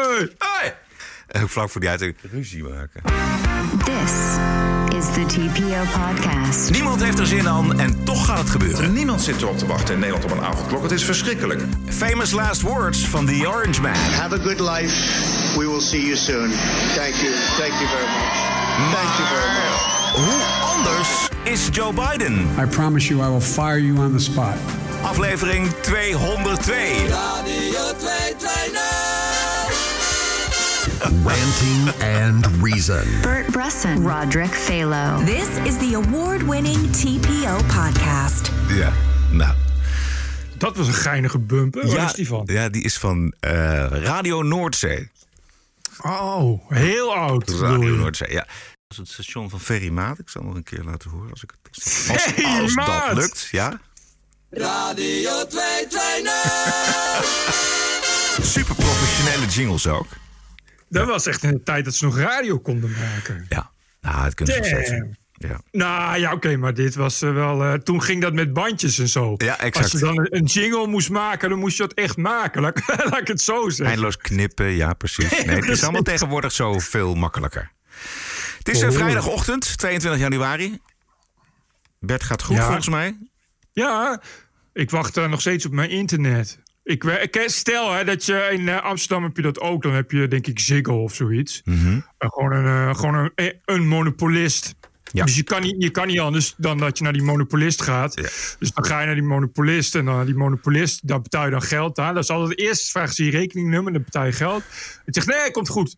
Hey. 0.00 0.28
Hey. 0.38 0.74
En 1.26 1.42
ook 1.42 1.48
vlak 1.48 1.70
voor 1.70 1.80
die 1.80 1.90
uitzending 1.90 2.20
ruzie 2.32 2.62
maken. 2.62 3.02
This 3.84 4.12
is 4.96 5.04
the 5.12 5.24
TPO 5.26 5.82
podcast. 5.98 6.70
Niemand 6.70 7.02
heeft 7.02 7.18
er 7.18 7.26
zin 7.26 7.48
aan 7.48 7.78
en 7.80 8.04
toch 8.04 8.26
gaat 8.26 8.38
het 8.38 8.50
gebeuren. 8.50 8.92
Niemand 8.92 9.22
zit 9.22 9.42
erop 9.42 9.58
te 9.58 9.66
wachten 9.66 9.94
in 9.94 10.00
Nederland 10.00 10.24
op 10.24 10.30
een 10.30 10.40
avondklok. 10.44 10.82
Het 10.82 10.90
is 10.90 11.04
verschrikkelijk. 11.04 11.60
Famous 11.88 12.30
last 12.30 12.60
words 12.60 12.98
van 12.98 13.26
The 13.26 13.44
Orange 13.48 13.80
Man. 13.80 13.94
Have 13.94 14.34
a 14.34 14.38
good 14.38 14.60
life. 14.60 14.94
We 15.58 15.66
will 15.68 15.80
see 15.80 16.00
you 16.00 16.16
soon. 16.16 16.50
Thank 16.94 17.14
you. 17.14 17.34
Thank 17.58 17.72
you 17.72 17.88
very 17.88 18.06
much. 18.06 18.32
Thank 18.92 19.16
you 19.16 19.28
very 19.28 19.52
much. 19.52 19.98
Hoe 20.14 20.42
anders 20.76 21.28
is 21.44 21.68
Joe 21.72 21.92
Biden? 21.92 22.48
I 22.58 22.64
promise 22.66 23.08
you, 23.08 23.26
I 23.26 23.28
will 23.28 23.40
fire 23.40 23.78
you 23.78 23.98
on 23.98 24.12
the 24.12 24.18
spot. 24.22 24.56
Aflevering 25.02 25.68
202. 25.82 26.72
Ranting 31.00 31.88
and 32.02 32.46
Reason. 32.62 33.04
Bert 33.22 33.50
Bresson, 33.50 34.06
Roderick 34.06 34.50
Phalo. 34.50 35.24
This 35.24 35.48
is 35.64 35.76
the 35.78 35.94
award 35.94 36.42
winning 36.42 36.90
TPO 36.90 37.56
podcast. 37.56 38.50
Ja, 38.68 38.92
nou. 39.30 39.54
Dat 40.58 40.76
was 40.76 40.86
een 40.86 40.92
geinige 40.94 41.38
bumper. 41.38 41.86
Waar 41.86 42.04
is 42.04 42.12
die 42.12 42.26
van? 42.26 42.42
Ja, 42.46 42.68
die 42.68 42.82
is 42.82 42.98
van 42.98 43.34
eh, 43.40 43.50
Radio 43.86 44.42
Noordzee. 44.42 45.10
Oh, 46.00 46.70
heel 46.70 47.14
oud. 47.14 47.50
Radio. 47.50 47.96
Noordzee, 47.96 48.32
ja. 48.32 48.44
Dat 48.44 48.48
is 48.88 48.96
het 48.96 49.08
station 49.08 49.50
van 49.50 49.60
Ferry 49.60 49.88
Maat. 49.88 50.18
Ik 50.18 50.28
zal 50.28 50.42
nog 50.42 50.54
een 50.54 50.62
keer 50.62 50.82
laten 50.84 51.10
horen 51.10 51.30
als 51.30 51.42
ik 51.42 51.50
het 51.62 51.84
als, 51.84 52.08
als 52.62 52.74
dat 52.74 52.86
Maat! 52.86 53.14
lukt. 53.16 53.48
Ja. 53.50 53.80
Radio 54.50 55.46
220. 55.46 56.32
Super 58.42 58.74
professionele 58.74 59.46
jingles 59.46 59.86
ook. 59.86 60.06
Dat 60.90 61.06
was 61.06 61.26
echt 61.26 61.42
in 61.42 61.50
de 61.50 61.62
tijd 61.62 61.84
dat 61.84 61.94
ze 61.94 62.04
nog 62.04 62.18
radio 62.18 62.58
konden 62.58 62.90
maken. 62.90 63.46
Ja. 63.48 63.70
Nou, 64.00 64.24
het 64.24 64.34
kunnen 64.34 64.54
ze 64.54 64.60
nog 64.60 64.84
steeds. 64.84 65.18
Ja. 65.32 65.60
Nou 65.70 66.18
ja, 66.18 66.32
oké, 66.32 66.56
maar 66.56 66.74
dit 66.74 66.94
was 66.94 67.22
eh, 67.22 67.32
wel. 67.32 67.62
eh, 67.64 67.72
toen 67.72 68.02
ging 68.02 68.22
dat 68.22 68.32
met 68.32 68.52
bandjes 68.52 68.98
en 68.98 69.08
zo. 69.08 69.34
Ja, 69.36 69.58
exact. 69.58 69.76
Als 69.76 69.92
je 69.92 69.98
dan 69.98 70.26
een, 70.30 70.44
jingle 70.44 70.86
moest 70.86 71.10
maken, 71.10 71.48
dan 71.50 71.58
moest 71.58 71.76
je 71.76 71.82
dat 71.82 71.92
echt 71.92 72.16
maken. 72.16 72.60
Laat, 72.62 72.78
ik- 72.78 73.04
laat 73.04 73.18
ik 73.20 73.26
het 73.28 73.40
zo 73.42 73.68
zeggen. 73.68 73.86
Eindeloos 73.86 74.16
knippen, 74.16 74.66
ja, 74.66 74.92
precies. 74.92 75.44
Nee, 75.44 75.56
het 75.56 75.68
is 75.68 75.82
allemaal 75.84 76.02
tegenwoordig 76.02 76.52
zo 76.52 76.78
veel 76.78 77.14
makkelijker. 77.14 77.70
Het 78.58 78.68
is 78.68 78.82
Oh. 78.82 78.90
vrijdagochtend, 78.90 79.78
22 79.78 80.20
januari. 80.20 80.78
Bert 81.98 82.22
gaat 82.22 82.42
goed, 82.42 82.56
Ja. 82.56 82.64
volgens 82.64 82.88
mij. 82.88 83.18
Ja, 83.72 84.22
ik 84.72 84.90
wacht 84.90 85.16
eh, 85.16 85.28
nog 85.28 85.40
steeds 85.40 85.66
op 85.66 85.72
mijn 85.72 85.90
internet. 85.90 86.58
Ik, 86.90 87.42
stel 87.46 87.92
hè, 87.92 88.04
dat 88.04 88.24
je 88.24 88.48
in 88.52 88.68
eh, 88.68 88.82
Amsterdam 88.82 89.22
heb 89.22 89.36
je 89.36 89.42
dat 89.42 89.60
ook. 89.60 89.82
Dan 89.82 89.92
heb 89.92 90.10
je 90.10 90.28
denk 90.28 90.46
ik 90.46 90.58
Ziggo 90.58 91.02
of 91.02 91.14
zoiets. 91.14 91.60
Mhm. 91.64 92.00
Eh, 92.18 92.28
gewoon 92.28 92.52
een, 92.52 92.88
eh, 92.88 92.94
gewoon 92.94 93.30
een, 93.34 93.60
een 93.64 93.86
monopolist. 93.86 94.74
Ja. 95.12 95.24
Dus 95.24 95.36
je 95.36 95.42
kan, 95.42 95.62
niet, 95.62 95.74
je 95.78 95.90
kan 95.90 96.06
niet 96.06 96.20
anders 96.20 96.54
dan 96.56 96.78
dat 96.78 96.98
je 96.98 97.04
naar 97.04 97.12
die 97.12 97.22
monopolist 97.22 97.82
gaat. 97.82 98.14
Ja. 98.14 98.28
Dus 98.58 98.72
dan 98.72 98.84
ga 98.84 99.00
je 99.00 99.06
naar 99.06 99.14
die 99.14 99.24
monopolist. 99.24 99.94
En 99.94 100.04
dan 100.04 100.14
naar 100.14 100.26
die 100.26 100.34
monopolist, 100.34 101.08
daar 101.08 101.20
betaal 101.20 101.44
je 101.44 101.50
dan 101.50 101.62
geld 101.62 101.98
aan. 101.98 102.14
Dat 102.14 102.22
is 102.22 102.30
altijd 102.30 102.50
het 102.50 102.58
eerste. 102.58 102.90
Vragen 102.90 103.14
ze 103.14 103.24
je 103.24 103.30
rekeningnummer, 103.30 103.92
dan 103.92 104.02
betaal 104.02 104.24
je 104.24 104.32
geld. 104.32 104.62
Het 105.04 105.14
zegt, 105.14 105.26
nee, 105.26 105.50
komt 105.50 105.68
goed. 105.68 105.96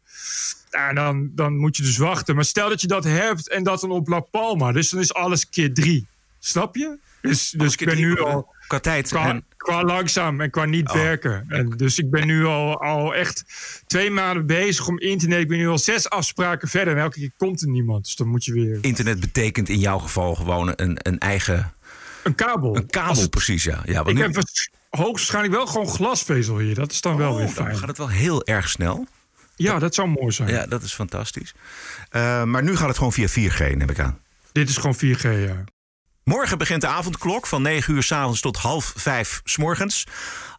Dan, 0.95 1.31
dan 1.35 1.57
moet 1.57 1.77
je 1.77 1.83
dus 1.83 1.97
wachten. 1.97 2.35
Maar 2.35 2.45
stel 2.45 2.69
dat 2.69 2.81
je 2.81 2.87
dat 2.87 3.05
hebt 3.05 3.49
en 3.49 3.63
dat 3.63 3.81
dan 3.81 3.91
op 3.91 4.09
La 4.09 4.21
Palma. 4.21 4.73
Dus 4.73 4.91
dan 4.91 5.01
is 5.01 5.15
alles 5.15 5.49
keer 5.49 5.75
drie. 5.75 6.07
Snap 6.39 6.77
je? 6.77 6.99
Dus, 7.21 7.51
dus 7.51 7.77
ik 7.77 7.87
ben 7.87 7.97
nu 7.97 8.21
al 8.21 8.55
Qua 8.73 8.81
tijd. 8.81 9.09
qua, 9.09 9.29
En, 9.29 9.45
qua 9.63 9.83
langzaam 9.85 10.41
en 10.41 10.51
qua 10.51 10.65
niet 10.65 10.89
Oh. 10.89 10.95
werken. 10.95 11.45
En 11.49 11.69
dus 11.71 11.99
ik 11.99 12.11
ben 12.11 12.27
nu 12.27 12.45
al, 12.45 12.81
al 12.81 13.15
echt 13.15 13.45
twee 13.87 14.11
maanden 14.11 14.47
bezig 14.47 14.87
om 14.89 14.99
internet. 14.99 15.41
Ik 15.41 15.49
ben 15.49 15.59
nu 15.59 15.69
al 15.69 15.79
zes 15.79 16.09
afspraken 16.11 16.69
verder. 16.69 16.95
En 16.97 17.01
elke 17.03 17.19
keer 17.19 17.31
komt 17.37 17.63
er 17.63 17.69
niemand. 17.69 18.05
Dus 18.05 18.15
dan 18.17 18.29
moet 18.29 18.45
je 18.45 18.53
weer 18.53 18.79
internet 18.81 19.21
betekent 19.21 19.69
in 19.69 19.79
jouw 19.79 19.99
geval 19.99 20.35
gewoon 20.35 20.73
een, 20.77 20.97
een 21.03 21.19
eigen 21.19 21.73
een 22.23 22.35
kabel. 22.35 22.77
een 22.77 22.87
kabel, 22.87 23.21
het- 23.23 23.31
precies. 23.31 23.65
Ja. 23.65 23.83
Ja, 23.85 24.01
ik 24.07 24.15
nu, 24.15 24.21
heb 24.23 24.35
waars- 24.35 24.71
hoogstwaarschijnlijk 24.91 25.55
wel 25.55 25.67
gewoon 25.67 25.89
glasvezel 25.89 26.59
hier. 26.59 26.75
Dat 26.75 26.93
is 26.93 27.01
dan 27.01 27.17
wel 27.17 27.37
weer 27.37 27.47
oh, 27.49 27.55
dan 27.55 27.65
fijn. 27.65 27.77
gaat 27.79 27.89
het 27.89 27.99
wel 27.99 28.09
heel 28.09 28.45
erg 28.47 28.69
snel. 28.69 29.07
Ja, 29.57 29.79
dat 29.79 29.95
zou 29.95 30.09
mooi 30.09 30.33
zijn. 30.33 30.49
Ja, 30.49 30.67
dat 30.67 30.83
is 30.83 30.93
fantastisch. 30.95 31.55
Eh, 32.11 32.45
maar 32.45 32.63
nu 32.63 32.77
gaat 32.77 32.89
het 32.89 32.97
gewoon 32.97 33.13
via 33.13 33.29
4G, 33.29 33.59
neem 33.77 33.91
ik 33.91 33.99
aan. 33.99 34.19
Dit 34.53 34.69
is 34.69 34.77
gewoon 34.77 34.95
4G, 34.97 35.23
ja. 35.23 35.65
Morgen 36.25 36.59
begint 36.59 36.81
de 36.81 36.87
avondklok 36.87 37.47
van 37.47 37.63
9 37.63 37.95
uur 37.95 38.03
s 38.03 38.13
avonds 38.13 38.41
tot 38.41 38.57
half 38.57 38.93
5 38.97 39.41
s 39.45 39.57
morgens. 39.57 40.07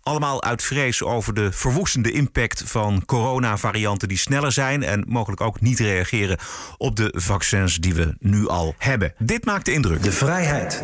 Allemaal 0.01 0.43
uit 0.43 0.63
vrees 0.63 1.03
over 1.03 1.33
de 1.33 1.51
verwoestende 1.51 2.11
impact 2.11 2.63
van 2.65 3.03
coronavarianten 3.05 4.07
die 4.07 4.17
sneller 4.17 4.51
zijn 4.51 4.83
en 4.83 5.05
mogelijk 5.07 5.41
ook 5.41 5.61
niet 5.61 5.79
reageren 5.79 6.37
op 6.77 6.95
de 6.95 7.13
vaccins 7.15 7.77
die 7.77 7.93
we 7.93 8.15
nu 8.19 8.47
al 8.47 8.75
hebben. 8.77 9.13
Dit 9.17 9.45
maakt 9.45 9.65
de 9.65 9.73
indruk. 9.73 10.03
De 10.03 10.11
vrijheid 10.11 10.83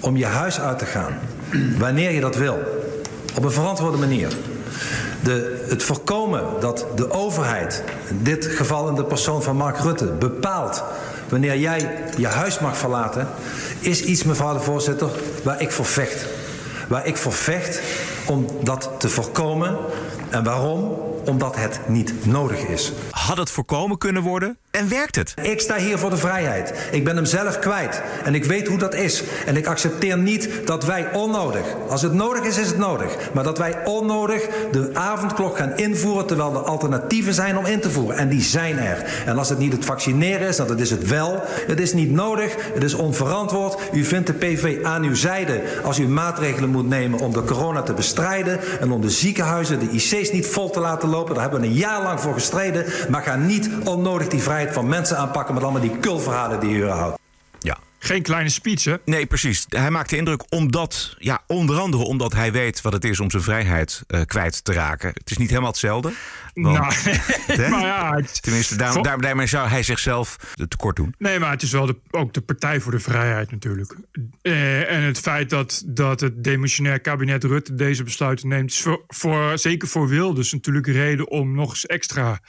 om 0.00 0.16
je 0.16 0.26
huis 0.26 0.60
uit 0.60 0.78
te 0.78 0.86
gaan, 0.86 1.18
wanneer 1.78 2.10
je 2.10 2.20
dat 2.20 2.36
wil, 2.36 2.58
op 3.34 3.44
een 3.44 3.52
verantwoorde 3.52 3.98
manier. 3.98 4.28
De, 5.22 5.66
het 5.68 5.82
voorkomen 5.82 6.60
dat 6.60 6.86
de 6.96 7.10
overheid, 7.10 7.84
in 8.08 8.22
dit 8.22 8.46
geval 8.46 8.88
in 8.88 8.94
de 8.94 9.04
persoon 9.04 9.42
van 9.42 9.56
Mark 9.56 9.78
Rutte, 9.78 10.12
bepaalt 10.12 10.84
wanneer 11.32 11.58
jij 11.58 12.04
je 12.16 12.26
huis 12.26 12.58
mag 12.58 12.76
verlaten, 12.76 13.28
is 13.78 14.02
iets, 14.02 14.24
mevrouw 14.24 14.52
de 14.52 14.60
voorzitter, 14.60 15.08
waar 15.44 15.60
ik 15.60 15.70
voor 15.70 15.84
vecht. 15.84 16.26
Waar 16.88 17.06
ik 17.06 17.16
voor 17.16 17.32
vecht 17.32 17.80
om 18.26 18.46
dat 18.62 18.90
te 18.98 19.08
voorkomen. 19.08 19.76
En 20.30 20.44
waarom? 20.44 20.98
Omdat 21.24 21.56
het 21.56 21.80
niet 21.88 22.26
nodig 22.26 22.58
is. 22.58 22.92
Had 23.10 23.36
het 23.36 23.50
voorkomen 23.50 23.98
kunnen 23.98 24.22
worden 24.22 24.58
en 24.72 24.88
werkt 24.88 25.16
het? 25.16 25.34
Ik 25.42 25.60
sta 25.60 25.76
hier 25.76 25.98
voor 25.98 26.10
de 26.10 26.16
vrijheid. 26.16 26.72
Ik 26.90 27.04
ben 27.04 27.16
hem 27.16 27.24
zelf 27.24 27.58
kwijt. 27.58 28.02
En 28.24 28.34
ik 28.34 28.44
weet 28.44 28.68
hoe 28.68 28.78
dat 28.78 28.94
is. 28.94 29.22
En 29.46 29.56
ik 29.56 29.66
accepteer 29.66 30.18
niet 30.18 30.48
dat 30.64 30.84
wij 30.84 31.12
onnodig, 31.12 31.62
als 31.88 32.02
het 32.02 32.12
nodig 32.12 32.42
is, 32.44 32.58
is 32.58 32.66
het 32.66 32.78
nodig. 32.78 33.16
Maar 33.32 33.44
dat 33.44 33.58
wij 33.58 33.84
onnodig 33.84 34.48
de 34.70 34.90
avondklok 34.92 35.56
gaan 35.56 35.76
invoeren 35.76 36.26
terwijl 36.26 36.54
er 36.54 36.60
alternatieven 36.60 37.34
zijn 37.34 37.58
om 37.58 37.66
in 37.66 37.80
te 37.80 37.90
voeren. 37.90 38.16
En 38.16 38.28
die 38.28 38.42
zijn 38.42 38.78
er. 38.78 39.04
En 39.26 39.38
als 39.38 39.48
het 39.48 39.58
niet 39.58 39.72
het 39.72 39.84
vaccineren 39.84 40.48
is, 40.48 40.56
dan 40.56 40.66
dat 40.66 40.80
is 40.80 40.90
het 40.90 41.08
wel. 41.08 41.42
Het 41.66 41.80
is 41.80 41.92
niet 41.92 42.10
nodig, 42.10 42.54
het 42.74 42.82
is 42.82 42.94
onverantwoord. 42.94 43.80
U 43.92 44.04
vindt 44.04 44.26
de 44.26 44.32
PV 44.32 44.78
aan 44.82 45.02
uw 45.02 45.14
zijde 45.14 45.62
als 45.82 45.98
u 45.98 46.08
maatregelen 46.08 46.70
moet 46.70 46.88
nemen 46.88 47.20
om 47.20 47.32
de 47.32 47.44
corona 47.44 47.82
te 47.82 47.94
bestrijden. 47.94 48.60
En 48.80 48.92
om 48.92 49.00
de 49.00 49.10
ziekenhuizen, 49.10 49.78
de 49.78 49.90
IC's 49.90 50.30
niet 50.30 50.46
vol 50.46 50.70
te 50.70 50.80
laten 50.80 51.08
lopen. 51.08 51.34
Daar 51.34 51.42
hebben 51.42 51.60
we 51.60 51.66
een 51.66 51.72
jaar 51.72 52.02
lang 52.02 52.20
voor 52.20 52.34
gestreden. 52.34 52.84
Maar 53.08 53.22
ga 53.22 53.36
niet 53.36 53.70
onnodig 53.84 54.28
die 54.28 54.42
vrijheid 54.42 54.60
van 54.70 54.88
mensen 54.88 55.16
aanpakken 55.16 55.54
met 55.54 55.62
allemaal 55.62 55.82
die 55.82 55.98
kulverhalen 55.98 56.60
die 56.60 56.76
u 56.76 56.88
houdt. 56.88 57.21
Geen 58.04 58.22
kleine 58.22 58.48
speech, 58.48 58.84
hè? 58.84 58.94
Nee, 59.04 59.26
precies. 59.26 59.66
Hij 59.68 59.90
maakt 59.90 60.10
de 60.10 60.16
indruk 60.16 60.42
omdat, 60.48 61.14
ja, 61.18 61.42
onder 61.46 61.78
andere 61.78 62.02
omdat 62.02 62.32
hij 62.32 62.52
weet 62.52 62.80
wat 62.80 62.92
het 62.92 63.04
is 63.04 63.20
om 63.20 63.30
zijn 63.30 63.42
vrijheid 63.42 64.02
eh, 64.06 64.20
kwijt 64.26 64.64
te 64.64 64.72
raken. 64.72 65.08
Het 65.14 65.30
is 65.30 65.36
niet 65.36 65.48
helemaal 65.48 65.70
hetzelfde. 65.70 66.12
want- 66.54 66.76
Nou, 66.76 66.92
Hè? 67.62 67.68
maar 67.68 67.80
ja, 67.80 68.14
het- 68.14 68.42
Tenminste, 68.42 68.76
daar, 68.76 68.92
Vol- 68.92 69.02
daar, 69.02 69.20
daarmee 69.20 69.46
zou 69.46 69.68
hij 69.68 69.82
zichzelf 69.82 70.36
tekort 70.68 70.96
doen. 70.96 71.14
Nee, 71.18 71.38
maar 71.38 71.50
het 71.50 71.62
is 71.62 71.72
wel 71.72 71.86
de, 71.86 71.96
ook 72.10 72.32
de 72.34 72.40
Partij 72.40 72.80
voor 72.80 72.92
de 72.92 72.98
Vrijheid 73.00 73.50
natuurlijk. 73.50 73.96
Eh, 74.42 74.90
en 74.92 75.02
het 75.02 75.18
feit 75.18 75.50
dat, 75.50 75.82
dat 75.86 76.20
het 76.20 76.44
demissionair 76.44 77.00
kabinet 77.00 77.44
Rutte 77.44 77.74
deze 77.74 78.02
besluiten 78.02 78.48
neemt... 78.48 78.70
is 78.70 78.80
voor, 78.80 79.04
voor, 79.06 79.58
zeker 79.58 79.88
voor 79.88 80.08
Wilders 80.08 80.52
natuurlijk 80.52 80.86
reden 80.86 81.30
om 81.30 81.54
nog 81.54 81.70
eens 81.70 81.86
extra 81.86 82.40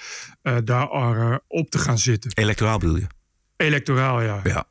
eh, 0.41 0.57
daar 0.63 1.39
op 1.47 1.69
te 1.69 1.77
gaan 1.77 1.97
zitten. 1.97 2.31
Electoraal 2.33 2.77
bedoel 2.77 2.95
je? 2.97 3.07
Electoraal, 3.57 4.21
ja. 4.21 4.39
Ja. 4.43 4.65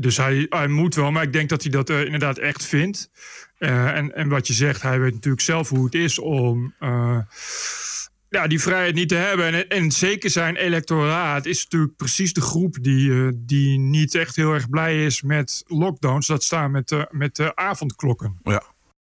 Dus 0.00 0.16
hij, 0.16 0.46
hij 0.48 0.68
moet 0.68 0.94
wel, 0.94 1.10
maar 1.10 1.22
ik 1.22 1.32
denk 1.32 1.48
dat 1.48 1.62
hij 1.62 1.70
dat 1.70 1.90
eh, 1.90 2.04
inderdaad 2.04 2.38
echt 2.38 2.64
vindt. 2.64 3.10
Eh, 3.58 3.96
en, 3.96 4.14
en 4.14 4.28
wat 4.28 4.46
je 4.46 4.52
zegt, 4.52 4.82
hij 4.82 5.00
weet 5.00 5.12
natuurlijk 5.12 5.42
zelf 5.42 5.68
hoe 5.68 5.84
het 5.84 5.94
is 5.94 6.18
om... 6.18 6.74
eh, 6.78 7.18
ja, 8.30 8.46
die 8.46 8.60
vrijheid 8.60 8.94
niet 8.94 9.08
te 9.08 9.14
hebben. 9.14 9.46
En, 9.54 9.68
en 9.68 9.90
zeker 9.90 10.30
zijn 10.30 10.56
electoraat 10.56 11.46
is 11.46 11.62
natuurlijk 11.62 11.96
precies 11.96 12.32
de 12.32 12.40
groep 12.40 12.76
die, 12.80 13.30
die 13.34 13.78
niet 13.78 14.14
echt 14.14 14.36
heel 14.36 14.52
erg 14.52 14.68
blij 14.68 15.04
is 15.04 15.22
met 15.22 15.62
lockdowns. 15.66 16.26
Dat 16.26 16.42
staan 16.42 16.70
met, 16.70 17.06
met 17.10 17.36
de 17.36 17.56
avondklokken. 17.56 18.40
ja. 18.44 18.62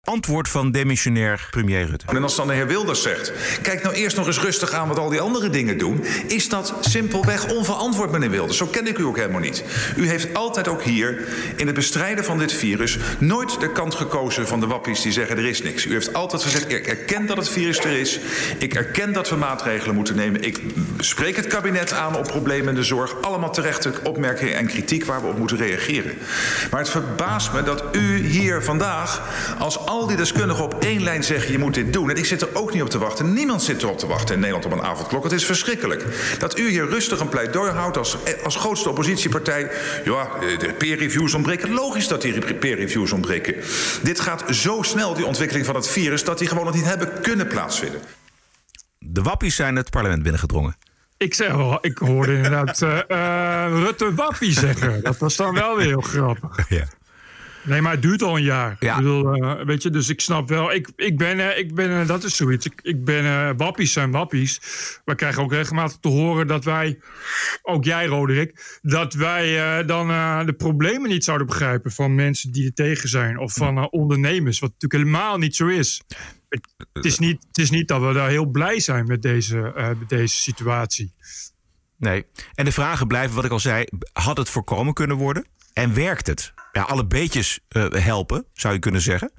Antwoord 0.09 0.49
van 0.49 0.71
demissionair 0.71 1.47
premier 1.51 1.87
Rutte. 1.87 2.07
En 2.07 2.23
als 2.23 2.37
dan 2.37 2.47
de 2.47 2.53
heer 2.53 2.67
Wilders 2.67 3.03
zegt... 3.03 3.33
kijk 3.63 3.83
nou 3.83 3.95
eerst 3.95 4.17
nog 4.17 4.27
eens 4.27 4.41
rustig 4.41 4.73
aan 4.73 4.89
wat 4.89 4.99
al 4.99 5.09
die 5.09 5.21
andere 5.21 5.51
dingen 5.51 5.79
doen... 5.79 6.05
is 6.27 6.49
dat 6.49 6.75
simpelweg 6.81 7.49
onverantwoord, 7.49 8.11
meneer 8.11 8.31
Wilders. 8.31 8.57
Zo 8.57 8.67
ken 8.67 8.87
ik 8.87 8.99
u 8.99 9.05
ook 9.05 9.17
helemaal 9.17 9.41
niet. 9.41 9.65
U 9.97 10.09
heeft 10.09 10.35
altijd 10.35 10.69
ook 10.69 10.83
hier 10.83 11.29
in 11.57 11.67
het 11.67 11.75
bestrijden 11.75 12.25
van 12.25 12.39
dit 12.39 12.53
virus... 12.53 12.99
nooit 13.19 13.61
de 13.61 13.73
kant 13.73 13.95
gekozen 13.95 14.47
van 14.47 14.61
de 14.61 14.67
wappies 14.67 15.03
die 15.03 15.13
zeggen 15.13 15.37
er 15.37 15.47
is 15.47 15.63
niks. 15.63 15.87
U 15.87 15.93
heeft 15.93 16.13
altijd 16.13 16.43
gezegd, 16.43 16.73
ik 16.73 16.87
erken 16.87 17.27
dat 17.27 17.37
het 17.37 17.49
virus 17.49 17.79
er 17.79 17.99
is. 17.99 18.19
Ik 18.59 18.75
erken 18.75 19.13
dat 19.13 19.29
we 19.29 19.37
maatregelen 19.37 19.95
moeten 19.95 20.17
nemen. 20.17 20.43
Ik 20.43 20.61
spreek 20.99 21.37
het 21.37 21.47
kabinet 21.47 21.93
aan 21.93 22.17
op 22.17 22.27
problemen 22.27 22.69
in 22.69 22.75
de 22.75 22.83
zorg. 22.83 23.23
Allemaal 23.23 23.53
terechte 23.53 23.93
opmerkingen 24.03 24.55
en 24.55 24.67
kritiek 24.67 25.05
waar 25.05 25.21
we 25.21 25.29
op 25.29 25.39
moeten 25.39 25.57
reageren. 25.57 26.19
Maar 26.71 26.81
het 26.81 26.91
verbaast 26.91 27.53
me 27.53 27.63
dat 27.63 27.85
u 27.93 28.27
hier 28.27 28.63
vandaag 28.63 29.23
als 29.59 29.87
al 29.89 30.07
die 30.07 30.17
deskundigen 30.17 30.65
op 30.65 30.75
één 30.75 31.03
lijn 31.03 31.25
zeggen: 31.25 31.53
je 31.53 31.59
moet 31.59 31.75
dit 31.75 31.93
doen. 31.93 32.11
En 32.11 32.17
ik 32.17 32.25
zit 32.25 32.43
er 32.43 32.49
ook 32.53 32.73
niet 32.73 32.83
op 32.83 32.91
te 32.91 32.99
wachten. 32.99 33.33
Niemand 33.33 33.63
zit 33.63 33.83
erop 33.83 33.99
te 33.99 34.07
wachten 34.07 34.35
in 34.35 34.41
Nederland 34.41 34.67
op 34.67 34.73
een 34.73 34.83
avondklok. 34.83 35.25
Het 35.25 35.33
is 35.33 35.45
verschrikkelijk. 35.45 36.05
Dat 36.39 36.59
u 36.59 36.69
hier 36.69 36.89
rustig 36.89 37.21
een 37.21 37.29
pleidooi 37.29 37.71
houdt 37.71 37.97
als, 37.97 38.17
als 38.45 38.57
grootste 38.57 38.89
oppositiepartij. 38.89 39.71
Ja, 40.05 40.29
de 40.59 40.75
peer 40.79 40.99
reviews 40.99 41.35
ontbreken. 41.35 41.71
Logisch 41.71 42.09
dat 42.09 42.23
die 42.23 42.55
peer 42.55 42.77
reviews 42.77 43.13
ontbreken. 43.13 43.55
Dit 44.03 44.21
gaat 44.21 44.45
zo 44.51 44.83
snel, 44.83 45.15
die 45.15 45.27
ontwikkeling 45.27 45.67
van 45.67 45.75
het 45.75 45.89
virus, 45.89 46.25
dat 46.25 46.39
die 46.39 46.49
gewoon 46.49 46.65
nog 46.65 46.75
niet 46.75 46.85
hebben 46.85 47.21
kunnen 47.21 47.47
plaatsvinden. 47.47 48.01
De 48.99 49.23
wappies 49.23 49.57
zijn 49.57 49.77
het 49.77 49.91
parlement 49.91 50.23
binnengedrongen. 50.23 50.77
Ik 51.17 51.35
zeg 51.35 51.53
wel, 51.53 51.79
ik 51.81 51.99
hoorde 51.99 52.35
inderdaad 52.35 52.81
uh, 52.83 52.99
uh, 53.09 53.65
Rutte 53.85 54.15
Wappie 54.15 54.53
zeggen. 54.53 55.03
Dat 55.03 55.19
was 55.19 55.37
dan 55.37 55.55
wel 55.55 55.77
weer 55.77 55.87
heel 55.87 56.01
grappig. 56.01 56.69
Ja. 56.69 56.85
Nee, 57.63 57.81
maar 57.81 57.93
het 57.93 58.03
duurt 58.03 58.23
al 58.23 58.37
een 58.37 58.43
jaar. 58.43 58.77
Ja. 58.81 58.91
Ik 58.91 58.97
bedoel, 58.97 59.37
uh, 59.37 59.65
weet 59.65 59.83
je, 59.83 59.91
dus 59.91 60.09
ik 60.09 60.21
snap 60.21 60.49
wel. 60.49 60.73
Ik, 60.73 60.91
ik 60.97 61.19
ben, 61.19 61.59
ik 61.59 61.75
ben 61.75 62.07
dat 62.07 62.25
is 62.25 62.37
zoiets. 62.37 62.67
Ik, 62.67 62.81
ik 62.83 63.05
ben, 63.05 63.57
wappies 63.57 63.93
zijn 63.93 64.11
wappies. 64.11 64.61
We 65.05 65.15
krijgen 65.15 65.43
ook 65.43 65.53
regelmatig 65.53 65.97
te 66.01 66.09
horen 66.09 66.47
dat 66.47 66.65
wij, 66.65 66.99
ook 67.63 67.85
jij 67.85 68.07
Roderick, 68.07 68.79
dat 68.83 69.15
wij 69.15 69.85
dan 69.85 70.09
de 70.47 70.53
problemen 70.53 71.11
niet 71.11 71.25
zouden 71.25 71.47
begrijpen 71.47 71.93
van 71.93 72.15
mensen 72.15 72.53
die 72.53 72.67
er 72.67 72.75
tegen 72.75 73.09
zijn. 73.09 73.39
Of 73.39 73.53
van 73.53 73.91
ondernemers, 73.91 74.59
wat 74.59 74.71
natuurlijk 74.71 75.03
helemaal 75.03 75.39
niet 75.39 75.57
zo 75.57 75.67
is. 75.67 76.03
Het, 76.49 76.69
het, 76.93 77.05
is 77.05 77.19
niet, 77.19 77.45
het 77.47 77.59
is 77.59 77.71
niet 77.71 77.89
dat 77.89 78.01
we 78.01 78.13
daar 78.13 78.29
heel 78.29 78.47
blij 78.47 78.81
zijn 78.81 79.07
met 79.07 79.23
deze, 79.23 79.73
met 79.99 80.09
deze 80.09 80.35
situatie. 80.35 81.15
Nee. 81.97 82.27
En 82.55 82.65
de 82.65 82.73
vragen 82.73 83.07
blijven, 83.07 83.35
wat 83.35 83.45
ik 83.45 83.51
al 83.51 83.61
zei, 83.61 83.85
had 84.13 84.37
het 84.37 84.49
voorkomen 84.49 84.95
kunnen 84.95 85.17
worden? 85.17 85.45
En 85.79 85.95
werkt 85.95 86.27
het? 86.27 86.53
Ja, 86.73 86.83
alle 86.83 87.07
beetjes 87.07 87.59
uh, 87.77 87.91
helpen, 87.91 88.45
zou 88.53 88.75
je 88.75 88.81
kunnen 88.81 89.01
zeggen. 89.01 89.33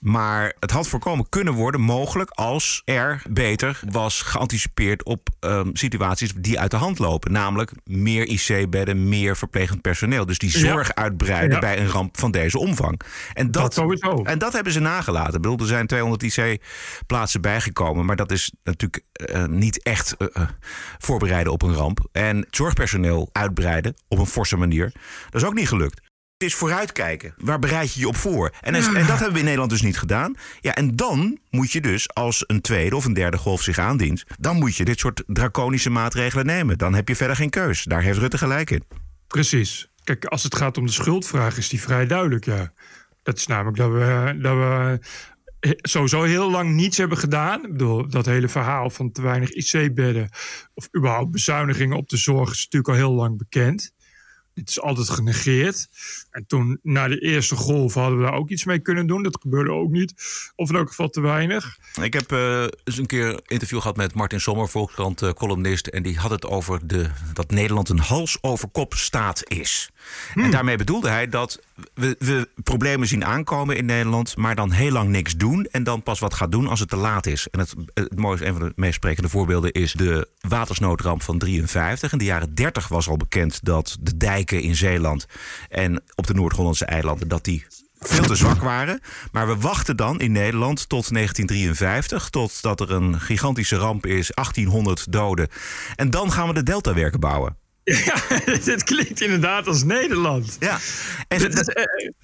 Maar 0.00 0.54
het 0.58 0.70
had 0.70 0.88
voorkomen 0.88 1.28
kunnen 1.28 1.54
worden, 1.54 1.80
mogelijk, 1.80 2.30
als 2.30 2.82
er 2.84 3.22
beter 3.30 3.80
was 3.90 4.22
geanticipeerd 4.22 5.04
op 5.04 5.28
um, 5.40 5.76
situaties 5.76 6.32
die 6.32 6.60
uit 6.60 6.70
de 6.70 6.76
hand 6.76 6.98
lopen. 6.98 7.32
Namelijk 7.32 7.72
meer 7.84 8.26
IC-bedden, 8.26 9.08
meer 9.08 9.36
verplegend 9.36 9.80
personeel. 9.80 10.26
Dus 10.26 10.38
die 10.38 10.50
zorg 10.50 10.86
ja. 10.86 10.94
uitbreiden 10.94 11.54
ja. 11.54 11.58
bij 11.58 11.78
een 11.78 11.88
ramp 11.88 12.18
van 12.18 12.30
deze 12.30 12.58
omvang. 12.58 13.00
En 13.32 13.50
dat. 13.50 13.78
En 14.22 14.38
dat 14.38 14.52
hebben 14.52 14.72
ze 14.72 14.80
nagelaten. 14.80 15.34
Ik 15.34 15.40
bedoel, 15.40 15.58
er 15.58 15.66
zijn 15.66 15.86
200 15.86 16.22
IC-plaatsen 16.22 17.40
bijgekomen, 17.40 18.04
maar 18.04 18.16
dat 18.16 18.30
is 18.30 18.52
natuurlijk 18.64 19.04
uh, 19.30 19.44
niet 19.44 19.82
echt 19.82 20.14
uh, 20.18 20.48
voorbereiden 20.98 21.52
op 21.52 21.62
een 21.62 21.74
ramp. 21.74 22.08
En 22.12 22.46
zorgpersoneel 22.50 23.28
uitbreiden 23.32 23.94
op 24.08 24.18
een 24.18 24.26
forse 24.26 24.56
manier, 24.56 24.92
dat 25.30 25.42
is 25.42 25.48
ook 25.48 25.54
niet 25.54 25.68
gelukt. 25.68 26.09
Het 26.40 26.48
is 26.48 26.54
vooruitkijken. 26.54 27.34
Waar 27.36 27.58
bereid 27.58 27.94
je 27.94 28.00
je 28.00 28.08
op 28.08 28.16
voor? 28.16 28.54
En, 28.60 28.74
en, 28.74 29.06
dat 29.06 29.18
hebben 29.18 29.32
we 29.32 29.38
in 29.38 29.44
Nederland 29.44 29.70
dus 29.70 29.82
niet 29.82 29.98
gedaan. 29.98 30.34
Ja, 30.60 30.74
en 30.74 30.96
dan 30.96 31.38
moet 31.50 31.72
je 31.72 31.80
dus, 31.80 32.14
als 32.14 32.44
een 32.46 32.60
tweede 32.60 32.96
of 32.96 33.04
een 33.04 33.12
derde 33.12 33.36
golf 33.36 33.62
zich 33.62 33.78
aandient... 33.78 34.24
dan 34.38 34.56
moet 34.56 34.76
je 34.76 34.84
dit 34.84 34.98
soort 34.98 35.22
draconische 35.26 35.90
maatregelen 35.90 36.46
nemen. 36.46 36.78
Dan 36.78 36.94
heb 36.94 37.08
je 37.08 37.16
verder 37.16 37.36
geen 37.36 37.50
keus. 37.50 37.84
Daar 37.84 38.02
heeft 38.02 38.18
Rutte 38.18 38.38
gelijk 38.38 38.70
in. 38.70 38.82
Precies. 39.26 39.90
Kijk, 40.04 40.24
als 40.24 40.42
het 40.42 40.56
gaat 40.56 40.78
om 40.78 40.86
de 40.86 40.92
schuldvraag 40.92 41.56
is 41.56 41.68
die 41.68 41.80
vrij 41.80 42.06
duidelijk, 42.06 42.44
ja. 42.44 42.72
Dat 43.22 43.36
is 43.36 43.46
namelijk 43.46 43.76
dat 43.76 43.90
we, 43.90 44.38
dat 44.40 44.54
we 44.56 44.98
sowieso 45.76 46.22
heel 46.22 46.50
lang 46.50 46.72
niets 46.72 46.96
hebben 46.96 47.18
gedaan. 47.18 47.64
Ik 47.64 47.72
bedoel, 47.72 48.08
dat 48.08 48.26
hele 48.26 48.48
verhaal 48.48 48.90
van 48.90 49.12
te 49.12 49.22
weinig 49.22 49.50
IC-bedden... 49.50 50.28
of 50.74 50.88
überhaupt 50.96 51.30
bezuinigingen 51.30 51.96
op 51.96 52.08
de 52.08 52.16
zorg 52.16 52.50
is 52.50 52.64
natuurlijk 52.64 52.88
al 52.88 53.08
heel 53.08 53.14
lang 53.14 53.38
bekend... 53.38 53.92
Het 54.54 54.68
is 54.68 54.80
altijd 54.80 55.10
genegeerd. 55.10 55.88
En 56.30 56.46
toen, 56.46 56.78
na 56.82 57.08
de 57.08 57.18
eerste 57.18 57.56
golf, 57.56 57.94
hadden 57.94 58.18
we 58.18 58.24
daar 58.24 58.34
ook 58.34 58.48
iets 58.48 58.64
mee 58.64 58.78
kunnen 58.78 59.06
doen. 59.06 59.22
Dat 59.22 59.38
gebeurde 59.40 59.70
ook 59.70 59.90
niet. 59.90 60.14
Of 60.56 60.68
in 60.68 60.76
elk 60.76 60.88
geval 60.88 61.08
te 61.08 61.20
weinig. 61.20 61.78
Ik 62.02 62.12
heb 62.12 62.32
uh, 62.32 62.60
eens 62.84 62.98
een 62.98 63.06
keer 63.06 63.28
een 63.28 63.40
interview 63.46 63.80
gehad 63.80 63.96
met 63.96 64.14
Martin 64.14 64.40
Sommer, 64.40 64.68
Volkskrant 64.68 65.22
uh, 65.22 65.30
columnist. 65.30 65.86
En 65.86 66.02
die 66.02 66.18
had 66.18 66.30
het 66.30 66.46
over 66.46 66.86
de, 66.86 67.10
dat 67.32 67.50
Nederland 67.50 67.88
een 67.88 67.98
hals 67.98 68.38
over 68.40 68.68
kop 68.68 68.94
staat 68.94 69.48
is. 69.48 69.90
Hmm. 70.32 70.44
En 70.44 70.50
daarmee 70.50 70.76
bedoelde 70.76 71.08
hij 71.08 71.28
dat 71.28 71.60
we, 71.94 72.16
we 72.18 72.48
problemen 72.62 73.08
zien 73.08 73.24
aankomen 73.24 73.76
in 73.76 73.84
Nederland, 73.84 74.36
maar 74.36 74.54
dan 74.54 74.70
heel 74.70 74.90
lang 74.90 75.08
niks 75.08 75.36
doen. 75.36 75.64
En 75.70 75.84
dan 75.84 76.02
pas 76.02 76.18
wat 76.18 76.34
gaat 76.34 76.52
doen 76.52 76.66
als 76.66 76.80
het 76.80 76.88
te 76.88 76.96
laat 76.96 77.26
is. 77.26 77.48
En 77.50 77.58
het, 77.58 77.74
het 77.94 78.18
mooiste, 78.18 78.46
een 78.46 78.54
van 78.54 78.68
de 78.68 78.72
meest 78.76 78.94
sprekende 78.94 79.28
voorbeelden 79.28 79.72
is 79.72 79.92
de 79.92 80.28
watersnoodramp 80.40 81.22
van 81.22 81.38
53. 81.38 82.12
In 82.12 82.18
de 82.18 82.24
jaren 82.24 82.54
30 82.54 82.88
was 82.88 83.08
al 83.08 83.16
bekend 83.16 83.64
dat 83.64 83.96
de 84.00 84.16
dijken 84.16 84.62
in 84.62 84.76
Zeeland 84.76 85.26
en 85.68 86.02
op 86.20 86.26
de 86.26 86.34
Noord-Hollandse 86.34 86.84
eilanden 86.84 87.28
dat 87.28 87.44
die 87.44 87.66
veel 87.98 88.24
te 88.24 88.34
zwak 88.34 88.62
waren. 88.62 89.00
Maar 89.32 89.46
we 89.46 89.56
wachten 89.56 89.96
dan 89.96 90.20
in 90.20 90.32
Nederland 90.32 90.88
tot 90.88 91.12
1953, 91.12 92.28
totdat 92.28 92.80
er 92.80 92.90
een 92.90 93.20
gigantische 93.20 93.76
ramp 93.76 94.06
is, 94.06 94.30
1800 94.34 95.12
doden. 95.12 95.48
En 95.96 96.10
dan 96.10 96.32
gaan 96.32 96.46
we 96.46 96.54
de 96.54 96.62
deltawerken 96.62 97.20
bouwen. 97.20 97.56
Ja, 97.84 98.14
dit 98.64 98.84
klinkt 98.84 99.20
inderdaad 99.20 99.66
als 99.66 99.82
Nederland. 99.82 100.56
Ja, 100.60 100.78
en, 101.28 101.50
dat, 101.50 101.72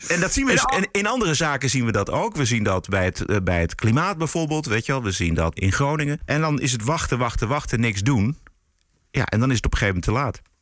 en 0.08 0.20
dat 0.20 0.32
zien 0.32 0.46
we 0.46 0.52
dus, 0.52 0.64
en 0.64 0.88
in 0.92 1.06
andere 1.06 1.34
zaken 1.34 1.70
zien 1.70 1.84
we 1.84 1.92
dat 1.92 2.10
ook. 2.10 2.36
We 2.36 2.44
zien 2.44 2.62
dat 2.62 2.88
bij 2.88 3.04
het, 3.04 3.44
bij 3.44 3.60
het 3.60 3.74
klimaat 3.74 4.18
bijvoorbeeld, 4.18 4.66
weet 4.66 4.86
je 4.86 4.92
wel. 4.92 5.02
We 5.02 5.10
zien 5.10 5.34
dat 5.34 5.58
in 5.58 5.72
Groningen. 5.72 6.20
En 6.24 6.40
dan 6.40 6.60
is 6.60 6.72
het 6.72 6.84
wachten, 6.84 7.18
wachten, 7.18 7.48
wachten, 7.48 7.80
niks 7.80 8.00
doen. 8.02 8.38
Ja, 9.10 9.24
en 9.24 9.40
dan 9.40 9.50
is 9.50 9.56
het 9.56 9.66
op 9.66 9.72
een 9.72 9.78
gegeven 9.78 10.00
moment 10.02 10.32
te 10.32 10.40
laat. 10.40 10.55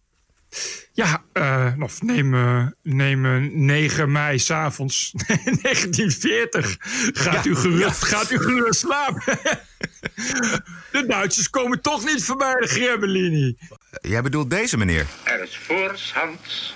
Ja, 0.93 1.25
uh, 1.33 1.73
of 1.79 2.03
neem, 2.03 2.35
uh, 2.35 2.67
neem 2.83 3.51
9 3.65 4.13
mei 4.13 4.39
s'avonds 4.39 5.13
1940. 5.63 6.77
Gaat, 7.13 7.45
ja, 7.45 7.51
u 7.51 7.57
gerust, 7.57 8.01
ja. 8.01 8.07
gaat 8.07 8.31
u 8.31 8.39
gerust 8.39 8.81
slapen. 8.81 9.23
de 10.93 11.05
Duitsers 11.07 11.51
komen 11.51 11.81
toch 11.81 12.05
niet 12.05 12.25
voorbij 12.25 12.55
de 12.55 12.67
Gremmelini. 12.67 13.57
Jij 14.01 14.23
bedoelt 14.23 14.51
deze 14.51 14.77
meneer? 14.77 15.07
Er 15.23 15.43
is 15.43 15.57
voorshands 15.57 16.75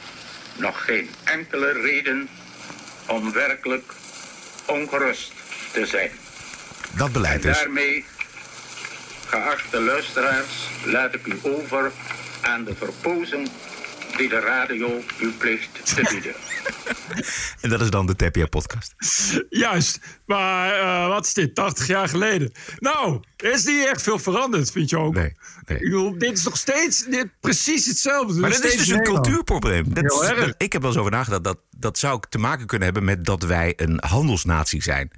nog 0.56 0.84
geen 0.84 1.08
enkele 1.24 1.72
reden 1.72 2.28
om 3.06 3.32
werkelijk 3.32 3.94
ongerust 4.66 5.32
te 5.72 5.86
zijn. 5.86 6.10
Dat 6.96 7.12
beleid 7.12 7.44
en 7.44 7.50
is. 7.50 7.58
daarmee, 7.58 8.04
geachte 9.26 9.80
luisteraars, 9.80 10.68
laat 10.84 11.14
ik 11.14 11.26
u 11.26 11.38
over 11.42 11.92
aan 12.40 12.64
de 12.64 12.74
verpozen 12.74 13.46
die 14.18 14.28
de 14.28 14.40
radio 14.40 15.02
u 15.20 15.30
plicht 15.30 15.94
te 15.94 16.08
bieden. 16.10 16.34
en 17.62 17.70
dat 17.70 17.80
is 17.80 17.90
dan 17.90 18.06
de 18.06 18.16
Tapia-podcast. 18.16 18.94
Juist, 19.48 20.00
maar 20.26 20.80
uh, 20.80 21.08
wat 21.08 21.26
is 21.26 21.34
dit, 21.34 21.54
80 21.54 21.86
jaar 21.86 22.08
geleden? 22.08 22.52
Nou, 22.78 23.20
er 23.36 23.52
is 23.52 23.64
niet 23.64 23.86
echt 23.86 24.02
veel 24.02 24.18
veranderd, 24.18 24.70
vind 24.70 24.90
je 24.90 24.98
ook? 24.98 25.14
Nee. 25.14 25.36
nee. 25.66 25.78
Ik 25.78 25.84
bedoel, 25.84 26.18
dit 26.18 26.38
is 26.38 26.44
nog 26.44 26.56
steeds 26.56 27.04
dit, 27.04 27.26
precies 27.40 27.86
hetzelfde. 27.86 28.40
Maar 28.40 28.50
dat 28.50 28.64
is 28.64 28.76
dus 28.76 28.88
een 28.88 29.02
cultuurprobleem. 29.02 29.94
Dat 29.94 30.04
is, 30.04 30.28
dat, 30.36 30.54
ik 30.56 30.72
heb 30.72 30.82
wel 30.82 30.90
eens 30.90 31.00
over 31.00 31.12
nagedacht, 31.12 31.44
dat, 31.44 31.58
dat 31.76 31.98
zou 31.98 32.20
te 32.28 32.38
maken 32.38 32.66
kunnen 32.66 32.86
hebben 32.86 33.04
met 33.04 33.24
dat 33.24 33.42
wij 33.42 33.72
een 33.76 34.02
handelsnatie 34.06 34.82
zijn. 34.82 35.10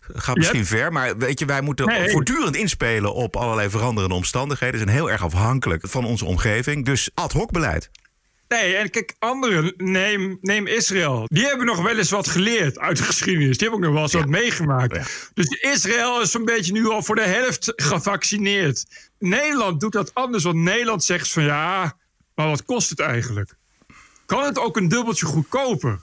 Gaat 0.00 0.36
misschien 0.36 0.58
yep. 0.58 0.68
ver, 0.68 0.92
maar 0.92 1.16
weet 1.16 1.38
je, 1.38 1.44
wij 1.44 1.60
moeten 1.60 1.86
nee. 1.86 2.10
voortdurend 2.10 2.56
inspelen 2.56 3.14
op 3.14 3.36
allerlei 3.36 3.70
veranderende 3.70 4.14
omstandigheden. 4.14 4.78
We 4.78 4.84
zijn 4.84 4.96
heel 4.96 5.10
erg 5.10 5.22
afhankelijk 5.22 5.88
van 5.88 6.04
onze 6.04 6.24
omgeving. 6.24 6.84
Dus 6.84 7.10
ad 7.14 7.32
hoc 7.32 7.50
beleid. 7.50 7.90
Nee, 8.52 8.76
en 8.76 8.90
kijk, 8.90 9.14
anderen, 9.18 9.74
neem, 9.76 10.38
neem 10.40 10.66
Israël. 10.66 11.24
Die 11.26 11.46
hebben 11.46 11.66
nog 11.66 11.82
wel 11.82 11.98
eens 11.98 12.10
wat 12.10 12.28
geleerd 12.28 12.78
uit 12.78 12.96
de 12.96 13.02
geschiedenis. 13.02 13.58
Die 13.58 13.68
hebben 13.68 13.78
ook 13.78 13.84
nog 13.84 13.94
wel 13.94 14.02
eens 14.02 14.12
ja. 14.12 14.18
wat 14.18 14.28
meegemaakt. 14.28 14.94
Ja. 14.94 15.04
Dus 15.34 15.46
Israël 15.46 16.20
is 16.20 16.30
zo'n 16.30 16.44
beetje 16.44 16.72
nu 16.72 16.88
al 16.88 17.02
voor 17.02 17.14
de 17.14 17.22
helft 17.22 17.72
gevaccineerd. 17.76 18.86
Nederland 19.18 19.80
doet 19.80 19.92
dat 19.92 20.14
anders, 20.14 20.44
want 20.44 20.56
Nederland 20.56 21.04
zegt 21.04 21.32
van 21.32 21.42
ja, 21.42 21.96
maar 22.34 22.48
wat 22.48 22.64
kost 22.64 22.90
het 22.90 23.00
eigenlijk? 23.00 23.54
Kan 24.26 24.44
het 24.44 24.58
ook 24.58 24.76
een 24.76 24.88
dubbeltje 24.88 25.26
goedkoper? 25.26 26.00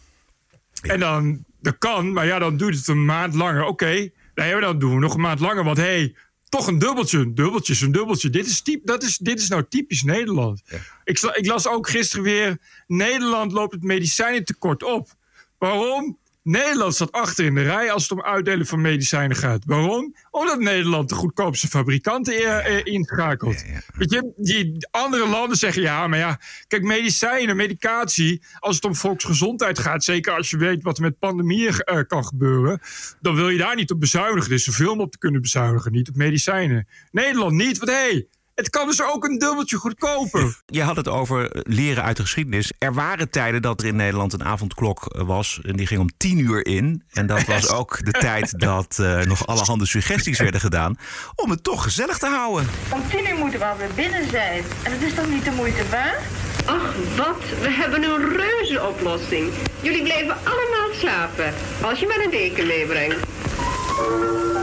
Ja. 0.73 0.93
En 0.93 0.99
dan, 0.99 1.45
dat 1.61 1.75
kan, 1.77 2.13
maar 2.13 2.25
ja, 2.25 2.39
dan 2.39 2.57
duurt 2.57 2.77
het 2.77 2.87
een 2.87 3.05
maand 3.05 3.33
langer. 3.33 3.61
Oké, 3.61 3.69
okay, 3.69 4.13
nee, 4.35 4.59
dan 4.59 4.79
doen 4.79 4.93
we 4.93 4.99
nog 4.99 5.13
een 5.13 5.21
maand 5.21 5.39
langer, 5.39 5.63
want 5.63 5.77
hé, 5.77 5.83
hey, 5.83 6.15
toch 6.49 6.67
een 6.67 6.79
dubbeltje. 6.79 7.17
Een 7.17 7.35
dubbeltje 7.35 7.73
is 7.73 7.81
een 7.81 7.91
dubbeltje. 7.91 8.29
Dit 8.29 8.45
is, 8.45 8.61
typ, 8.61 8.85
dat 8.85 9.03
is, 9.03 9.17
dit 9.17 9.39
is 9.39 9.47
nou 9.49 9.65
typisch 9.69 10.03
Nederland. 10.03 10.61
Ja. 10.65 10.77
Ik, 11.03 11.19
ik, 11.19 11.45
las 11.45 11.67
ook 11.67 11.89
gisteren 11.89 12.23
weer... 12.23 12.57
Nederland 12.87 13.51
loopt 13.51 13.73
het 13.73 13.83
medicijnentekort 13.83 14.83
op. 14.83 15.09
Waarom? 15.57 16.18
Nederland 16.49 16.95
staat 16.95 17.11
achter 17.11 17.45
in 17.45 17.55
de 17.55 17.61
rij 17.61 17.91
als 17.91 18.03
het 18.03 18.11
om 18.11 18.21
uitdelen 18.21 18.65
van 18.65 18.81
medicijnen 18.81 19.37
gaat. 19.37 19.63
Waarom? 19.65 20.15
Omdat 20.31 20.59
Nederland 20.59 21.09
de 21.09 21.15
goedkoopste 21.15 21.67
fabrikanten 21.67 22.33
uh, 22.33 22.85
inschakelt. 22.85 23.63
Ja, 23.67 23.73
ja. 23.73 23.81
Weet 23.97 24.11
je, 24.11 24.33
die 24.35 24.87
andere 24.91 25.27
landen 25.27 25.57
zeggen 25.57 25.81
ja, 25.81 26.07
maar 26.07 26.19
ja, 26.19 26.39
kijk, 26.67 26.83
medicijnen, 26.83 27.55
medicatie, 27.55 28.43
als 28.59 28.75
het 28.75 28.85
om 28.85 28.95
volksgezondheid 28.95 29.79
gaat, 29.79 30.03
zeker 30.03 30.33
als 30.33 30.49
je 30.49 30.57
weet 30.57 30.83
wat 30.83 30.97
er 30.97 31.03
met 31.03 31.19
pandemieën 31.19 31.73
uh, 31.85 31.99
kan 32.07 32.25
gebeuren, 32.25 32.79
dan 33.21 33.35
wil 33.35 33.49
je 33.49 33.57
daar 33.57 33.75
niet 33.75 33.91
op 33.91 33.99
bezuinigen. 33.99 34.49
Er 34.49 34.55
is 34.55 34.63
zoveel 34.63 34.91
om 34.91 34.99
op 34.99 35.11
te 35.11 35.17
kunnen 35.17 35.41
bezuinigen, 35.41 35.91
niet 35.91 36.09
op 36.09 36.15
medicijnen. 36.15 36.87
Nederland 37.11 37.53
niet, 37.53 37.77
want 37.77 37.91
hé, 37.91 37.97
hey, 37.97 38.27
Het 38.59 38.69
kan 38.69 38.87
dus 38.87 39.03
ook 39.03 39.23
een 39.23 39.37
dubbeltje 39.37 39.77
goedkoper. 39.77 40.61
Je 40.65 40.81
had 40.81 40.95
het 40.95 41.07
over 41.07 41.49
leren 41.63 42.03
uit 42.03 42.17
de 42.17 42.21
geschiedenis. 42.21 42.71
Er 42.77 42.93
waren 42.93 43.29
tijden 43.29 43.61
dat 43.61 43.81
er 43.81 43.87
in 43.87 43.95
Nederland 43.95 44.33
een 44.33 44.43
avondklok 44.43 45.21
was. 45.25 45.59
En 45.63 45.75
die 45.75 45.87
ging 45.87 45.99
om 45.99 46.09
tien 46.17 46.39
uur 46.39 46.65
in. 46.65 47.03
En 47.13 47.27
dat 47.27 47.45
was 47.45 47.69
ook 47.69 48.05
de 48.05 48.11
tijd 48.11 48.53
dat 48.59 48.97
uh, 49.01 49.21
nog 49.21 49.47
allerhande 49.47 49.85
suggesties 49.85 50.39
werden 50.39 50.59
gedaan. 50.59 50.97
Om 51.35 51.49
het 51.49 51.63
toch 51.63 51.83
gezellig 51.83 52.17
te 52.17 52.27
houden. 52.27 52.67
Om 52.93 53.01
tien 53.09 53.29
uur 53.29 53.37
moeten 53.37 53.59
we 53.59 53.65
alweer 53.65 53.93
binnen 53.95 54.29
zijn. 54.29 54.63
En 54.83 54.91
dat 54.91 55.01
is 55.01 55.13
toch 55.13 55.29
niet 55.29 55.45
de 55.45 55.51
moeite 55.51 55.89
waard? 55.89 56.21
Ach, 56.65 56.95
wat? 57.15 57.41
We 57.61 57.69
hebben 57.69 58.03
een 58.03 58.37
reuze 58.37 58.87
oplossing. 58.87 59.49
Jullie 59.81 60.03
blijven 60.03 60.35
allemaal 60.43 60.89
slapen. 60.93 61.53
Als 61.81 61.99
je 61.99 62.07
maar 62.07 62.23
een 62.23 62.31
deken 62.31 62.67
meebrengt. 62.67 63.27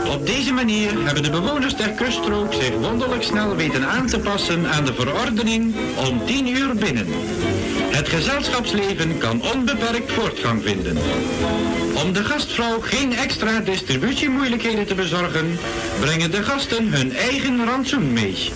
Op 0.09 0.25
deze 0.25 0.51
manier 0.53 1.05
hebben 1.05 1.23
de 1.23 1.29
bewoners 1.29 1.75
der 1.75 1.89
kuststrook 1.91 2.53
zich 2.53 2.71
wonderlijk 2.71 3.23
snel 3.23 3.55
weten 3.55 3.87
aan 3.87 4.07
te 4.07 4.19
passen 4.19 4.67
aan 4.67 4.85
de 4.85 4.93
verordening 4.93 5.75
om 5.95 6.25
10 6.25 6.47
uur 6.47 6.75
binnen. 6.75 7.07
Het 7.91 8.09
gezelschapsleven 8.09 9.17
kan 9.17 9.41
onbeperkt 9.41 10.11
voortgang 10.11 10.63
vinden. 10.63 10.97
Om 11.95 12.13
de 12.13 12.23
gastvrouw 12.23 12.79
geen 12.79 13.13
extra 13.13 13.59
distributiemoeilijkheden 13.59 14.87
te 14.87 14.95
bezorgen, 14.95 15.57
brengen 15.99 16.31
de 16.31 16.43
gasten 16.43 16.93
hun 16.93 17.15
eigen 17.15 17.65
rantsoen 17.65 18.13
mee. 18.13 18.51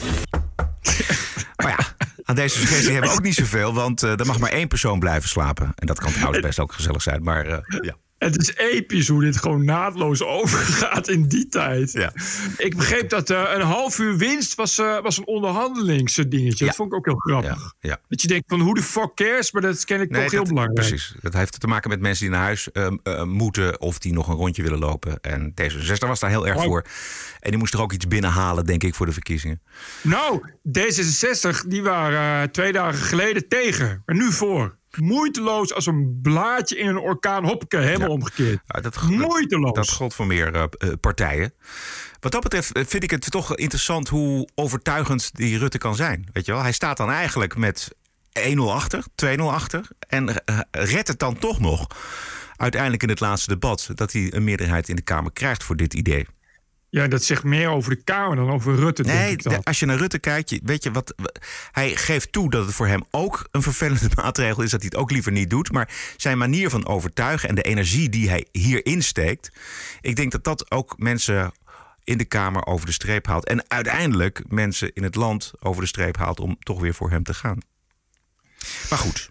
Maar 1.56 1.76
ja, 1.78 1.86
aan 2.24 2.36
deze 2.36 2.58
suggestie 2.58 2.92
hebben 2.92 3.10
we 3.10 3.16
ook 3.16 3.24
niet 3.24 3.36
zoveel, 3.36 3.74
want 3.74 4.04
uh, 4.04 4.20
er 4.20 4.26
mag 4.26 4.40
maar 4.40 4.52
één 4.52 4.68
persoon 4.68 5.00
blijven 5.00 5.30
slapen. 5.30 5.72
En 5.76 5.88
dat 5.88 6.00
kan 6.00 6.12
trouwens 6.12 6.42
best 6.42 6.60
ook 6.60 6.74
gezellig 6.74 7.02
zijn, 7.02 7.24
maar 7.24 7.48
uh, 7.48 7.58
ja. 7.82 7.96
Het 8.30 8.42
is 8.42 8.56
episch 8.56 9.08
hoe 9.08 9.22
dit 9.22 9.38
gewoon 9.38 9.66
naadloos 9.66 10.24
overgaat 10.38 11.08
in 11.08 11.28
die 11.28 11.48
tijd. 11.48 11.92
Ja. 11.92 12.14
Ik 12.58 12.76
begreep 12.78 13.10
dat 13.10 13.30
uh, 13.30 13.44
een 13.54 13.62
half 13.62 14.00
uur 14.00 14.18
winst 14.18 14.56
was, 14.56 14.80
uh, 14.80 15.02
was 15.02 15.18
een 15.18 15.28
onderhandelingsdingetje. 15.28 16.66
Ja. 16.66 16.66
Dat 16.66 16.76
vond 16.76 16.92
ik 16.92 16.98
ook 16.98 17.06
heel 17.06 17.16
grappig. 17.16 17.74
Ja. 17.80 17.98
Dat 18.08 18.22
je 18.22 18.28
denkt 18.28 18.46
van 18.48 18.60
hoe 18.60 18.76
de 18.76 18.82
fuck 18.82 19.14
cares, 19.16 19.52
maar 19.52 19.62
dat 19.62 19.86
ken 19.86 20.02
ik 20.02 20.10
Nee, 20.10 20.22
toch 20.22 20.32
heel 20.32 20.44
belangrijk. 20.44 20.88
Precies. 20.88 21.14
Dat 21.22 21.34
heeft 21.34 21.60
te 21.60 21.68
maken 21.68 21.90
met 21.90 22.00
mensen 22.00 22.26
die 22.26 22.34
naar 22.36 22.44
huis 22.44 22.72
ehm, 22.72 22.98
eh, 23.04 23.24
moeten 23.24 23.82
of 23.82 24.00
die 24.00 24.14
nog 24.14 24.28
een 24.28 24.36
rondje 24.36 24.64
willen 24.64 24.80
lopen. 24.80 25.22
En 25.22 25.54
D66 25.62 26.08
was 26.08 26.20
daar 26.20 26.30
heel 26.30 26.48
erg 26.48 26.58
Oh. 26.58 26.64
voor. 26.64 26.86
En 27.40 27.50
die 27.50 27.60
moest 27.60 27.74
er 27.74 27.82
ook 27.82 27.94
iets 27.94 28.08
binnenhalen, 28.08 28.66
denk 28.66 28.84
ik, 28.84 28.96
voor 28.96 29.06
de 29.06 29.12
verkiezingen. 29.12 29.62
Nou, 30.02 30.42
D66 30.78 31.68
die 31.68 31.84
waren 31.84 32.52
twee 32.52 32.72
dagen 32.72 33.00
geleden 33.00 33.48
tegen, 33.48 34.02
maar 34.06 34.16
nu 34.16 34.32
voor. 34.32 34.80
Moeiteloos 35.00 35.74
als 35.74 35.86
een 35.86 36.20
blaadje 36.22 36.78
in 36.78 36.88
een 36.88 36.98
orkaan, 36.98 37.46
hoppake, 37.46 37.78
helemaal 37.78 38.10
omgekeerd. 38.10 38.60
Ja, 38.66 38.82
dat, 38.82 39.02
Moeiteloos. 39.02 39.74
Dat 39.74 39.90
gold 39.90 40.14
voor 40.14 40.28
meer 40.28 40.54
eh, 40.54 40.64
eh, 40.78 40.90
partijen. 41.00 41.54
Wat 42.20 42.32
dat 42.32 42.44
betreft 42.44 42.72
eh, 42.72 42.84
vind 42.86 43.04
ik 43.04 43.12
het 43.12 43.32
toch 43.32 43.56
interessant 43.56 44.08
hoe 44.08 44.50
overtuigend 44.56 45.30
die 45.34 45.58
Rutte 45.58 45.78
kan 45.78 45.96
zijn. 45.96 46.28
Weet 46.34 46.46
je 46.46 46.52
wel? 46.52 46.62
Hij 46.62 46.72
staat 46.72 46.98
dan 46.98 47.10
eigenlijk 47.10 47.58
met 47.58 47.96
1-0 48.40 48.58
achter, 48.58 49.04
2-0 49.26 49.42
achter. 49.42 49.88
En 50.08 50.44
redt 50.72 51.08
het 51.08 51.20
dan 51.20 51.38
toch 51.38 51.60
nog 51.60 51.88
uiteindelijk 52.56 53.04
in 53.04 53.10
het 53.10 53.20
laatste 53.20 53.50
debat 53.50 53.90
dat 53.96 54.12
hij 54.12 54.34
een 54.34 54.44
meerderheid 54.44 54.90
in 54.90 54.96
de 54.96 55.02
Kamer 55.02 55.32
krijgt 55.32 55.64
voor 55.64 55.76
dit 55.76 55.94
idee. 55.94 56.28
Ja, 56.92 57.08
dat 57.08 57.24
zegt 57.24 57.44
meer 57.44 57.70
over 57.70 57.90
de 57.96 58.04
Kamer 58.04 58.36
dan 58.36 58.50
over 58.52 58.76
Rutte, 58.76 59.04
denk 59.04 59.18
Nee, 59.20 59.32
ik 59.32 59.44
dan. 59.44 59.54
de- 59.54 59.64
als 59.64 59.80
je 59.80 59.86
naar 59.86 59.98
Rutte 59.98 60.20
kijkt, 60.20 60.60
weet 60.64 60.84
je 60.84 60.92
wat. 60.92 61.14
Hij 61.72 61.96
geeft 61.96 62.32
toe 62.32 62.50
dat 62.50 62.66
het 62.66 62.76
voor 62.76 62.88
hem 62.88 63.04
ook 63.12 63.48
een 63.52 63.62
vervelende 63.62 64.10
maatregel 64.22 64.64
is, 64.64 64.70
dat 64.72 64.80
hij 64.82 64.90
het 64.92 65.00
ook 65.02 65.12
liever 65.12 65.32
niet 65.32 65.50
doet. 65.50 65.72
Maar 65.72 65.90
zijn 66.18 66.38
manier 66.38 66.70
van 66.70 66.86
overtuigen 66.88 67.50
en 67.50 67.56
de 67.56 67.62
energie 67.62 68.10
die 68.10 68.30
hij 68.30 68.46
hierin 68.52 69.04
steekt, 69.04 69.52
ik 70.02 70.16
denk 70.16 70.32
dat 70.32 70.44
dat 70.44 70.72
ook 70.72 70.94
mensen 70.98 71.52
in 72.04 72.18
de 72.18 72.26
Kamer 72.26 72.66
over 72.66 72.86
de 72.86 72.92
streep 72.92 73.28
haalt. 73.28 73.46
En 73.48 73.64
uiteindelijk 73.70 74.44
mensen 74.48 74.94
in 74.94 75.04
het 75.04 75.16
land 75.16 75.52
over 75.60 75.82
de 75.82 75.88
streep 75.88 76.18
haalt 76.18 76.40
om 76.40 76.58
toch 76.60 76.80
weer 76.80 76.94
voor 76.94 77.10
hem 77.10 77.24
te 77.24 77.34
gaan. 77.34 77.58
Maar 78.90 79.00
goed, 79.00 79.30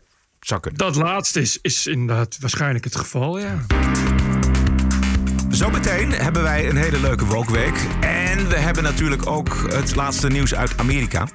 kunnen. 0.61 0.75
Dat 0.75 0.97
laatste 0.97 1.41
is, 1.41 1.59
is 1.63 1.87
inderdaad 1.87 2.37
waarschijnlijk 2.41 2.85
het 2.85 2.97
geval, 2.97 3.39
ja. 3.39 3.67
Zometeen 5.51 6.13
hebben 6.13 6.43
wij 6.43 6.69
een 6.69 6.77
hele 6.77 7.01
leuke 7.01 7.25
Woke-week. 7.27 7.87
En 8.01 8.49
we 8.49 8.57
hebben 8.57 8.83
natuurlijk 8.83 9.27
ook 9.27 9.67
het 9.73 9.95
laatste 9.95 10.29
nieuws 10.29 10.55
uit 10.55 10.79
Amerika. 10.79 11.29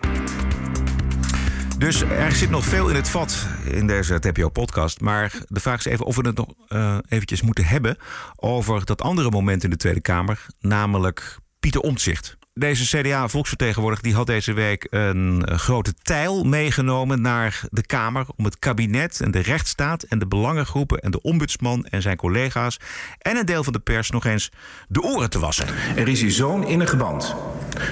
Dus 1.78 2.02
er 2.02 2.32
zit 2.32 2.50
nog 2.50 2.66
veel 2.66 2.90
in 2.90 2.96
het 2.96 3.10
vat 3.10 3.48
in 3.64 3.88
deze 3.88 4.20
TPO-podcast. 4.20 5.02
Maar 5.02 5.34
de 5.48 5.60
vraag 5.60 5.80
is 5.80 5.86
even 5.86 6.06
of 6.06 6.16
we 6.16 6.28
het 6.28 6.38
nog 6.38 6.48
eh, 6.68 6.98
eventjes 7.08 7.42
moeten 7.42 7.66
hebben... 7.66 7.98
over 8.36 8.86
dat 8.86 9.02
andere 9.02 9.30
moment 9.30 9.64
in 9.64 9.70
de 9.70 9.78
Tweede 9.78 10.02
Kamer, 10.02 10.46
namelijk 10.60 11.38
Pieter 11.66 11.82
Omtzigt. 11.82 12.38
Deze 12.54 12.98
CDA-volksvertegenwoordiger 12.98 14.16
had 14.16 14.28
deze 14.28 14.54
week 14.54 14.88
een 14.90 15.46
eh, 15.46 15.58
grote 15.58 15.94
tijl 16.02 16.44
meegenomen 16.44 17.22
naar 17.22 17.62
de 17.70 17.86
Kamer... 17.86 18.26
om 18.36 18.46
het 18.46 18.60
kabinet 18.60 19.22
en 19.22 19.32
de 19.32 19.40
rechtsstaat 19.40 20.04
en 20.04 20.20
de 20.20 20.28
belangengroepen 20.28 21.00
en 21.00 21.12
de 21.12 21.22
ombudsman 21.22 21.86
en 21.86 22.02
zijn 22.02 22.18
collega's... 22.18 22.80
en 23.18 23.38
een 23.38 23.46
deel 23.46 23.64
van 23.64 23.74
de 23.74 23.80
pers 23.80 24.10
nog 24.10 24.26
eens 24.26 24.52
de 24.88 25.02
oren 25.02 25.30
te 25.30 25.40
wassen. 25.40 25.68
Er 25.96 26.08
is 26.08 26.22
hier 26.22 26.32
zo'n 26.32 26.68
innige 26.68 26.96
band 26.96 27.36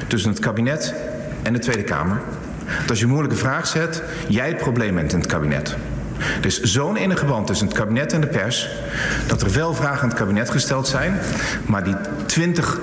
tussen 0.08 0.30
het 0.30 0.40
kabinet 0.40 0.96
en 1.44 1.54
de 1.54 1.60
Tweede 1.60 1.84
Kamer. 1.84 2.22
Dat 2.80 2.90
als 2.90 2.98
je 3.00 3.06
een 3.06 3.12
moeilijke 3.12 3.38
vraag 3.38 3.68
zet, 3.68 4.04
jij 4.30 4.48
het 4.48 4.58
probleem 4.58 4.96
bent 4.96 5.14
in 5.14 5.20
het 5.20 5.28
kabinet. 5.28 5.78
Er 6.40 6.46
is 6.46 6.62
zo'n 6.62 6.98
innige 6.98 7.26
band 7.26 7.48
tussen 7.48 7.68
het 7.68 7.76
kabinet 7.76 8.14
en 8.14 8.22
de 8.22 8.28
pers... 8.28 8.70
dat 9.28 9.42
er 9.42 9.54
wel 9.54 9.74
vragen 9.74 10.02
aan 10.02 10.10
het 10.10 10.18
kabinet 10.18 10.50
gesteld 10.50 10.88
zijn... 10.88 11.20
maar 11.66 11.84
die 11.84 11.96
20, 12.26 12.80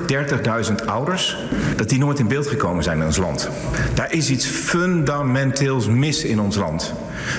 30.000 0.69 0.75
ouders... 0.87 1.37
dat 1.77 1.89
die 1.89 1.99
nooit 1.99 2.19
in 2.19 2.29
beeld 2.29 2.47
gekomen 2.47 2.83
zijn 2.85 2.99
in 2.99 3.07
ons 3.07 3.17
land. 3.17 3.49
Daar 3.95 4.13
is 4.13 4.31
iets 4.31 4.47
fundamenteels 4.47 5.87
mis 5.87 6.25
in 6.25 6.41
ons 6.41 6.57
land. 6.57 6.93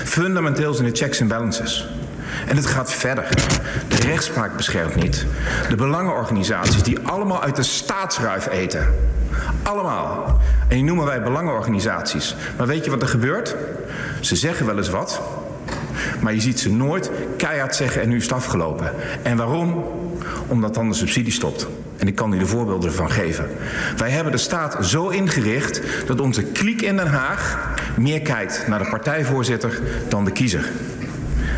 Fundamenteels 0.04 0.78
in 0.78 0.84
de 0.84 0.96
checks 0.96 1.20
en 1.20 1.28
balances. 1.28 1.88
En 2.46 2.56
het 2.56 2.66
gaat 2.66 2.92
verder. 2.92 3.28
De 3.88 3.96
rechtspraak 3.96 4.56
beschermt 4.56 4.94
niet. 4.94 5.26
De 5.68 5.76
belangenorganisaties 5.76 6.82
die 6.82 6.98
allemaal 6.98 7.42
uit 7.42 7.56
de 7.56 7.62
staatsruif 7.62 8.48
eten. 8.48 8.86
Allemaal. 9.62 10.40
En 10.68 10.76
die 10.76 10.84
noemen 10.84 11.04
wij 11.04 11.22
belangenorganisaties. 11.22 12.34
Maar 12.56 12.66
weet 12.66 12.84
je 12.84 12.90
wat 12.90 13.02
er 13.02 13.08
gebeurt? 13.08 13.56
Ze 14.20 14.36
zeggen 14.36 14.66
wel 14.66 14.76
eens 14.76 14.90
wat. 14.90 15.20
Maar 16.22 16.34
je 16.34 16.40
ziet 16.40 16.60
ze 16.60 16.72
nooit 16.72 17.10
keihard 17.36 17.74
zeggen 17.74 18.02
en 18.02 18.08
nu 18.08 18.16
is 18.16 18.22
het 18.22 18.32
afgelopen. 18.32 18.92
En 19.22 19.36
waarom? 19.36 19.84
Omdat 20.48 20.74
dan 20.74 20.88
de 20.88 20.94
subsidie 20.94 21.32
stopt. 21.32 21.66
En 21.96 22.06
ik 22.06 22.14
kan 22.14 22.32
u 22.32 22.38
de 22.38 22.46
voorbeelden 22.46 22.90
ervan 22.90 23.10
geven. 23.10 23.48
Wij 23.96 24.10
hebben 24.10 24.32
de 24.32 24.38
staat 24.38 24.86
zo 24.86 25.08
ingericht 25.08 25.82
dat 26.06 26.20
onze 26.20 26.42
kliek 26.42 26.82
in 26.82 26.96
Den 26.96 27.06
Haag 27.06 27.74
meer 27.96 28.20
kijkt 28.20 28.64
naar 28.68 28.78
de 28.78 28.88
partijvoorzitter 28.90 29.80
dan 30.08 30.24
de 30.24 30.32
kiezer. 30.32 30.70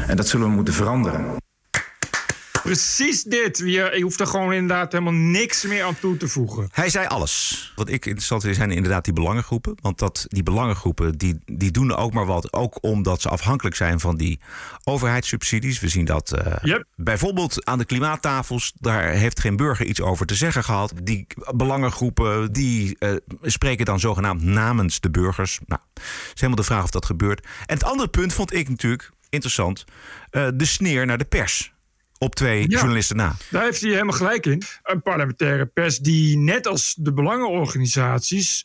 En 0.06 0.16
dat 0.16 0.28
zullen 0.28 0.46
we 0.46 0.52
moeten 0.52 0.74
veranderen. 0.74 1.43
Precies 2.64 3.22
dit. 3.22 3.58
Je, 3.58 3.66
je 3.66 4.02
hoeft 4.02 4.20
er 4.20 4.26
gewoon 4.26 4.52
inderdaad 4.52 4.92
helemaal 4.92 5.12
niks 5.12 5.62
meer 5.62 5.84
aan 5.84 5.98
toe 5.98 6.16
te 6.16 6.28
voegen. 6.28 6.68
Hij 6.72 6.88
zei 6.88 7.06
alles. 7.06 7.72
Wat 7.76 7.88
ik 7.88 8.06
interessant 8.06 8.42
vind 8.42 8.56
zijn 8.56 8.70
inderdaad 8.70 9.04
die 9.04 9.12
belangengroepen. 9.12 9.76
Want 9.80 9.98
dat, 9.98 10.24
die 10.28 10.42
belangengroepen 10.42 11.18
die, 11.18 11.38
die 11.46 11.70
doen 11.70 11.94
ook 11.94 12.12
maar 12.12 12.26
wat. 12.26 12.52
Ook 12.52 12.78
omdat 12.80 13.20
ze 13.20 13.28
afhankelijk 13.28 13.76
zijn 13.76 14.00
van 14.00 14.16
die 14.16 14.40
overheidssubsidies. 14.84 15.80
We 15.80 15.88
zien 15.88 16.04
dat 16.04 16.32
eh, 16.32 16.74
bijvoorbeeld 16.96 17.64
aan 17.64 17.78
de 17.78 17.84
klimaattafels. 17.84 18.72
Daar 18.80 19.08
heeft 19.10 19.40
geen 19.40 19.56
burger 19.56 19.86
iets 19.86 20.00
over 20.00 20.26
te 20.26 20.34
zeggen 20.34 20.64
gehad. 20.64 20.92
Die 21.02 21.26
belangengroepen 21.54 22.52
die 22.52 22.96
eh, 22.98 23.14
spreken 23.42 23.84
dan 23.84 24.00
zogenaamd 24.00 24.42
namens 24.42 25.00
de 25.00 25.10
burgers. 25.10 25.58
Nou, 25.66 25.80
het 25.94 26.02
is 26.04 26.32
helemaal 26.34 26.56
de 26.56 26.62
vraag 26.62 26.82
of 26.82 26.90
dat 26.90 27.06
gebeurt. 27.06 27.46
En 27.66 27.74
het 27.74 27.84
andere 27.84 28.08
punt 28.08 28.32
vond 28.32 28.54
ik 28.54 28.68
natuurlijk 28.68 29.10
interessant. 29.28 29.84
eh, 30.30 30.48
de 30.54 30.64
sneer 30.64 31.06
naar 31.06 31.18
de 31.18 31.24
pers. 31.24 31.73
Op 32.18 32.34
twee 32.34 32.60
Ja. 32.60 32.66
journalisten 32.78 33.16
na. 33.16 33.34
Daar 33.50 33.62
heeft 33.64 33.80
hij 33.80 33.90
helemaal 33.90 34.12
gelijk 34.16 34.46
in. 34.46 34.62
Een 34.82 35.02
parlementaire 35.02 35.66
pers 35.66 35.98
die 35.98 36.36
net 36.38 36.66
als 36.66 36.94
de 36.98 37.12
belangenorganisaties... 37.12 38.64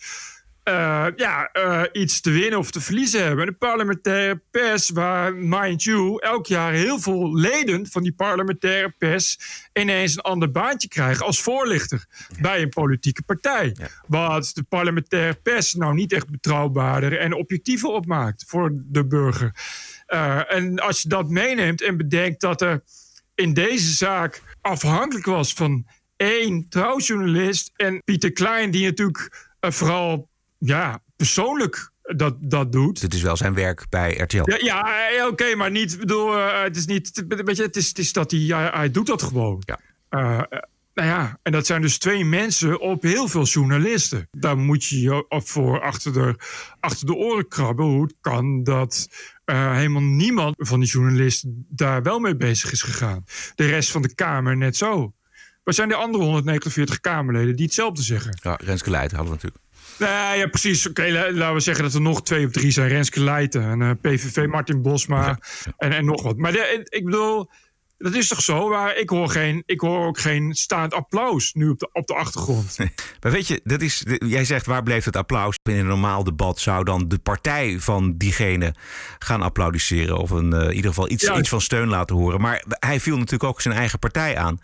eh, 0.64 1.06
ja, 1.16 1.50
eh, 1.52 1.82
iets 1.92 2.22
te 2.22 2.30
winnen 2.32 2.60
of 2.60 2.72
te 2.72 2.82
verliezen 2.82 3.24
hebben. 3.24 3.48
Een 3.48 3.58
parlementaire 3.58 4.42
pers 4.52 4.90
waar, 4.90 5.36
mind 5.36 5.84
you, 5.84 6.18
elk 6.22 6.46
jaar 6.48 6.72
heel 6.74 7.00
veel 7.00 7.36
leden 7.36 7.88
van 7.88 8.04
die 8.04 8.12
parlementaire 8.14 8.94
pers 8.98 9.40
ineens 9.74 10.14
een 10.16 10.22
ander 10.22 10.52
baantje 10.52 10.88
krijgen 10.88 11.26
als 11.26 11.42
voorlichter 11.42 12.06
bij 12.42 12.62
een 12.62 12.70
politieke 12.70 13.22
partij. 13.24 13.76
Wat 14.08 14.52
de 14.54 14.64
parlementaire 14.64 15.34
pers 15.34 15.74
nou 15.74 15.94
niet 15.94 16.14
echt 16.14 16.30
betrouwbaarder 16.30 17.20
en 17.20 17.34
objectiever 17.34 17.90
opmaakt 17.90 18.44
voor 18.48 18.72
de 18.76 19.06
burger. 19.08 19.52
Eh, 20.06 20.54
en 20.54 20.80
als 20.80 21.02
je 21.02 21.10
dat 21.10 21.30
meeneemt 21.30 21.82
en 21.82 21.98
bedenkt 21.98 22.42
dat 22.42 22.62
er 22.62 22.84
in 23.40 23.54
deze 23.54 23.92
zaak 23.92 24.42
afhankelijk 24.62 25.26
was 25.26 25.54
van 25.54 25.86
één 26.16 26.66
trouwjournalist 26.70 27.72
en 27.76 28.02
Pieter 28.04 28.32
Klein, 28.32 28.72
die 28.72 28.86
natuurlijk 28.86 29.50
eh, 29.60 29.72
vooral 29.72 30.30
ja, 30.58 31.02
persoonlijk 31.16 31.92
dat, 32.02 32.36
dat 32.40 32.72
doet. 32.72 33.02
Dit 33.02 33.14
is 33.14 33.22
wel 33.22 33.38
zijn 33.38 33.54
werk 33.54 33.86
bij 33.90 34.18
RTL. 34.18 34.52
Ja, 34.52 34.58
ja 34.58 35.10
eh, 35.10 35.26
oké, 35.26 35.56
maar 35.56 35.72
niet, 35.72 36.00
bedoel, 36.00 36.38
eh, 36.38 36.62
het 36.62 36.76
is 36.76 36.86
niet, 36.86 37.24
weet 37.28 37.58
je, 37.58 37.64
het 37.64 37.76
is, 37.76 37.88
het 37.88 37.98
is 37.98 38.14
dat 38.14 38.32
hij, 38.32 38.40
hij, 38.40 38.70
hij 38.74 38.92
doet 38.92 39.08
dat 39.08 39.24
gewoon. 39.24 39.64
Ja. 39.66 40.48
Nou 40.94 41.12
ja, 41.12 41.40
en 41.42 41.52
dat 41.52 41.66
zijn 41.66 41.82
dus 41.82 41.98
twee 41.98 42.26
mensen 42.26 42.80
op 42.80 43.02
heel 43.02 43.28
veel 43.28 43.44
journalisten. 43.44 44.28
Daar 44.32 44.58
moet 44.58 44.86
je 44.86 45.02
je 45.02 45.30
op 45.30 45.48
voor 45.48 45.82
achter 45.82 46.14
de, 46.14 46.36
achter 46.80 47.06
de 47.06 47.14
oren 47.14 47.48
krabben. 47.48 47.86
Hoe 47.86 48.02
het 48.02 48.16
kan 48.22 48.64
dat 48.64 49.08
uh, 49.50 49.76
helemaal 49.76 50.02
niemand 50.02 50.56
van 50.58 50.80
die 50.80 50.90
journalisten 50.90 51.66
daar 51.70 52.04
wel 52.04 52.20
mee 52.20 52.36
bezig 52.36 52.72
is 52.72 52.82
gegaan. 52.82 53.24
De 53.56 53.66
rest 53.66 53.92
van 53.92 54.02
de 54.02 54.16
Kamer 54.16 54.58
net 54.58 54.78
zo. 54.78 55.14
Waar 55.64 55.74
zijn 55.74 55.90
de 55.90 55.96
andere 55.96 56.24
149 56.24 57.00
Kamerleden 57.00 57.56
die 57.56 57.66
hetzelfde 57.66 58.02
zeggen? 58.02 58.40
Ja, 58.42 58.58
Renske 58.64 58.90
Leijten 58.90 59.18
hadden 59.18 59.36
we 59.36 59.42
natuurlijk. 59.42 59.64
Nee, 60.00 60.40
ja, 60.40 60.48
precies. 60.48 60.88
Oké, 60.88 61.32
laten 61.34 61.54
we 61.54 61.60
zeggen 61.60 61.84
dat 61.84 61.94
er 61.94 62.02
nog 62.02 62.24
twee 62.24 62.46
of 62.46 62.52
drie 62.52 62.72
zijn. 62.72 62.88
Renske 62.88 63.24
Leijten 63.24 63.64
en 63.64 63.82
uh, 63.82 63.92
PVV 64.02 64.46
Martin 64.48 64.82
Bosma 64.82 65.40
en, 65.78 65.92
en 65.92 66.06
nog 66.06 66.24
wat. 66.24 66.38
Maar 66.38 66.52
de, 66.52 66.88
ik 66.90 67.06
bedoel, 67.06 67.50
dat 68.00 68.14
is 68.14 68.28
toch 68.28 68.42
zo? 68.42 68.70
Maar 68.70 68.96
ik 68.96 69.10
hoor, 69.10 69.30
geen, 69.30 69.64
ik 69.66 69.80
hoor 69.80 70.08
ook 70.08 70.20
geen 70.20 70.54
staand 70.54 70.94
applaus 70.94 71.54
nu 71.54 71.70
op 71.70 71.80
de, 71.80 71.90
op 71.94 72.08
de 72.08 72.14
achtergrond. 72.14 72.78
maar 73.22 73.32
weet 73.32 73.48
je, 73.48 73.62
dat 73.64 73.82
is, 73.82 74.04
jij 74.26 74.46
zegt 74.46 74.66
waar 74.66 74.84
bleef 74.84 75.06
het 75.06 75.16
applaus? 75.16 75.58
In 75.64 75.76
een 75.76 75.88
normaal 75.88 76.24
debat 76.24 76.60
zou 76.60 76.84
dan 76.84 77.08
de 77.08 77.18
partij 77.18 77.80
van 77.80 78.18
diegene 78.18 78.74
gaan 79.20 79.42
applaudisseren. 79.42 80.18
Of 80.18 80.30
een, 80.30 80.54
uh, 80.54 80.62
in 80.62 80.74
ieder 80.74 80.90
geval 80.90 81.10
iets, 81.10 81.30
iets 81.30 81.50
van 81.50 81.62
steun 81.62 81.88
laten 81.88 82.16
horen. 82.16 82.42
Maar 82.42 82.64
hij 82.68 83.00
viel 83.00 83.16
natuurlijk 83.16 83.50
ook 83.50 83.62
zijn 83.62 83.76
eigen 83.76 84.00
partij 84.00 84.38
aan. 84.38 84.60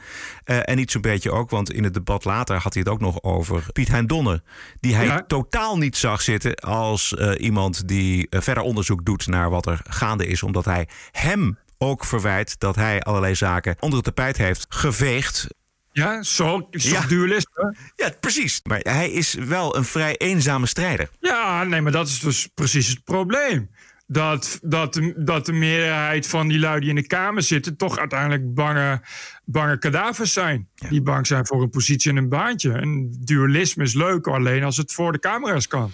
Uh, 0.46 0.70
en 0.70 0.76
niet 0.76 0.92
zo'n 0.92 1.02
beetje 1.02 1.32
ook, 1.32 1.50
want 1.50 1.72
in 1.72 1.84
het 1.84 1.94
debat 1.94 2.26
later 2.26 2.58
had 2.58 2.74
hij 2.74 2.84
het 2.86 2.92
ook 2.92 3.00
nog 3.00 3.24
over 3.24 3.66
Piet 3.72 3.88
Hein 3.88 4.08
Donner. 4.08 4.42
Die 4.80 4.96
hij 4.96 5.24
totaal 5.28 5.78
niet 5.78 5.98
zag 5.98 6.22
zitten 6.22 6.56
als 6.56 7.16
uh, 7.18 7.32
iemand 7.38 7.88
die 7.88 8.28
verder 8.30 8.64
onderzoek 8.64 9.06
doet 9.06 9.28
naar 9.28 9.50
wat 9.50 9.66
er 9.66 9.80
gaande 9.84 10.28
is. 10.28 10.44
Omdat 10.44 10.66
hij 10.66 10.88
hem 11.12 11.58
ook 11.86 12.06
verwijt 12.06 12.60
dat 12.60 12.76
hij 12.76 13.02
allerlei 13.02 13.36
zaken 13.36 13.76
onder 13.80 13.96
het 13.96 14.06
tapijt 14.06 14.38
heeft 14.38 14.66
geveegd. 14.70 15.48
Ja, 15.92 16.24
zo. 16.24 16.68
Is 16.72 16.90
ja. 16.90 17.08
dualisme? 17.08 17.76
Ja, 17.96 18.12
precies. 18.20 18.60
Maar 18.64 18.80
hij 18.80 19.12
is 19.12 19.34
wel 19.34 19.76
een 19.76 19.86
vrij 19.86 20.18
eenzame 20.18 20.66
strijder. 20.66 21.10
Ja, 21.20 21.64
nee, 21.64 21.82
maar 21.82 21.92
dat 21.92 22.08
is 22.08 22.20
dus 22.20 22.50
precies 22.54 22.88
het 22.88 23.04
probleem. 23.04 23.70
Dat, 24.08 24.60
dat, 24.62 24.94
de, 24.94 25.14
dat 25.18 25.46
de 25.46 25.52
meerderheid 25.52 26.28
van 26.28 26.48
die 26.48 26.60
lui 26.60 26.80
die 26.80 26.90
in 26.90 26.96
de 26.96 27.08
Kamer 27.08 27.42
zitten... 27.42 27.78
toch 27.78 27.98
uiteindelijk 27.98 28.54
bange, 28.54 29.02
bange 29.46 29.78
kadavers 29.78 30.34
zijn. 30.34 30.70
Die 30.90 31.02
bang 31.02 31.28
zijn 31.28 31.46
voor 31.46 31.62
een 31.62 31.70
positie 31.70 32.12
en 32.12 32.18
een 32.18 32.30
baantje. 32.30 32.72
En 32.72 33.18
dualisme 33.20 33.84
is 33.84 33.94
leuk 33.94 34.28
alleen 34.28 34.64
als 34.64 34.78
het 34.78 34.94
voor 34.94 35.12
de 35.12 35.20
camera's 35.20 35.68
kan. 35.68 35.92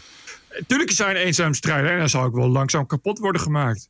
Tuurlijk 0.68 0.92
zijn 0.92 1.16
eenzaam 1.16 1.54
strijder 1.54 1.92
en 1.92 1.98
dan 1.98 2.10
zal 2.10 2.24
ook 2.24 2.36
wel 2.36 2.50
langzaam 2.50 2.86
kapot 2.86 3.20
worden 3.20 3.42
gemaakt. 3.42 3.90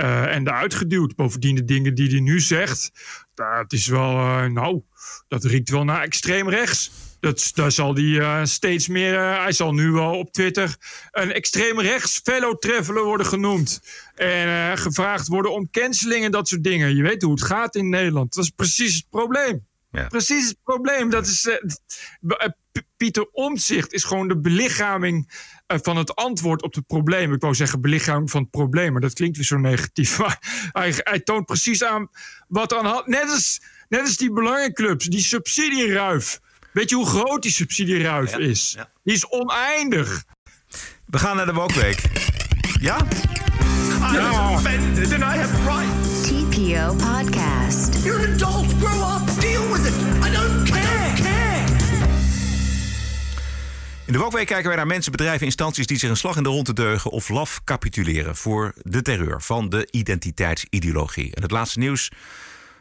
Uh, 0.00 0.34
en 0.34 0.46
eruit 0.48 0.74
geduwd. 0.74 1.14
Bovendien 1.14 1.54
de 1.54 1.64
dingen 1.64 1.94
die 1.94 2.10
hij 2.10 2.20
nu 2.20 2.40
zegt, 2.40 2.90
dat 3.34 3.72
is 3.72 3.86
wel, 3.86 4.10
uh, 4.10 4.44
nou, 4.44 4.82
dat 5.28 5.44
riekt 5.44 5.70
wel 5.70 5.84
naar 5.84 6.02
extreem 6.02 6.48
rechts. 6.48 6.90
Dat, 7.20 7.50
daar 7.54 7.72
zal 7.72 7.94
hij 7.94 8.04
uh, 8.04 8.44
steeds 8.44 8.88
meer, 8.88 9.20
hij 9.20 9.52
zal 9.52 9.72
nu 9.72 9.90
wel 9.90 10.18
op 10.18 10.32
Twitter 10.32 10.76
een 11.10 11.32
extreem 11.32 11.80
rechts 11.80 12.20
fellow 12.22 12.58
traveler 12.58 13.04
worden 13.04 13.26
genoemd. 13.26 13.80
En 14.14 14.78
gevraagd 14.78 15.28
worden 15.28 15.52
om 15.52 15.70
canceling 15.70 16.24
en 16.24 16.30
dat 16.30 16.48
soort 16.48 16.64
dingen. 16.64 16.96
Je 16.96 17.02
weet 17.02 17.22
hoe 17.22 17.32
het 17.32 17.42
gaat 17.42 17.74
in 17.74 17.88
Nederland. 17.88 18.34
Dat 18.34 18.44
is 18.44 18.50
precies 18.50 18.94
het 18.94 19.06
probleem. 19.10 19.66
Ja. 19.90 20.06
Precies 20.06 20.48
het 20.48 20.58
probleem. 20.62 21.10
Dat 21.10 21.26
is, 21.26 21.48
Pieter 22.96 23.28
Omtzigt 23.32 23.92
is 23.92 24.04
gewoon 24.04 24.28
de 24.28 24.38
belichaming 24.38 25.28
eh, 25.28 25.57
van 25.68 25.96
het 25.96 26.14
antwoord 26.14 26.62
op 26.62 26.74
het 26.74 26.86
probleem. 26.86 27.32
Ik 27.32 27.40
wou 27.40 27.54
zeggen 27.54 27.80
belichaming 27.80 28.30
van 28.30 28.40
het 28.40 28.50
probleem, 28.50 28.92
maar 28.92 29.00
dat 29.00 29.12
klinkt 29.12 29.36
weer 29.36 29.46
zo 29.46 29.56
negatief. 29.56 30.18
Maar 30.18 30.38
hij, 30.72 30.94
hij 30.96 31.20
toont 31.20 31.46
precies 31.46 31.84
aan 31.84 32.08
wat 32.48 32.74
aan 32.74 32.86
had. 32.86 33.06
Net 33.06 33.30
als, 33.30 33.60
net 33.88 34.00
als 34.00 34.16
die 34.16 34.32
belangenclubs, 34.32 35.04
die 35.06 35.20
subsidieruif. 35.20 36.40
Weet 36.72 36.90
je 36.90 36.96
hoe 36.96 37.06
groot 37.06 37.42
die 37.42 37.52
subsidieruif 37.52 38.36
is? 38.36 38.76
Die 39.04 39.14
is 39.14 39.28
oneindig. 39.28 40.24
We 41.06 41.18
gaan 41.18 41.36
naar 41.36 41.46
de 41.46 41.52
Wokweek. 41.52 42.02
Ja? 42.80 43.06
ja. 44.12 44.52
offended 44.52 45.12
and 45.12 45.22
I 45.22 45.38
have 45.38 45.64
rights. 45.64 46.22
TPO 46.28 46.94
Podcast. 46.94 48.04
You're 48.04 48.26
an 48.26 48.32
adult. 48.32 48.66
Grow 48.80 49.16
up. 49.16 49.40
Deal 49.40 49.72
with 49.72 49.86
it. 49.86 50.17
In 54.08 54.14
de 54.14 54.20
Wokweek 54.20 54.46
kijken 54.46 54.66
wij 54.66 54.76
naar 54.76 54.86
mensen, 54.86 55.12
bedrijven, 55.12 55.46
instanties 55.46 55.86
die 55.86 55.98
zich 55.98 56.10
een 56.10 56.16
slag 56.16 56.36
in 56.36 56.42
de 56.42 56.48
ronde 56.48 56.72
deugen 56.72 57.10
of 57.10 57.28
laf 57.28 57.60
capituleren 57.64 58.36
voor 58.36 58.74
de 58.82 59.02
terreur 59.02 59.42
van 59.42 59.68
de 59.68 59.88
identiteitsideologie. 59.90 61.34
En 61.34 61.42
het 61.42 61.50
laatste 61.50 61.78
nieuws 61.78 62.10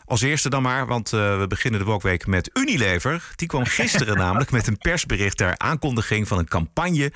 als 0.05 0.21
eerste 0.21 0.49
dan 0.49 0.61
maar, 0.61 0.85
want 0.85 1.11
uh, 1.11 1.39
we 1.39 1.47
beginnen 1.47 1.79
de 1.79 1.85
Wokweek 1.85 2.27
met 2.27 2.49
Unilever. 2.53 3.31
Die 3.35 3.47
kwam 3.47 3.65
gisteren 3.65 4.17
namelijk 4.23 4.51
met 4.51 4.67
een 4.67 4.77
persbericht 4.77 5.37
ter 5.37 5.57
aankondiging 5.57 6.27
van 6.27 6.37
een 6.37 6.47
campagne 6.47 7.11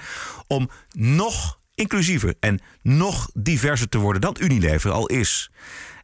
om 0.47 0.69
nog 0.91 1.59
inclusiever 1.75 2.35
en 2.39 2.61
nog 2.81 3.29
diverser 3.33 3.89
te 3.89 3.97
worden 3.97 4.21
dan 4.21 4.35
Unilever 4.39 4.91
al 4.91 5.07
is. 5.07 5.51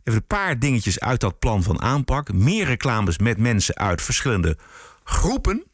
Even 0.04 0.20
een 0.20 0.28
paar 0.28 0.60
dingetjes 0.60 1.00
uit 1.00 1.20
dat 1.20 1.40
plan 1.40 1.64
van 1.64 1.82
aanpak. 1.82 2.34
Meer 2.34 2.66
reclames 2.66 3.18
met 3.18 3.38
mensen 3.38 3.76
uit 3.76 4.02
verschillende 4.02 4.58
groepen 5.04 5.66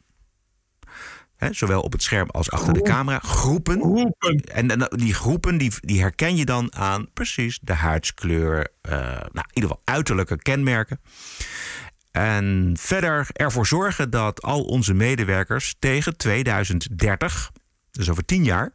zowel 1.52 1.80
op 1.80 1.92
het 1.92 2.02
scherm 2.02 2.30
als 2.30 2.50
achter 2.50 2.72
de 2.74 2.82
camera. 2.82 3.18
Groepen. 3.18 3.80
groepen. 3.80 4.40
En, 4.40 4.88
die 4.90 5.14
groepen 5.14 5.58
die, 5.58 5.72
die 5.80 6.00
herken 6.00 6.36
je 6.36 6.44
dan 6.44 6.74
aan 6.74 7.08
precies 7.12 7.58
de 7.62 7.72
huidskleur. 7.72 8.68
Uh, 8.88 8.92
nou, 8.92 9.18
in 9.32 9.54
ieder 9.54 9.70
geval 9.70 9.82
uiterlijke 9.84 10.36
kenmerken. 10.36 11.00
En 12.10 12.76
verder 12.80 13.26
ervoor 13.32 13.66
zorgen 13.66 14.10
dat 14.10 14.42
al 14.42 14.62
onze 14.62 14.94
medewerkers 14.94 15.74
tegen 15.78 16.16
2030, 16.16 17.52
dus 17.90 18.10
over 18.10 18.24
10 18.24 18.44
jaar, 18.44 18.72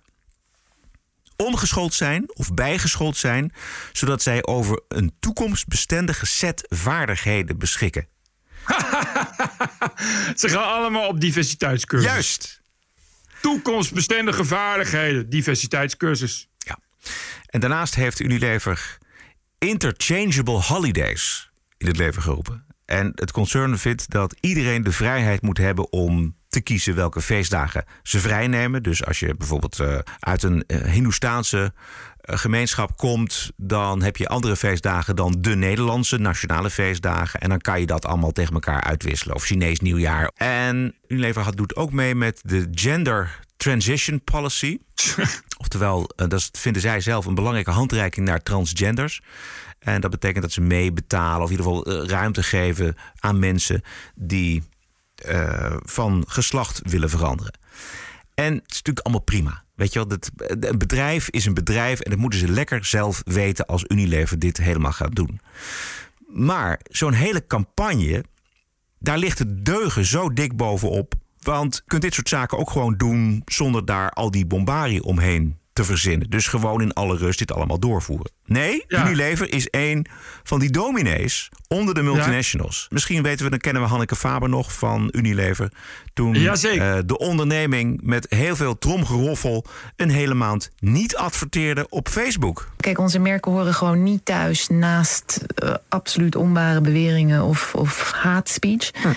omgeschoold 1.36 1.94
zijn 1.94 2.32
of 2.34 2.54
bijgeschoold 2.54 3.18
zijn, 3.18 3.54
zodat 3.92 4.22
zij 4.22 4.46
over 4.46 4.82
een 4.88 5.14
toekomstbestendige 5.20 6.26
set 6.26 6.66
vaardigheden 6.70 7.58
beschikken. 7.58 8.08
Ze 10.36 10.50
gaan 10.50 10.64
allemaal 10.64 11.08
op 11.08 11.22
diversiteitscursus. 11.22 12.12
Juist. 12.12 12.59
Toekomstbestendige 13.42 14.46
vaardigheden, 14.46 15.30
diversiteitscursus. 15.30 16.50
Ja. 16.58 16.80
En 17.46 17.60
daarnaast 17.60 17.96
heeft 17.96 18.20
Unilever 18.20 18.98
interchangeable 19.58 20.62
holidays 20.62 21.52
in 21.78 21.88
het 21.88 21.98
leven 21.98 22.22
geroepen. 22.22 22.66
En 22.86 23.12
het 23.16 23.32
concern 23.32 23.78
vindt 23.78 24.10
dat 24.10 24.36
iedereen 24.40 24.84
de 24.84 24.92
vrijheid 24.92 25.42
moet 25.42 25.58
hebben 25.58 25.92
om 25.92 26.36
te 26.48 26.62
kiezen 26.62 26.96
welke 26.96 27.22
feestdagen 27.22 27.86
ze 28.04 28.20
vrijnemen. 28.20 28.84
Dus 28.84 29.06
als 29.06 29.20
je 29.20 29.36
bijvoorbeeld 29.36 29.80
uh, 29.80 30.00
uit 30.20 30.44
een 30.44 30.64
uh, 30.68 30.82
Hindoestaanse 30.82 31.74
gemeenschap 32.38 32.98
komt, 32.98 33.52
dan 33.58 34.02
heb 34.02 34.18
je 34.18 34.28
andere 34.28 34.56
feestdagen 34.56 35.16
dan 35.16 35.36
de 35.40 35.56
Nederlandse 35.56 36.18
nationale 36.18 36.70
feestdagen. 36.70 37.40
En 37.40 37.50
dan 37.50 37.60
kan 37.60 37.80
je 37.80 37.86
dat 37.86 38.06
allemaal 38.06 38.32
tegen 38.32 38.54
elkaar 38.54 38.84
uitwisselen. 38.84 39.36
Of 39.36 39.44
Chinees 39.44 39.80
nieuwjaar. 39.80 40.32
En 40.36 40.96
Unilever 41.08 41.56
doet 41.56 41.76
ook 41.76 41.92
mee 41.92 42.16
met 42.16 42.42
de 42.44 42.68
Gender 42.72 43.40
Transition 43.58 44.22
Policy. 44.24 44.78
Oftewel, 45.58 46.10
dat 46.16 46.50
vinden 46.52 46.82
zij 46.82 47.02
zelf 47.02 47.26
een 47.26 47.36
belangrijke 47.36 47.72
handreiking 47.72 48.26
naar 48.26 48.44
transgenders. 48.44 49.22
En 49.80 50.02
dat 50.02 50.12
betekent 50.12 50.42
dat 50.42 50.52
ze 50.52 50.62
meebetalen 50.62 51.44
of 51.44 51.52
in 51.52 51.58
ieder 51.58 51.66
geval 51.66 52.06
ruimte 52.08 52.44
geven 52.44 52.96
aan 53.20 53.40
mensen 53.40 53.82
die 54.16 54.64
uh, 55.26 55.76
van 55.80 56.24
geslacht 56.28 56.82
willen 56.84 57.10
veranderen. 57.10 57.54
En 58.34 58.54
het 58.54 58.72
is 58.72 58.76
natuurlijk 58.76 59.06
allemaal 59.06 59.24
prima. 59.24 59.64
Weet 59.80 59.94
je 59.94 60.00
wel, 60.00 60.08
dat, 60.08 60.30
een 60.70 60.78
bedrijf 60.78 61.30
is 61.30 61.46
een 61.46 61.54
bedrijf 61.54 62.00
en 62.00 62.10
dat 62.10 62.20
moeten 62.20 62.40
ze 62.40 62.48
lekker 62.48 62.86
zelf 62.86 63.22
weten 63.26 63.66
als 63.66 63.86
Unilever 63.88 64.40
dit 64.40 64.58
helemaal 64.58 64.92
gaat 64.92 65.16
doen. 65.16 65.40
Maar 66.28 66.80
zo'n 66.84 67.14
hele 67.14 67.48
campagne, 67.48 68.24
daar 69.00 69.18
ligt 69.18 69.40
het 69.40 69.66
deugen 69.66 70.06
zo 70.06 70.34
dik 70.34 70.56
bovenop. 70.56 71.14
Want 71.40 71.76
je 71.76 71.82
kunt 71.86 72.02
dit 72.02 72.14
soort 72.14 72.30
zaken 72.30 72.58
ook 72.58 72.70
gewoon 72.70 72.98
doen 72.98 73.42
zonder 73.46 73.86
daar 73.86 74.10
al 74.10 74.32
die 74.32 74.46
bombarie 74.46 75.04
omheen 75.04 75.58
te 75.74 75.84
verzinnen. 75.84 76.30
Dus 76.30 76.48
gewoon 76.48 76.82
in 76.82 76.94
alle 76.94 77.18
rust 77.18 77.40
dit 77.40 77.52
allemaal 77.52 77.80
doorvoeren. 77.80 78.32
Nee, 78.46 78.84
Unilever 78.88 79.54
is 79.54 79.70
één 79.70 80.06
van 80.44 80.60
die 80.60 80.72
dominees 80.72 81.50
onder 81.76 81.94
de 81.94 82.02
multinationals. 82.02 82.88
Misschien 82.90 83.24
weten 83.24 83.44
we, 83.44 83.50
dan 83.50 83.60
kennen 83.60 83.82
we 83.82 83.88
Hanneke 83.88 84.16
Faber 84.16 84.50
nog 84.50 84.74
van 84.74 85.10
Unilever. 85.12 85.72
Toen 86.14 86.36
uh, 86.36 86.98
de 87.06 87.18
onderneming 87.18 88.00
met 88.04 88.26
heel 88.30 88.56
veel 88.56 88.78
tromgeroffel 88.78 89.66
een 89.96 90.10
hele 90.10 90.34
maand 90.34 90.72
niet 90.80 91.16
adverteerde 91.16 91.86
op 91.90 92.08
Facebook. 92.08 92.70
Kijk, 92.78 93.00
onze 93.00 93.20
merken 93.20 93.52
horen 93.52 93.74
gewoon 93.74 94.04
niet 94.04 94.26
thuis 94.26 94.68
naast 94.68 95.40
uh, 95.64 95.74
absoluut 95.90 96.36
onware 96.36 96.82
beweringen 96.82 97.44
of, 97.44 97.76
of 97.76 98.12
haatspeech. 98.12 98.92
Hm. 99.02 99.08
Uh, 99.08 99.14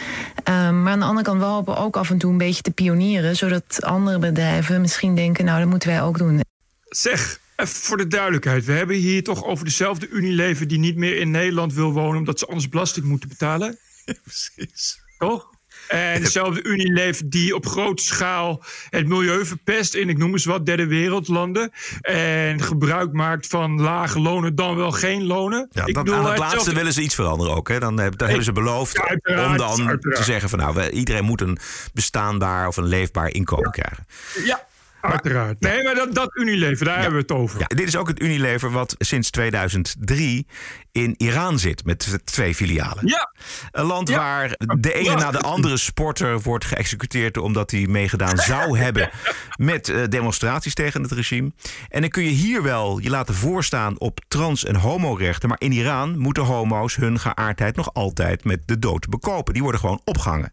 maar 0.70 0.92
aan 0.92 0.98
de 0.98 1.04
andere 1.04 1.26
kant 1.26 1.40
wel 1.40 1.76
ook 1.76 1.96
af 1.96 2.10
en 2.10 2.18
toe 2.18 2.30
een 2.30 2.38
beetje 2.38 2.62
te 2.62 2.70
pionieren, 2.70 3.36
zodat 3.36 3.78
andere 3.80 4.18
bedrijven 4.18 4.80
misschien 4.80 5.14
denken, 5.14 5.44
nou 5.44 5.60
dat 5.60 5.68
moeten 5.68 5.88
wij 5.88 6.02
ook 6.02 6.18
doen. 6.18 6.40
Zeg, 6.88 7.40
even 7.62 7.80
voor 7.80 7.96
de 7.96 8.06
duidelijkheid. 8.06 8.64
We 8.64 8.72
hebben 8.72 8.96
hier 8.96 9.22
toch 9.22 9.44
over 9.44 9.64
dezelfde 9.64 10.08
Unilever 10.08 10.68
die 10.68 10.78
niet 10.78 10.96
meer 10.96 11.16
in 11.16 11.30
Nederland 11.30 11.72
wil 11.74 11.92
wonen 11.92 12.18
omdat 12.18 12.38
ze 12.38 12.46
anders 12.46 12.68
belasting 12.68 13.06
moeten 13.06 13.28
betalen? 13.28 13.78
precies. 14.24 15.00
Toch? 15.18 15.50
En 15.88 16.20
dezelfde 16.22 16.62
Unilever 16.62 17.30
die 17.30 17.54
op 17.54 17.66
grote 17.66 18.02
schaal 18.02 18.64
het 18.90 19.06
milieu 19.06 19.44
verpest 19.44 19.94
in, 19.94 20.08
ik 20.08 20.18
noem 20.18 20.32
eens 20.32 20.44
wat, 20.44 20.66
derde 20.66 20.86
wereldlanden. 20.86 21.72
En 22.00 22.62
gebruik 22.62 23.12
maakt 23.12 23.46
van 23.46 23.80
lage 23.80 24.20
lonen 24.20 24.54
dan 24.54 24.76
wel 24.76 24.92
geen 24.92 25.24
lonen. 25.26 25.68
Ja, 25.70 25.86
ik 25.86 25.94
dan, 25.94 26.04
bedoel, 26.04 26.18
aan 26.18 26.26
het 26.26 26.38
laatste 26.38 26.56
zelfde- 26.56 26.74
willen 26.74 26.92
ze 26.92 27.02
iets 27.02 27.14
veranderen 27.14 27.54
ook. 27.54 27.68
Hè? 27.68 27.78
Dan, 27.78 27.96
dan 27.96 28.12
hebben 28.16 28.44
ze 28.44 28.52
beloofd 28.52 28.96
Ja, 29.22 29.46
om 29.48 29.56
dan 29.56 29.88
uiteraard. 29.88 30.16
te 30.16 30.22
zeggen 30.22 30.48
van 30.48 30.58
nou, 30.58 30.88
iedereen 30.88 31.24
moet 31.24 31.40
een 31.40 31.58
bestaanbaar 31.92 32.66
of 32.68 32.76
een 32.76 32.86
leefbaar 32.86 33.30
inkomen 33.30 33.70
krijgen. 33.70 34.06
Ja, 34.44 34.66
uiteraard. 35.02 35.60
Nee, 35.60 35.82
maar 35.82 35.94
dat, 35.94 36.14
dat 36.14 36.36
Unilever, 36.36 36.84
daar 36.84 37.00
hebben 37.00 37.14
we 37.14 37.20
het 37.20 37.32
over. 37.32 37.60
Ja, 37.60 37.66
dit 37.66 37.88
is 37.88 37.96
ook 37.96 38.08
het 38.08 38.22
Unilever 38.22 38.70
wat 38.70 38.94
sinds 38.98 39.30
2003 39.30 40.46
in 40.92 41.14
Iran 41.16 41.58
zit 41.58 41.84
met 41.84 42.18
twee 42.24 42.54
filialen. 42.54 43.06
Ja. 43.06 43.34
Een 43.70 43.84
land 43.84 44.10
waar 44.10 44.54
de 44.78 44.92
ene 44.92 45.14
na 45.14 45.30
de 45.30 45.40
andere 45.40 45.76
sporter 45.76 46.40
wordt 46.40 46.64
geëxecuteerd 46.64 47.36
omdat 47.36 47.70
hij 47.70 47.86
meegedaan 47.86 48.38
zou 48.38 48.78
hebben 48.78 49.10
met 49.56 49.88
eh, 49.88 50.02
demonstraties 50.08 50.74
tegen 50.74 51.02
het 51.02 51.12
regime. 51.12 51.52
En 51.88 52.00
dan 52.00 52.10
kun 52.10 52.22
je 52.24 52.30
hier 52.30 52.62
wel 52.62 52.98
je 52.98 53.10
laten 53.10 53.34
voorstaan 53.34 53.98
op 53.98 54.20
trans- 54.28 54.64
en 54.64 54.76
homorechten, 54.76 55.48
maar 55.48 55.60
in 55.60 55.72
Iran 55.72 56.18
moeten 56.18 56.42
homo's 56.42 56.96
hun 56.96 57.18
geaardheid 57.20 57.76
nog 57.76 57.94
altijd 57.94 58.44
met 58.44 58.60
de 58.66 58.78
dood 58.78 59.08
bekopen. 59.08 59.52
Die 59.52 59.62
worden 59.62 59.80
gewoon 59.80 60.00
opgehangen. 60.04 60.52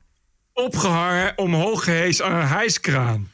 Opgehangen, 0.53 1.37
omhoog 1.37 1.87
aan 1.87 2.35
een 2.35 2.47
hijskraan. 2.47 3.31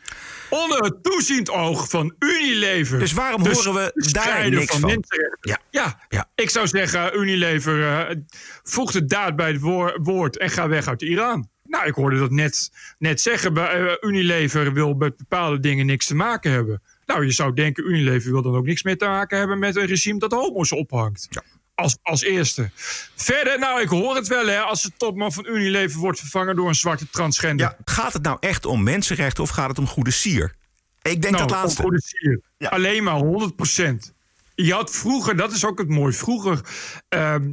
Onder 0.49 0.84
het 0.84 1.03
toeziend 1.03 1.49
oog 1.49 1.89
van 1.89 2.15
Unilever. 2.19 2.99
Dus 2.99 3.13
waarom 3.13 3.41
horen 3.47 3.73
we 3.73 4.10
daar 4.12 4.49
niks 4.49 4.77
van? 4.77 5.03
Ja. 5.41 5.60
Ja. 5.69 5.99
Ja. 6.10 6.29
ik 6.36 6.49
zou 6.49 6.67
zeggen, 6.67 7.19
Unilever, 7.19 7.84
eh 8.10 8.15
voeg 8.63 8.91
de 8.91 9.05
daad 9.05 9.36
bij 9.36 9.51
het 9.51 9.62
woor- 9.62 9.99
woord 10.01 10.38
en 10.38 10.49
ga 10.49 10.67
weg 10.67 10.88
uit 10.88 11.01
Iran. 11.01 11.49
Nou, 11.63 11.88
ik 11.88 11.93
hoorde 11.93 12.19
dat 12.19 12.31
net, 12.31 12.69
net 12.97 13.21
zeggen. 13.21 13.58
Eh, 13.58 13.93
Unilever 14.01 14.73
wil 14.73 14.93
met 14.93 15.17
bepaalde 15.17 15.60
dingen 15.60 15.86
niks 15.86 16.05
te 16.05 16.15
maken 16.15 16.51
hebben. 16.51 16.81
Nou, 17.05 17.25
je 17.25 17.31
zou 17.31 17.53
denken, 17.53 17.89
Unilever 17.89 18.31
wil 18.31 18.41
dan 18.41 18.55
ook 18.55 18.65
niks 18.65 18.84
meer 18.84 18.97
te 18.97 19.05
maken 19.05 19.38
hebben 19.38 19.60
met 19.60 19.75
een 19.75 19.86
regime 19.86 20.19
dat 20.19 20.31
homo's 20.31 20.71
ophangt. 20.71 21.27
Als, 21.76 21.98
als 22.02 22.22
eerste. 22.22 22.70
Verder, 23.16 23.60
nou, 23.60 23.82
ik 23.82 23.88
hoor 23.88 24.16
het 24.16 24.28
wel, 24.28 24.48
hè, 24.48 24.60
als 24.60 24.82
de 24.82 24.92
topman 24.98 25.34
van 25.34 25.46
Unilever 25.46 26.00
wordt 26.00 26.20
vervangen 26.20 26.56
door 26.56 26.68
een 26.68 26.76
zwarte 26.76 27.10
transgender. 27.10 27.66
Ja, 27.66 27.78
gaat 27.86 28.14
het 28.14 28.24
nou 28.24 28.38
echt 28.40 28.66
om 28.66 28.84
mensenrechten 28.84 29.44
of 29.44 29.50
gaat 29.50 29.70
het 29.70 29.78
om 29.80 29.88
goede 29.88 30.12
sier? 30.12 30.56
Ik 31.02 31.22
denk 31.22 31.36
nou, 31.36 31.48
dat 31.48 31.50
laatste. 31.50 31.82
op 31.82 31.88
produceren. 31.88 32.42
Alleen 32.60 33.04
maar 33.04 33.22
100% 33.22 34.14
Je 34.56 34.74
had 34.74 34.92
vroeger, 34.92 35.36
dat 35.36 35.52
is 35.52 35.66
ook 35.66 35.78
het 35.78 35.90
mooie, 35.90 36.14
vroeger, 36.14 36.62
ehm, 37.10 37.52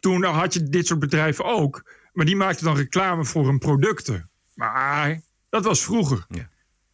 toen 0.00 0.24
had 0.24 0.54
je 0.54 0.62
dit 0.62 0.86
soort 0.86 1.00
bedrijven 1.00 1.44
ook. 1.44 1.82
Maar 2.12 2.26
die 2.26 2.36
maakten 2.36 2.64
dan 2.64 2.76
reclame 2.76 3.24
voor 3.24 3.46
hun 3.46 3.58
producten. 3.58 4.30
Maar 4.54 5.20
dat 5.48 5.64
was 5.64 5.82
vroeger. 5.82 6.26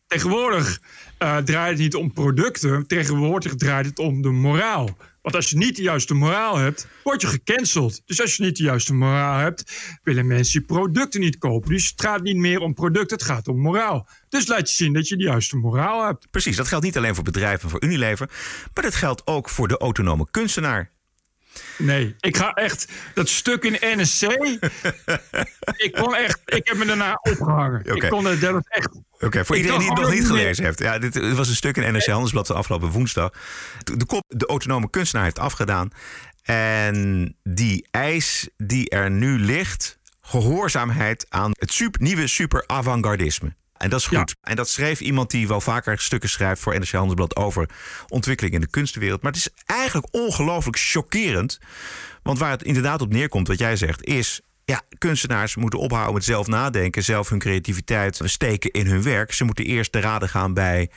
Tegenwoordig 0.06 0.80
eh, 1.18 1.36
draait 1.36 1.70
het 1.70 1.78
niet 1.78 1.94
om 1.94 2.12
producten. 2.12 2.86
Tegenwoordig 2.86 3.54
draait 3.54 3.86
het 3.86 3.98
om 3.98 4.22
de 4.22 4.30
moraal. 4.30 4.96
Want 5.22 5.34
als 5.34 5.50
je 5.50 5.56
niet 5.56 5.76
de 5.76 5.82
juiste 5.82 6.14
moraal 6.14 6.56
hebt, 6.56 6.86
word 7.04 7.20
je 7.20 7.26
gecanceld. 7.26 8.02
Dus 8.04 8.20
als 8.20 8.36
je 8.36 8.42
niet 8.42 8.56
de 8.56 8.62
juiste 8.62 8.94
moraal 8.94 9.38
hebt, 9.38 9.72
willen 10.02 10.26
mensen 10.26 10.60
je 10.60 10.66
producten 10.66 11.20
niet 11.20 11.38
kopen. 11.38 11.70
Dus 11.70 11.88
het 11.88 12.00
gaat 12.00 12.22
niet 12.22 12.36
meer 12.36 12.60
om 12.60 12.74
producten, 12.74 13.16
het 13.16 13.26
gaat 13.26 13.48
om 13.48 13.60
moraal. 13.60 14.08
Dus 14.28 14.46
laat 14.46 14.68
je 14.68 14.74
zien 14.74 14.92
dat 14.92 15.08
je 15.08 15.16
de 15.16 15.24
juiste 15.24 15.56
moraal 15.56 16.04
hebt. 16.06 16.30
Precies, 16.30 16.56
dat 16.56 16.68
geldt 16.68 16.84
niet 16.84 16.96
alleen 16.96 17.14
voor 17.14 17.24
bedrijven 17.24 17.64
en 17.64 17.70
voor 17.70 17.84
Unilever, 17.84 18.30
maar 18.74 18.84
dat 18.84 18.94
geldt 18.94 19.26
ook 19.26 19.48
voor 19.48 19.68
de 19.68 19.78
autonome 19.78 20.26
kunstenaar. 20.30 20.92
Nee, 21.78 22.14
ik 22.20 22.36
ga 22.36 22.52
echt 22.52 22.88
dat 23.14 23.28
stuk 23.28 23.64
in 23.64 24.00
NSC. 24.00 24.22
ik 25.86 25.92
kon 25.92 26.14
echt, 26.14 26.40
ik 26.44 26.68
heb 26.68 26.76
me 26.76 26.84
daarna 26.84 27.18
opgehangen. 27.22 27.80
Oké. 27.80 28.04
Ik 28.04 28.10
kon 28.10 28.24
het, 28.24 28.40
dat 28.40 28.52
was 28.52 28.66
echt. 28.68 28.88
Oké, 29.18 29.44
voor 29.44 29.56
Ik 29.56 29.62
iedereen 29.62 29.80
die 29.80 29.90
het 29.90 30.00
nog 30.00 30.10
niet 30.10 30.26
gelezen 30.26 30.64
heeft. 30.64 30.78
Ja, 30.78 30.98
dit 30.98 31.34
was 31.34 31.48
een 31.48 31.54
stuk 31.54 31.76
in 31.76 31.92
NRC 31.92 32.06
Handelsblad 32.06 32.46
van 32.46 32.56
afgelopen 32.56 32.88
woensdag. 32.88 33.30
De 33.84 34.06
kop, 34.06 34.24
de 34.28 34.46
autonome 34.46 34.90
kunstenaar 34.90 35.24
heeft 35.24 35.38
afgedaan. 35.38 35.90
En 36.42 37.36
die 37.42 37.86
eis 37.90 38.48
die 38.56 38.90
er 38.90 39.10
nu 39.10 39.38
ligt, 39.38 39.98
gehoorzaamheid 40.20 41.26
aan 41.28 41.50
het 41.58 41.72
super, 41.72 42.02
nieuwe 42.02 42.26
super 42.26 42.64
avant-gardisme. 42.66 43.54
En 43.80 43.90
dat 43.90 44.00
is 44.00 44.06
goed. 44.06 44.36
En 44.40 44.56
dat 44.56 44.68
schreef 44.68 45.00
iemand 45.00 45.30
die 45.30 45.48
wel 45.48 45.60
vaker 45.60 46.00
stukken 46.00 46.28
schrijft 46.28 46.62
voor 46.62 46.78
NRC 46.78 46.90
Handelsblad 46.90 47.36
over 47.36 47.68
ontwikkeling 48.08 48.54
in 48.54 48.60
de 48.60 48.70
kunstenwereld. 48.70 49.22
Maar 49.22 49.32
het 49.32 49.40
is 49.40 49.48
eigenlijk 49.66 50.14
ongelooflijk 50.14 50.78
chockerend. 50.78 51.58
Want 52.22 52.38
waar 52.38 52.50
het 52.50 52.62
inderdaad 52.62 53.00
op 53.00 53.12
neerkomt, 53.12 53.48
wat 53.48 53.58
jij 53.58 53.76
zegt, 53.76 54.04
is. 54.04 54.40
Ja, 54.64 54.82
kunstenaars 54.98 55.56
moeten 55.56 55.78
ophouden 55.78 56.14
met 56.14 56.24
zelf 56.24 56.46
nadenken, 56.46 57.04
zelf 57.04 57.28
hun 57.28 57.38
creativiteit 57.38 58.20
steken 58.24 58.70
in 58.70 58.86
hun 58.86 59.02
werk. 59.02 59.32
Ze 59.32 59.44
moeten 59.44 59.64
eerst 59.64 59.92
te 59.92 60.00
raden 60.00 60.28
gaan 60.28 60.54
bij 60.54 60.90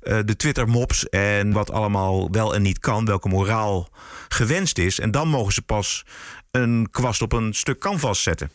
eh, 0.00 0.18
de 0.24 0.36
Twitter-mops 0.36 1.08
en 1.08 1.52
wat 1.52 1.70
allemaal 1.70 2.30
wel 2.30 2.54
en 2.54 2.62
niet 2.62 2.78
kan, 2.78 3.04
welke 3.04 3.28
moraal 3.28 3.88
gewenst 4.28 4.78
is. 4.78 5.00
En 5.00 5.10
dan 5.10 5.28
mogen 5.28 5.52
ze 5.52 5.62
pas 5.62 6.04
een 6.50 6.88
kwast 6.90 7.22
op 7.22 7.32
een 7.32 7.54
stuk 7.54 7.78
canvas 7.78 8.22
zetten. 8.22 8.50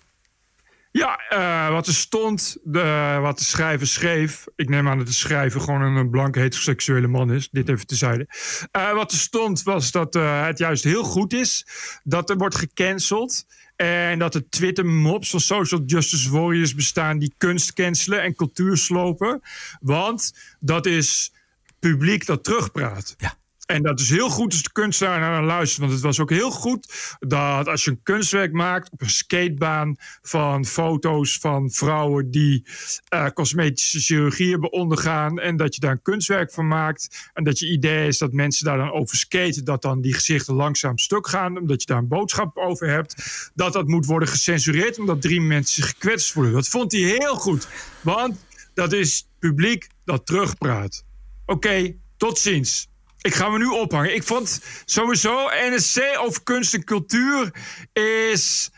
Ja, 0.98 1.20
eh, 1.30 1.70
wat 1.70 1.88
er 1.88 1.94
stond, 1.94 2.58
de, 2.64 3.18
wat 3.22 3.38
de 3.38 3.44
schrijver 3.44 3.88
schreef. 3.88 4.46
Ik 4.56 4.70
neem 4.70 4.88
aan 4.88 4.98
dat 4.98 5.08
de 5.08 5.14
schrijver 5.14 5.62
gewoon 5.62 5.82
een 5.82 6.10
blanke 6.10 6.40
heteroseksuele 6.40 7.08
man 7.08 7.32
is. 7.32 7.50
Dit 7.50 7.70
even 7.70 7.88
tezijde. 7.88 8.28
Eh 8.72 8.94
wat 8.94 9.12
er 9.12 9.18
stond 9.18 9.64
was 9.64 9.92
dat 9.92 10.16
eh, 10.16 10.46
het 10.46 10.58
juist 10.58 10.84
heel 10.84 11.04
goed 11.04 11.34
is 11.34 11.68
dat 12.04 12.30
er 12.30 12.38
wordt 12.38 12.56
gecanceld. 12.56 13.46
En 13.76 14.20
dat 14.20 14.36
er 14.36 14.50
Twitter-mobs 14.50 15.30
van 15.30 15.40
social 15.40 15.82
justice 15.86 16.32
warriors 16.32 16.76
bestaan 16.76 17.20
die 17.20 17.34
kunst 17.38 17.74
cancelen 17.74 18.22
en 18.22 18.36
cultuur 18.36 18.78
slopen. 18.78 19.42
Want 19.80 20.34
dat 20.60 20.86
is 20.86 21.34
publiek 21.80 22.26
dat 22.26 22.44
terugpraat. 22.44 23.16
Ja. 23.18 23.38
En 23.66 23.84
dat 23.84 24.00
is 24.00 24.10
heel 24.10 24.30
goed 24.30 24.52
als 24.52 24.64
de 24.64 24.72
kunstenaar 24.72 25.20
naar 25.20 25.44
luistert. 25.44 25.80
Want 25.80 25.92
het 25.92 26.02
was 26.02 26.20
ook 26.20 26.30
heel 26.30 26.52
goed 26.52 26.94
dat 27.20 27.68
als 27.68 27.84
je 27.84 27.92
een 27.92 28.04
kunstwerk 28.04 28.52
maakt 28.52 28.92
op 28.92 29.02
een 29.02 29.10
skatebaan 29.10 29.96
van 30.22 30.66
foto's 30.66 31.38
van 31.38 31.72
vrouwen 31.72 32.32
die 32.32 32.68
eh, 33.08 33.28
cosmetische 33.28 34.00
chirurgie 34.00 34.52
hebben 34.52 34.72
ondergaan. 34.72 35.40
En 35.40 35.58
dat 35.58 35.76
je 35.76 35.82
daar 35.82 35.92
een 35.92 36.02
kunstwerk 36.02 36.52
van 36.52 36.68
maakt. 36.68 37.30
En 37.34 37.44
dat 37.44 37.60
je 37.60 37.72
idee 37.72 38.08
is 38.08 38.18
dat 38.18 38.32
mensen 38.32 38.66
daar 38.66 38.78
dan 38.78 38.92
over 38.92 39.18
skaten. 39.18 39.66
Dat 39.66 39.82
dan 39.82 40.02
die 40.02 40.14
gezichten 40.14 40.54
langzaam 40.54 40.98
stuk 40.98 41.28
gaan. 41.28 41.58
Omdat 41.58 41.82
je 41.82 41.88
daar 41.88 41.98
een 41.98 42.08
boodschap 42.08 42.58
over 42.58 42.90
hebt. 42.90 43.16
Dat 43.56 43.74
dat 43.74 43.88
moet 43.88 44.06
worden 44.06 44.30
gecensureerd 44.30 45.00
omdat 45.00 45.22
drie 45.22 45.42
mensen 45.42 45.84
zich 45.84 45.92
gekwetst 45.92 46.32
voelen. 46.32 46.54
Dat 46.54 46.68
vond 46.68 46.92
hij 46.92 47.02
heel 47.02 47.36
goed. 47.36 47.68
Want 48.02 48.46
dat 48.74 48.94
is 48.94 49.28
publiek 49.40 49.88
dat 50.04 50.26
terugpraat. 50.26 51.06
Oké, 51.46 51.96
tot 52.18 52.40
ziens. 52.40 52.88
Ik 53.26 53.34
ga 53.34 53.50
me 53.50 53.58
nu 53.58 53.68
ophangen. 53.68 54.16
Ik 54.16 54.24
vond 54.24 54.62
sowieso 54.86 55.50
NSC 55.70 56.18
over 56.18 56.44
kunst 56.44 56.74
en 56.74 56.84
cultuur 56.84 57.54
is, 57.94 58.72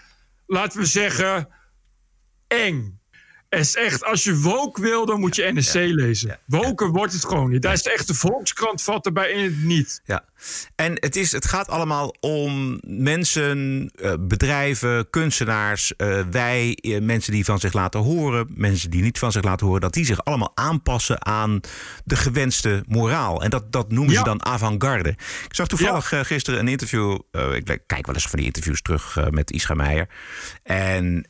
laten 0.46 0.80
we 0.80 0.86
zeggen, 0.86 1.50
eng. 2.48 2.97
Is 3.50 3.76
echt, 3.76 4.04
als 4.06 4.24
je 4.24 4.40
woke 4.40 4.82
wil, 4.82 5.06
dan 5.06 5.20
moet 5.20 5.36
je 5.36 5.52
NSC 5.54 5.74
lezen. 5.74 6.40
Woken 6.46 6.92
wordt 6.92 7.14
het 7.14 7.26
gewoon 7.26 7.50
niet. 7.50 7.62
Daar 7.62 7.74
is 7.74 7.82
echt 7.82 8.08
de 8.08 8.14
Volkskrant 8.14 8.82
vat 8.82 9.06
erbij 9.06 9.32
in 9.32 9.44
het 9.44 9.64
niet. 9.64 10.02
Ja, 10.06 10.24
en 10.76 10.92
het, 10.94 11.16
is, 11.16 11.32
het 11.32 11.46
gaat 11.46 11.68
allemaal 11.68 12.16
om 12.20 12.80
mensen, 12.88 13.90
eh, 13.96 14.14
bedrijven, 14.20 15.10
kunstenaars, 15.10 15.96
eh, 15.96 16.20
wij, 16.32 16.78
eh, 16.82 17.02
mensen 17.02 17.32
die 17.32 17.46
van 17.46 17.60
zich 17.60 17.74
laten 17.74 18.00
horen, 18.00 18.48
mensen 18.56 18.90
die 18.90 19.02
niet 19.02 19.20
van 19.20 19.32
zich 19.32 19.44
laten 19.44 19.66
horen, 19.66 19.82
dat 19.82 19.94
die 19.94 20.06
zich 20.06 20.24
allemaal 20.24 20.52
aanpassen 20.54 21.26
aan 21.26 21.60
de 22.06 22.16
gewenste 22.16 22.84
moraal. 22.88 23.44
En 23.44 23.50
dat, 23.50 23.72
dat 23.72 23.92
noemen 23.92 24.16
ze 24.16 24.24
dan 24.24 24.46
avant-garde. 24.46 25.10
Ik 25.10 25.56
zag 25.56 25.68
toevallig 25.68 26.14
gisteren 26.22 26.60
een 26.60 26.68
interview, 26.68 27.20
ik 27.54 27.80
kijk 27.86 28.06
wel 28.06 28.16
eens 28.16 28.28
van 28.28 28.38
die 28.40 28.48
interviews 28.48 28.82
terug 28.82 29.18
met 29.30 29.52
Ischa 29.52 29.74
Meijer. 29.74 30.10
En 30.64 31.30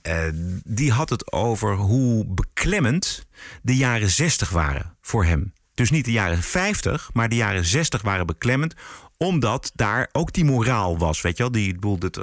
die 0.64 0.92
had 0.92 1.10
het 1.10 1.32
over 1.32 1.76
hoe 1.76 2.07
beklemmend 2.28 3.26
de 3.62 3.76
jaren 3.76 4.10
60 4.10 4.50
waren 4.50 4.98
voor 5.02 5.26
hem. 5.26 5.54
Dus 5.74 5.90
niet 5.92 6.06
de 6.06 6.12
jaren 6.12 6.44
50, 6.44 7.10
maar 7.14 7.30
de 7.30 7.36
jaren 7.36 7.66
60 7.66 8.02
waren 8.02 8.26
beklemmend 8.26 8.74
omdat 9.18 9.72
daar 9.76 10.10
ook 10.12 10.34
die 10.34 10.46
moraal 10.46 10.98
was, 10.98 11.22
weet 11.22 11.38
je 11.38 11.44
wel? 11.44 11.52
Die, 11.52 11.74
bedoel, 11.74 11.98
dat 12.00 12.14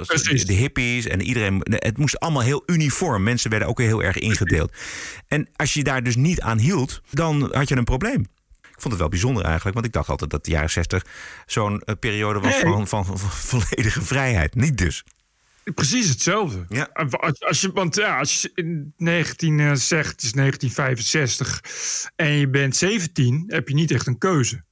de 0.45 0.53
hippies 0.53 1.05
en 1.05 1.21
iedereen. 1.21 1.61
Het 1.63 1.97
moest 1.97 2.19
allemaal 2.19 2.41
heel 2.41 2.63
uniform. 2.65 3.23
Mensen 3.23 3.49
werden 3.49 3.67
ook 3.67 3.79
heel 3.79 4.03
erg 4.03 4.17
ingedeeld. 4.17 4.73
En 5.27 5.49
als 5.55 5.73
je 5.73 5.83
daar 5.83 6.03
dus 6.03 6.15
niet 6.15 6.41
aan 6.41 6.57
hield, 6.57 7.01
dan 7.11 7.49
had 7.55 7.69
je 7.69 7.75
een 7.75 7.83
probleem. 7.83 8.21
Ik 8.61 8.81
vond 8.81 8.93
het 8.93 8.97
wel 8.97 9.09
bijzonder 9.09 9.43
eigenlijk, 9.43 9.73
want 9.73 9.85
ik 9.87 9.93
dacht 9.93 10.09
altijd 10.09 10.29
dat 10.29 10.45
de 10.45 10.51
jaren 10.51 10.69
60 10.69 11.05
zo'n 11.45 11.81
eh, 11.81 11.95
periode 11.99 12.39
was 12.39 12.53
Nee. 12.53 12.61
van, 12.61 12.87
van, 12.87 13.05
van 13.05 13.17
volledige 13.19 14.01
vrijheid. 14.01 14.55
Niet 14.55 14.77
dus. 14.77 15.03
Precies 15.73 16.09
hetzelfde. 16.09 16.65
Ja. 16.69 16.89
Als, 16.93 17.39
als 17.39 17.61
je, 17.61 17.71
want 17.71 17.95
ja, 17.95 18.19
als 18.19 18.41
je 18.41 18.51
in 18.53 18.93
19 18.97 19.59
eh, 19.59 19.73
zegt, 19.73 20.11
het 20.11 20.21
is 20.21 20.31
1965, 20.31 21.63
en 22.15 22.31
je 22.31 22.49
bent 22.49 22.75
17, 22.75 23.43
heb 23.47 23.67
je 23.67 23.73
niet 23.73 23.91
echt 23.91 24.07
een 24.07 24.17
keuze. 24.17 24.63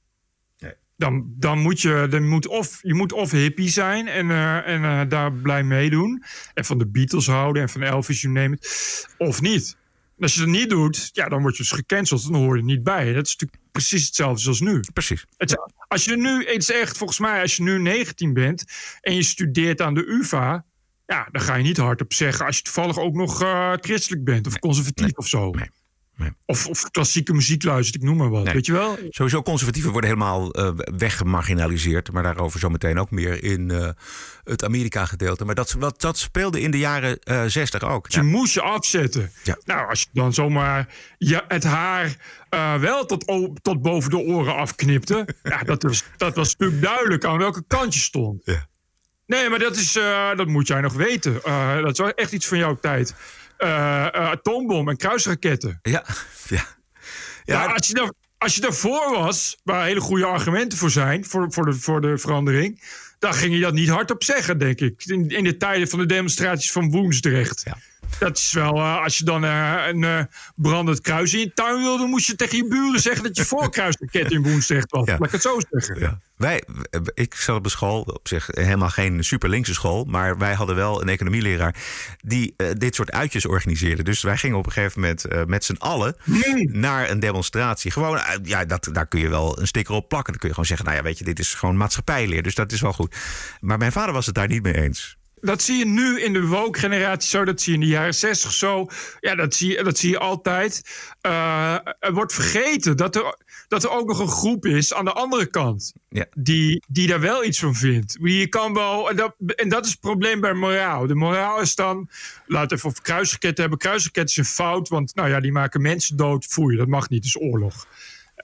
Dan, 0.96 1.34
dan 1.36 1.58
moet 1.58 1.80
je, 1.80 2.06
dan 2.10 2.28
moet 2.28 2.46
of, 2.46 2.78
je 2.82 2.94
moet 2.94 3.12
of 3.12 3.30
hippie 3.30 3.68
zijn 3.68 4.08
en, 4.08 4.30
eh, 4.30 4.66
en 4.66 4.84
eh, 4.84 5.08
daar 5.08 5.32
blij 5.32 5.62
meedoen. 5.62 6.22
En 6.54 6.64
van 6.64 6.78
de 6.78 6.86
Beatles 6.86 7.26
houden 7.26 7.62
en 7.62 7.68
van 7.68 7.82
Elvis, 7.82 8.22
name 8.22 8.54
it. 8.54 9.08
Of 9.18 9.40
niet. 9.40 9.76
als 10.18 10.34
je 10.34 10.40
dat 10.40 10.48
niet 10.48 10.70
doet, 10.70 11.10
ja, 11.12 11.28
dan 11.28 11.42
word 11.42 11.56
je 11.56 11.62
dus 11.62 11.72
gecanceld. 11.72 12.22
Dan 12.22 12.34
hoor 12.34 12.54
je 12.54 12.60
er 12.60 12.66
niet 12.66 12.84
bij. 12.84 13.12
Dat 13.12 13.26
is 13.26 13.36
natuurlijk 13.36 13.62
precies 13.72 14.06
hetzelfde 14.06 14.42
zoals 14.42 14.60
nu. 14.60 14.80
Precies. 14.92 15.26
Het, 15.36 15.56
als 15.88 16.04
je 16.04 16.16
nu, 16.16 16.44
het 16.44 16.62
is 16.62 16.70
echt 16.70 16.96
volgens 16.96 17.18
mij, 17.18 17.40
als 17.40 17.56
je 17.56 17.62
nu 17.62 17.78
19 17.78 18.32
bent 18.32 18.64
en 19.00 19.14
je 19.14 19.22
studeert 19.22 19.80
aan 19.80 19.94
de 19.94 20.06
UVA, 20.06 20.64
ja, 21.06 21.28
dan 21.30 21.42
ga 21.42 21.54
je 21.54 21.62
niet 21.62 21.76
hardop 21.76 22.12
zeggen 22.12 22.46
als 22.46 22.56
je 22.56 22.62
toevallig 22.62 22.98
ook 22.98 23.14
nog 23.14 23.42
uh, 23.42 23.72
christelijk 23.80 24.24
bent 24.24 24.46
of 24.46 24.58
conservatief 24.58 25.12
of 25.12 25.26
zo. 25.26 25.50
Nee. 25.50 25.70
Nee. 26.16 26.30
Of, 26.46 26.66
of, 26.66 26.90
klassieke 26.90 27.32
muziek 27.32 27.64
luistert, 27.64 28.02
ik 28.02 28.08
noem 28.08 28.16
maar 28.16 28.30
wat. 28.30 28.44
Nee. 28.44 28.54
Weet 28.54 28.66
je 28.66 28.72
wel? 28.72 28.98
Sowieso 29.08 29.42
conservatieven 29.42 29.90
worden 29.92 30.10
helemaal 30.10 30.58
uh, 30.58 30.70
weggemarginaliseerd. 30.96 32.12
Maar 32.12 32.22
daarover 32.22 32.60
zometeen 32.60 32.98
ook 32.98 33.10
meer 33.10 33.44
in 33.44 33.70
uh, 33.70 33.88
het 34.44 34.64
Amerika-gedeelte. 34.64 35.44
Maar 35.44 35.54
dat, 35.54 35.76
dat, 35.78 36.00
dat, 36.00 36.18
speelde 36.18 36.60
in 36.60 36.70
de 36.70 36.78
jaren 36.78 37.18
60 37.50 37.82
ook. 37.82 38.10
Je 38.10 38.16
ja. 38.16 38.24
moest 38.24 38.54
je 38.54 38.60
afzetten. 38.60 39.30
Ja. 39.42 39.58
Nou, 39.64 39.88
als 39.88 40.00
je 40.00 40.06
dan 40.12 40.34
zomaar 40.34 40.88
ja, 41.18 41.44
het 41.48 41.64
haar 41.64 42.16
uh, 42.50 42.74
wel 42.74 43.06
tot, 43.06 43.24
tot 43.62 43.82
boven 43.82 44.10
de 44.10 44.18
oren 44.18 44.56
afknipte. 44.56 45.28
ja, 45.42 45.62
dat 45.62 45.82
was, 45.82 46.04
dat 46.16 46.36
was 46.36 46.56
natuurlijk 46.56 46.82
duidelijk 46.82 47.24
aan 47.24 47.38
welke 47.38 47.64
kant 47.66 47.94
je 47.94 48.00
stond. 48.00 48.42
Ja. 48.44 48.66
Nee, 49.26 49.48
maar 49.48 49.58
dat, 49.58 49.76
is, 49.76 49.96
uh, 49.96 50.36
dat 50.36 50.46
moet 50.46 50.66
jij 50.66 50.80
nog 50.80 50.92
weten. 50.92 51.40
Uh, 51.46 51.82
dat 51.82 51.92
is 51.92 51.98
wel 51.98 52.10
echt 52.10 52.32
iets 52.32 52.46
van 52.46 52.58
jouw 52.58 52.78
tijd. 52.80 53.14
Uh, 53.58 54.06
atoombom 54.06 54.88
en 54.88 54.96
kruisraketten. 54.96 55.78
Ja, 55.82 56.04
ja. 56.48 56.66
ja. 57.44 57.64
ja 57.64 57.72
als, 57.72 57.86
je 57.86 57.94
daar, 57.94 58.12
als 58.38 58.54
je 58.54 58.60
daarvoor 58.60 59.10
was, 59.10 59.56
waar 59.62 59.84
hele 59.84 60.00
goede 60.00 60.24
argumenten 60.24 60.78
voor 60.78 60.90
zijn, 60.90 61.24
voor, 61.24 61.52
voor, 61.52 61.64
de, 61.64 61.72
voor 61.72 62.00
de 62.00 62.18
verandering, 62.18 62.82
dan 63.18 63.34
ging 63.34 63.54
je 63.54 63.60
dat 63.60 63.72
niet 63.72 63.88
hardop 63.88 64.24
zeggen, 64.24 64.58
denk 64.58 64.80
ik. 64.80 65.04
In, 65.04 65.28
in 65.28 65.44
de 65.44 65.56
tijden 65.56 65.88
van 65.88 65.98
de 65.98 66.06
demonstraties 66.06 66.72
van 66.72 66.90
Woensdrecht. 66.90 67.62
Ja. 67.64 67.76
Dat 68.18 68.36
is 68.36 68.52
wel, 68.52 68.76
uh, 68.76 69.02
als 69.02 69.18
je 69.18 69.24
dan 69.24 69.44
uh, 69.44 69.82
een 69.86 70.02
uh, 70.02 70.20
brandend 70.56 71.00
kruis 71.00 71.34
in 71.34 71.40
je 71.40 71.52
tuin 71.52 71.82
wilde, 71.82 72.06
moest 72.06 72.26
je 72.26 72.36
tegen 72.36 72.56
je 72.56 72.66
buren 72.66 73.00
zeggen 73.00 73.22
dat 73.22 73.36
je 73.36 73.44
voor 73.44 73.70
kruisraket 73.70 74.30
in 74.30 74.42
Woensdrecht 74.42 74.90
was. 74.90 75.02
Ja. 75.14 75.16
Laat 75.18 75.26
ik 75.26 75.32
het 75.32 75.42
zo 75.42 75.60
zeggen. 75.70 76.00
Ja. 76.00 76.20
Wij, 76.36 76.62
ik 77.14 77.34
zat 77.34 77.56
op 77.56 77.64
een 77.64 77.70
school, 77.70 78.00
op 78.00 78.28
zich 78.28 78.48
helemaal 78.52 78.88
geen 78.88 79.24
super 79.24 79.48
linkse 79.48 79.74
school, 79.74 80.04
maar 80.04 80.38
wij 80.38 80.54
hadden 80.54 80.76
wel 80.76 81.02
een 81.02 81.08
economieleraar 81.08 81.74
die 82.22 82.54
dit 82.78 82.94
soort 82.94 83.12
uitjes 83.12 83.46
organiseerde. 83.46 84.02
Dus 84.02 84.22
wij 84.22 84.36
gingen 84.36 84.58
op 84.58 84.66
een 84.66 84.72
gegeven 84.72 85.00
moment 85.00 85.48
met 85.48 85.64
z'n 85.64 85.76
allen 85.78 86.16
nee. 86.24 86.68
naar 86.70 87.10
een 87.10 87.20
demonstratie. 87.20 87.90
Gewoon, 87.90 88.20
ja, 88.42 88.64
dat, 88.64 88.88
daar 88.92 89.06
kun 89.06 89.20
je 89.20 89.28
wel 89.28 89.60
een 89.60 89.66
sticker 89.66 89.94
op 89.94 90.08
plakken. 90.08 90.32
Dan 90.32 90.40
kun 90.40 90.48
je 90.48 90.54
gewoon 90.54 90.68
zeggen, 90.68 90.86
nou 90.86 90.98
ja, 90.98 91.04
weet 91.04 91.18
je, 91.18 91.24
dit 91.24 91.38
is 91.38 91.54
gewoon 91.54 91.76
maatschappijleer, 91.76 92.42
dus 92.42 92.54
dat 92.54 92.72
is 92.72 92.80
wel 92.80 92.92
goed. 92.92 93.16
Maar 93.60 93.78
mijn 93.78 93.92
vader 93.92 94.12
was 94.12 94.26
het 94.26 94.34
daar 94.34 94.48
niet 94.48 94.62
mee 94.62 94.74
eens 94.74 95.16
dat 95.44 95.62
zie 95.62 95.78
je 95.78 95.86
nu 95.86 96.20
in 96.20 96.32
de 96.32 96.46
woke-generatie 96.46 97.30
zo. 97.30 97.44
Dat 97.44 97.60
zie 97.60 97.72
je 97.72 97.78
in 97.78 97.84
de 97.84 97.92
jaren 97.92 98.14
zestig 98.14 98.52
zo. 98.52 98.86
Ja, 99.20 99.34
dat 99.34 99.54
zie 99.54 99.70
je, 99.70 99.82
dat 99.82 99.98
zie 99.98 100.10
je 100.10 100.18
altijd. 100.18 100.82
Uh, 101.22 101.78
er 101.98 102.12
wordt 102.12 102.32
vergeten 102.32 102.96
dat 102.96 103.16
er, 103.16 103.36
dat 103.68 103.84
er 103.84 103.90
ook 103.90 104.08
nog 104.08 104.18
een 104.18 104.28
groep 104.28 104.66
is 104.66 104.94
aan 104.94 105.04
de 105.04 105.12
andere 105.12 105.46
kant. 105.46 105.92
Ja. 106.08 106.26
Die, 106.34 106.84
die 106.88 107.06
daar 107.06 107.20
wel 107.20 107.44
iets 107.44 107.58
van 107.58 107.74
vindt. 107.74 108.16
Je 108.20 108.48
kan 108.48 108.74
wel, 108.74 109.10
en 109.10 109.16
dat, 109.16 109.34
en 109.56 109.68
dat 109.68 109.84
is 109.84 109.90
het 109.90 110.00
probleem 110.00 110.40
bij 110.40 110.54
moraal. 110.54 111.06
De 111.06 111.14
moraal 111.14 111.60
is 111.60 111.74
dan, 111.74 112.08
laat 112.46 112.72
even 112.72 112.88
over 112.88 113.02
kruisraketten 113.02 113.60
hebben. 113.60 113.78
Kruisraketten 113.78 114.42
is 114.42 114.48
een 114.48 114.54
fout, 114.54 114.88
want 114.88 115.14
nou 115.14 115.28
ja, 115.28 115.40
die 115.40 115.52
maken 115.52 115.82
mensen 115.82 116.16
dood. 116.16 116.44
Foei, 116.44 116.76
dat 116.76 116.88
mag 116.88 117.08
niet, 117.08 117.22
dat 117.22 117.42
is 117.42 117.48
oorlog. 117.50 117.86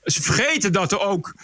Ze 0.02 0.22
vergeten 0.22 0.72
dat 0.72 0.92
er 0.92 1.00
ook 1.00 1.34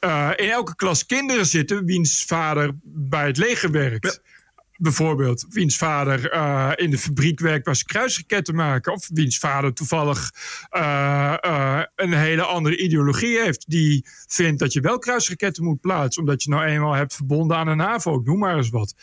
uh, 0.00 0.30
in 0.36 0.50
elke 0.50 0.76
klas 0.76 1.06
kinderen 1.06 1.46
zitten... 1.46 1.84
wiens 1.84 2.24
vader 2.24 2.70
bij 2.82 3.26
het 3.26 3.36
leger 3.36 3.70
werkt. 3.70 4.20
Ja 4.22 4.36
bijvoorbeeld 4.78 5.46
wiens 5.48 5.76
vader 5.76 6.34
uh, 6.34 6.72
in 6.74 6.90
de 6.90 6.98
fabriek 6.98 7.40
werkt 7.40 7.66
waar 7.66 7.76
ze 7.76 7.84
kruisraketten 7.84 8.54
maken. 8.54 8.92
Of 8.92 9.08
wiens 9.12 9.38
vader 9.38 9.72
toevallig 9.72 10.30
uh, 10.76 11.34
uh, 11.44 11.82
een 11.96 12.12
hele 12.12 12.42
andere 12.42 12.76
ideologie 12.76 13.40
heeft. 13.40 13.64
Die 13.68 14.06
vindt 14.26 14.58
dat 14.58 14.72
je 14.72 14.80
wel 14.80 14.98
kruisraketten 14.98 15.64
moet 15.64 15.80
plaatsen. 15.80 16.22
Omdat 16.22 16.42
je 16.42 16.50
nou 16.50 16.64
eenmaal 16.64 16.92
hebt 16.92 17.14
verbonden 17.14 17.56
aan 17.56 17.68
een 17.68 17.76
NAVO. 17.76 18.20
Noem 18.24 18.38
maar 18.38 18.56
eens 18.56 18.70
wat. 18.70 18.94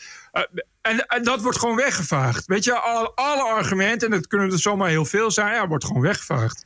En, 0.82 1.06
en, 1.06 1.22
dat 1.22 1.42
wordt 1.42 1.58
gewoon 1.58 1.76
weggevaagd. 1.76 2.46
Weet 2.46 2.64
je, 2.64 2.78
alle, 2.78 3.12
alle 3.14 3.42
argumenten, 3.42 4.08
en 4.08 4.14
dat 4.14 4.26
kunnen 4.26 4.50
er 4.50 4.58
zomaar 4.58 4.88
heel 4.88 5.04
veel 5.04 5.30
zijn, 5.30 5.54
ja, 5.54 5.68
wordt 5.68 5.84
gewoon 5.84 6.02
weggevaagd. 6.02 6.64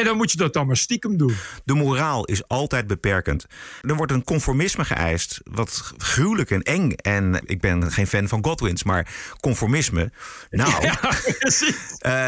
En 0.00 0.06
dan 0.06 0.16
moet 0.16 0.30
je 0.30 0.36
dat 0.36 0.52
dan 0.52 0.66
maar 0.66 0.76
stiekem 0.76 1.16
doen. 1.16 1.36
De 1.64 1.74
moraal 1.74 2.24
is 2.24 2.48
altijd 2.48 2.86
beperkend. 2.86 3.46
Er 3.80 3.94
wordt 3.94 4.12
een 4.12 4.24
conformisme 4.24 4.84
geëist, 4.84 5.40
wat 5.44 5.92
gruwelijk 5.96 6.50
en 6.50 6.62
eng. 6.62 6.92
En 6.92 7.40
ik 7.44 7.60
ben 7.60 7.92
geen 7.92 8.06
fan 8.06 8.28
van 8.28 8.44
Godwins, 8.44 8.84
maar 8.84 9.08
conformisme. 9.40 10.12
Nou, 10.50 10.82
ja, 10.86 11.00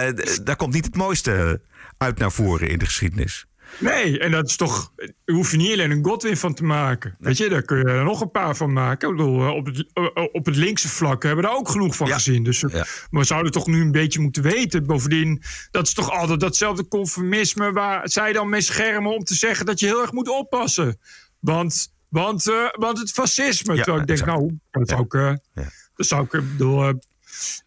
uh, 0.09 0.25
daar 0.43 0.57
komt 0.57 0.75
niet 0.75 0.85
het 0.85 0.97
mooiste 0.97 1.61
uit 1.99 2.19
naar 2.19 2.33
voren 2.33 2.69
in 2.69 2.79
de 2.79 2.85
geschiedenis. 2.85 3.47
Nee, 3.79 4.19
en 4.19 4.31
dat 4.31 4.49
is 4.49 4.57
toch. 4.57 4.93
Daar 4.97 5.37
hoef 5.37 5.51
je 5.51 5.57
niet 5.57 5.73
alleen 5.73 5.91
een 5.91 6.05
Godwin 6.05 6.37
van 6.37 6.55
te 6.55 6.65
maken. 6.65 7.15
Nee. 7.19 7.29
Weet 7.29 7.39
je, 7.39 7.49
daar 7.49 7.63
kun 7.63 7.79
je 7.79 7.85
er 7.85 8.05
nog 8.05 8.21
een 8.21 8.31
paar 8.31 8.57
van 8.57 8.73
maken. 8.73 9.09
Ik 9.09 9.17
bedoel, 9.17 9.53
op 9.53 9.67
het, 9.67 9.87
op 10.33 10.47
het 10.47 10.57
linkse 10.57 10.89
vlak 10.89 11.23
hebben 11.23 11.45
we 11.45 11.51
daar 11.51 11.59
ook 11.59 11.69
genoeg 11.69 11.97
van 11.97 12.07
ja. 12.07 12.15
gezien. 12.15 12.45
Dus 12.45 12.61
ja. 12.61 12.85
we 13.11 13.25
zouden 13.25 13.53
toch 13.53 13.67
nu 13.67 13.81
een 13.81 13.93
beetje 13.93 14.21
moeten 14.21 14.43
weten. 14.43 14.87
Bovendien, 14.87 15.43
dat 15.71 15.87
is 15.87 15.95
toch 15.95 16.11
altijd 16.11 16.41
datzelfde 16.41 16.89
conformisme 16.89 17.73
waar 17.73 18.09
zij 18.09 18.33
dan 18.33 18.49
mee 18.49 18.61
schermen 18.61 19.15
om 19.15 19.25
te 19.25 19.35
zeggen 19.35 19.67
dat 19.67 19.81
je 19.81 19.87
heel 19.87 20.01
erg 20.01 20.13
moet 20.13 20.29
oppassen. 20.29 20.99
Want, 21.39 21.95
want, 22.09 22.47
uh, 22.47 22.69
want 22.73 22.99
het 22.99 23.11
fascisme. 23.11 23.75
Ja, 23.75 23.83
Terwijl 23.83 24.03
ik 24.03 24.07
denk, 24.07 24.19
exact. 24.19 24.39
nou, 24.39 24.59
dat 24.71 24.89
zou 24.89 25.03
ik. 25.03 25.15
Uh, 25.15 25.65
dat 25.95 26.07
zou 26.07 26.25
ik 26.25 26.31
bedoel, 26.31 27.01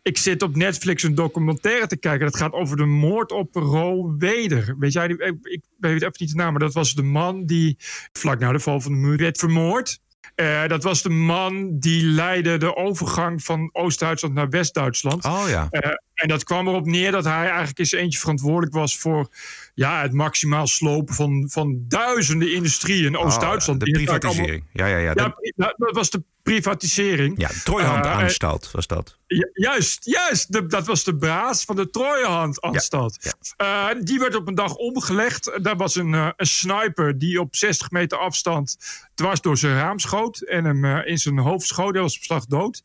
ik 0.02 0.18
zit 0.18 0.42
op 0.42 0.56
Netflix 0.56 1.04
een 1.04 1.16
documentaire 1.16 1.88
te 1.88 1.98
kijken. 1.98 2.26
Dat 2.26 2.38
gaat 2.38 2.54
over 2.54 2.78
de 2.78 2.86
moord 2.86 3.32
op 3.32 3.56
Ro 3.56 4.16
Weder. 4.18 4.76
Weet 4.80 4.94
jij, 4.94 5.08
ik, 5.08 5.36
ik 5.42 5.62
weet 5.78 6.02
even 6.02 6.14
niet 6.18 6.30
de 6.30 6.36
naam, 6.36 6.52
maar 6.52 6.60
dat 6.60 6.74
was 6.74 6.94
de 6.94 7.04
man 7.04 7.46
die 7.46 7.78
vlak 8.12 8.40
na 8.40 8.52
de 8.52 8.60
val 8.60 8.82
van 8.82 8.92
de 8.92 8.98
muur 8.98 9.18
werd 9.18 9.38
vermoord. 9.38 10.00
Uh, 10.36 10.68
dat 10.68 10.84
was 10.84 11.02
de 11.02 11.10
man 11.10 11.80
die 11.80 12.04
leidde 12.04 12.58
de 12.58 12.76
overgang 12.76 13.44
van 13.44 13.70
Oost-Duitsland 13.74 14.34
naar 14.34 14.50
West-Duitsland. 14.50 15.26
Oh 15.26 15.44
ja. 15.48 15.68
Uh, 15.72 15.92
en 16.14 16.28
dat 16.28 16.44
kwam 16.44 16.68
erop 16.68 16.86
neer 16.86 17.12
dat 17.12 17.24
hij 17.24 17.48
eigenlijk 17.48 17.80
eens 17.80 17.92
eentje 17.92 18.20
verantwoordelijk 18.20 18.74
was 18.74 18.98
voor 18.98 19.30
ja, 19.76 20.02
het 20.02 20.14
maximaal 20.14 20.68
slopen 20.68 21.16
van, 21.16 21.50
van 21.52 21.86
duizenden 21.88 22.54
industrieën 22.54 23.06
in 23.06 23.18
Oost-Duitsland. 23.18 23.82
Oh, 23.82 23.88
de 23.88 23.92
privatisering. 23.92 24.64
Ja, 24.74 24.86
ja, 24.86 24.98
ja. 24.98 25.14
ja, 25.56 25.74
dat 25.78 25.96
was 25.96 26.10
de 26.10 26.24
privatisering. 26.44 27.40
Ja, 27.40 27.48
de 27.48 27.62
Trooihandanstalt 27.64 28.66
uh, 28.66 28.72
was 28.72 28.88
dat. 28.88 29.18
Juist, 29.54 30.06
juist. 30.06 30.52
De, 30.52 30.66
dat 30.66 30.86
was 30.86 31.04
de 31.04 31.16
baas 31.16 31.64
van 31.64 31.76
de 31.76 31.90
Trooihandanstalt. 31.90 33.18
Ja, 33.20 33.32
ja. 33.58 33.94
uh, 33.94 34.02
die 34.04 34.20
werd 34.20 34.36
op 34.36 34.48
een 34.48 34.56
dag 34.56 34.76
omgelegd. 34.76 35.60
Daar 35.62 35.78
was 35.78 35.96
een, 35.96 36.14
uh, 36.14 36.30
een 36.36 36.46
sniper 36.46 37.18
die 37.18 37.40
op 37.40 37.56
60 37.56 37.92
meter 37.92 38.18
afstand 38.18 38.78
dwars 39.14 39.42
door 39.42 39.58
zijn 39.58 39.76
raam 39.76 40.00
schoot. 40.00 40.42
En 40.42 40.66
hem 40.66 40.86
in 40.86 41.18
zijn 41.18 41.40
hoofd 41.40 41.68
schoot. 41.68 41.94
Hij 41.94 42.02
was 42.02 42.18
op 42.18 42.24
slag 42.24 42.46
dood. 42.46 42.84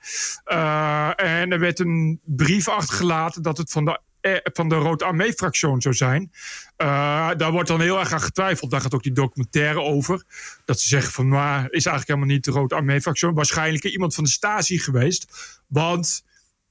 en 1.17 1.53
er 1.53 1.59
werd 1.59 1.79
een 1.79 2.21
brief 2.25 2.69
achtergelaten 2.69 3.43
dat 3.43 3.57
het 3.57 3.71
van 3.71 3.85
de 3.85 4.01
van 4.43 4.69
de 4.69 4.75
Rood 4.75 5.03
Armee-fractie 5.03 5.81
zou 5.81 5.95
zijn. 5.95 6.31
Uh, 6.79 7.31
daar 7.37 7.53
wordt 7.53 7.69
dan 7.69 7.81
heel 7.81 7.99
erg 7.99 8.13
aan 8.13 8.21
getwijfeld. 8.21 8.71
Daar 8.71 8.81
gaat 8.81 8.95
ook 8.95 9.03
die 9.03 9.13
documentaire 9.13 9.81
over. 9.81 10.25
Dat 10.65 10.81
ze 10.81 10.89
zeggen 10.89 11.13
van, 11.13 11.29
maar 11.29 11.63
is 11.63 11.87
eigenlijk 11.87 12.07
helemaal 12.07 12.35
niet 12.35 12.45
de 12.45 12.51
Rood 12.51 12.73
Armee-fractie. 12.73 13.31
Waarschijnlijk 13.31 13.85
iemand 13.85 14.15
van 14.15 14.25
de 14.25 14.31
Stasi 14.31 14.79
geweest. 14.79 15.27
Want, 15.67 16.25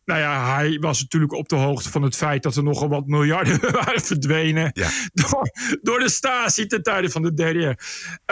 nou 0.06 0.20
ja, 0.20 0.56
hij 0.56 0.78
was 0.80 1.02
natuurlijk 1.02 1.34
op 1.34 1.50
de 1.50 1.56
hoogte 1.56 1.90
van 1.90 2.02
het 2.02 2.16
feit... 2.16 2.44
dat 2.44 2.56
er 2.56 2.64
nogal 2.64 2.90
wat 2.90 3.08
miljarden 3.08 3.72
waren 3.84 4.02
verdwenen... 4.02 4.72
Ja. 4.74 4.90
Door, 5.14 5.50
door 5.82 6.00
de 6.00 6.10
Stasi 6.10 6.68
ten 6.68 6.84
tijde 6.84 7.10
van 7.10 7.22
de 7.22 7.34
DDR. 7.34 7.84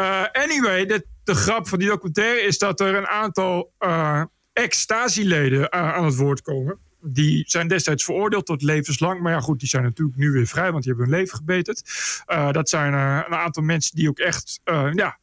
Uh, 0.01 0.23
anyway, 0.31 0.85
de, 0.85 1.05
de 1.23 1.35
grap 1.35 1.67
van 1.67 1.79
die 1.79 1.87
documentaire 1.87 2.41
is 2.41 2.57
dat 2.57 2.79
er 2.79 2.95
een 2.95 3.07
aantal 3.07 3.73
uh, 3.79 4.23
ex-Stasi-leden 4.53 5.71
aan 5.71 6.05
het 6.05 6.15
woord 6.15 6.41
komen 6.41 6.85
die 7.01 7.43
zijn 7.47 7.67
destijds 7.67 8.03
veroordeeld 8.03 8.45
tot 8.45 8.61
levenslang. 8.61 9.21
Maar 9.21 9.31
ja, 9.31 9.39
goed, 9.39 9.59
die 9.59 9.69
zijn 9.69 9.83
natuurlijk 9.83 10.17
nu 10.17 10.31
weer 10.31 10.47
vrij, 10.47 10.71
want 10.71 10.83
die 10.83 10.93
hebben 10.93 11.09
hun 11.09 11.19
leven 11.19 11.37
gebeterd. 11.37 11.83
Uh, 12.27 12.51
dat 12.51 12.69
zijn 12.69 12.93
uh, 12.93 13.21
een 13.27 13.35
aantal 13.35 13.63
mensen 13.63 13.95
die 13.95 14.09
ook 14.09 14.19
echt 14.19 14.59
uh, 14.65 14.89
ja, 14.93 15.19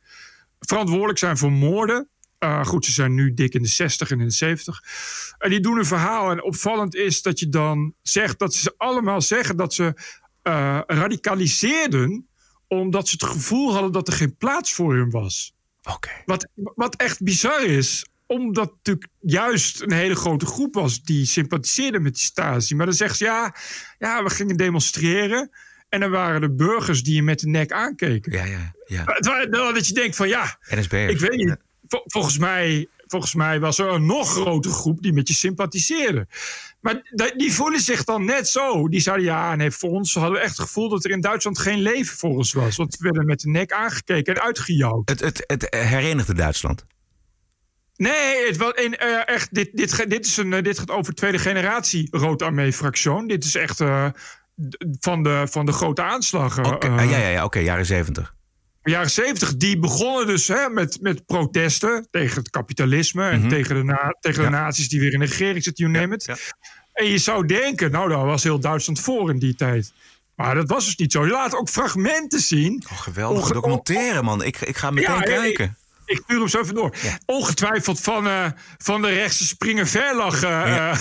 verantwoordelijk 0.58 1.18
zijn 1.18 1.36
voor 1.36 1.52
moorden. 1.52 2.08
goed, 2.62 2.84
ze 2.84 2.92
zijn 2.92 3.14
nu 3.14 3.34
dik 3.34 3.54
in 3.54 3.62
de 3.62 3.68
60 3.68 4.10
en 4.10 4.20
in 4.20 4.26
de 4.26 4.32
70. 4.32 4.82
En 5.38 5.50
die 5.50 5.60
doen 5.60 5.78
een 5.78 5.86
verhaal. 5.86 6.30
En 6.30 6.42
opvallend 6.42 6.94
is 6.94 7.22
dat 7.22 7.38
je 7.38 7.48
dan 7.48 7.94
zegt 8.02 8.38
dat 8.38 8.54
ze 8.54 8.74
allemaal 8.76 9.20
zeggen 9.20 9.56
dat 9.56 9.74
ze 9.74 9.94
radicaliseerden. 10.86 12.28
omdat 12.68 13.08
ze 13.08 13.16
het 13.20 13.30
gevoel 13.30 13.72
hadden 13.72 13.92
dat 13.92 14.08
er 14.08 14.14
geen 14.14 14.36
plaats 14.36 14.72
voor 14.72 14.94
hun 14.94 15.10
was. 15.10 15.54
Okay. 15.82 16.22
Wat, 16.24 16.48
wat 16.54 16.96
echt 16.96 17.22
bizar 17.22 17.64
is 17.64 18.04
omdat 18.26 18.64
het 18.64 18.74
natuurlijk 18.76 19.06
juist 19.20 19.80
een 19.82 19.92
hele 19.92 20.14
grote 20.14 20.46
groep 20.46 20.74
was 20.74 21.02
die 21.02 21.26
sympathiseerde 21.26 22.00
met 22.00 22.14
die 22.14 22.24
Stasi. 22.24 22.74
Maar 22.74 22.86
dan 22.86 22.94
zeggen 22.94 23.16
ze 23.16 23.24
ja, 23.24 23.54
ja, 23.98 24.22
we 24.22 24.30
gingen 24.30 24.56
demonstreren. 24.56 25.50
En 25.88 26.00
dan 26.00 26.10
waren 26.10 26.42
er 26.42 26.54
burgers 26.54 27.02
die 27.02 27.14
je 27.14 27.22
met 27.22 27.40
de 27.40 27.48
nek 27.48 27.72
aankeken. 27.72 28.32
Ja, 28.32 28.44
ja, 28.44 28.74
ja. 28.86 29.04
Dat 29.72 29.86
je 29.86 29.94
denkt 29.94 30.16
van 30.16 30.28
ja, 30.28 30.58
ik 30.68 31.18
weet 31.18 31.36
niet. 31.36 31.56
Vol, 31.88 32.02
volgens 32.04 32.38
mij, 32.38 32.86
volgens 33.06 33.34
mij 33.34 33.60
was 33.60 33.78
er 33.78 33.88
een 33.88 34.06
nog 34.06 34.30
grotere 34.30 34.74
groep 34.74 35.02
die 35.02 35.12
met 35.12 35.28
je 35.28 35.34
sympathiseerde. 35.34 36.26
Maar 36.80 37.32
die 37.36 37.52
voelen 37.52 37.80
zich 37.80 38.04
dan 38.04 38.24
net 38.24 38.48
zo. 38.48 38.88
Die 38.88 39.00
zeiden 39.00 39.24
ja, 39.24 39.54
nee, 39.54 39.70
voor 39.70 39.90
ons 39.90 40.14
hadden 40.14 40.32
we 40.32 40.38
echt 40.38 40.56
het 40.56 40.66
gevoel 40.66 40.88
dat 40.88 41.04
er 41.04 41.10
in 41.10 41.20
Duitsland 41.20 41.58
geen 41.58 41.80
leven 41.80 42.16
voor 42.16 42.30
ons 42.30 42.52
was. 42.52 42.76
Want 42.76 42.96
we 42.96 43.04
werden 43.04 43.26
met 43.26 43.40
de 43.40 43.48
nek 43.48 43.72
aangekeken 43.72 44.34
en 44.34 44.42
uitgejouwd. 44.42 45.08
Het, 45.08 45.20
het, 45.20 45.44
het 45.46 45.66
herenigde 45.70 46.34
Duitsland. 46.34 46.84
Nee, 47.96 48.46
het 48.46 48.56
was 48.56 48.72
in, 48.72 48.96
uh, 49.02 49.28
echt, 49.28 49.54
dit, 49.54 49.70
dit, 49.72 50.10
dit, 50.10 50.26
is 50.26 50.36
een, 50.36 50.52
uh, 50.52 50.62
dit 50.62 50.78
gaat 50.78 50.90
over 50.90 51.14
tweede 51.14 51.38
generatie 51.38 52.08
Rood 52.10 52.42
Armee-fractie. 52.42 53.26
Dit 53.26 53.44
is 53.44 53.54
echt 53.54 53.80
uh, 53.80 54.06
van, 55.00 55.22
de, 55.22 55.46
van 55.50 55.66
de 55.66 55.72
grote 55.72 56.02
aanslagen. 56.02 56.64
Okay, 56.64 57.08
ja, 57.08 57.18
ja, 57.18 57.28
ja 57.28 57.44
oké, 57.44 57.58
jaren 57.58 57.86
zeventig. 57.86 58.34
Jaren 58.82 59.10
zeventig, 59.10 59.56
die 59.56 59.78
begonnen 59.78 60.26
dus 60.26 60.48
hè, 60.48 60.68
met, 60.68 60.98
met 61.00 61.26
protesten 61.26 62.06
tegen 62.10 62.36
het 62.36 62.50
kapitalisme... 62.50 63.28
en 63.28 63.34
mm 63.34 63.40
-hmm. 63.40 63.48
tegen, 63.48 63.74
de, 63.74 63.84
na, 63.84 64.16
tegen 64.20 64.42
ja. 64.42 64.50
de 64.50 64.56
nazi's 64.56 64.88
die 64.88 65.00
weer 65.00 65.12
in 65.12 65.18
de 65.18 65.26
regering 65.26 65.62
zitten, 65.62 65.86
you 65.86 65.98
name 65.98 66.14
it. 66.14 66.24
Ja, 66.24 66.36
en 66.92 67.06
je 67.06 67.18
zou 67.18 67.46
denken, 67.46 67.90
nou, 67.90 68.08
daar 68.08 68.24
was 68.24 68.42
heel 68.42 68.60
Duitsland 68.60 69.00
voor 69.00 69.30
in 69.30 69.38
die 69.38 69.54
tijd. 69.54 69.92
Maar 70.36 70.54
dat 70.54 70.68
was 70.68 70.84
dus 70.84 70.96
niet 70.96 71.12
zo. 71.12 71.24
Je 71.24 71.30
laat 71.30 71.56
ook 71.56 71.68
fragmenten 71.68 72.40
zien. 72.40 72.84
Oh, 72.92 73.00
geweldig 73.00 73.48
documentaire, 73.48 74.22
man. 74.22 74.44
Ik, 74.44 74.60
ik 74.60 74.76
ga 74.76 74.90
meteen 74.90 75.22
kijken. 75.22 75.76
Ik 76.04 76.20
stuur 76.24 76.38
hem 76.38 76.48
zo 76.48 76.60
even 76.60 76.74
door. 76.74 76.96
Ja. 77.02 77.18
Ongetwijfeld 77.26 78.00
van, 78.00 78.26
uh, 78.26 78.46
van 78.78 79.02
de 79.02 79.08
rechtse 79.08 79.46
springen 79.46 79.86
verlag 79.86 80.34
uh, 80.34 80.50
ja. 80.50 80.96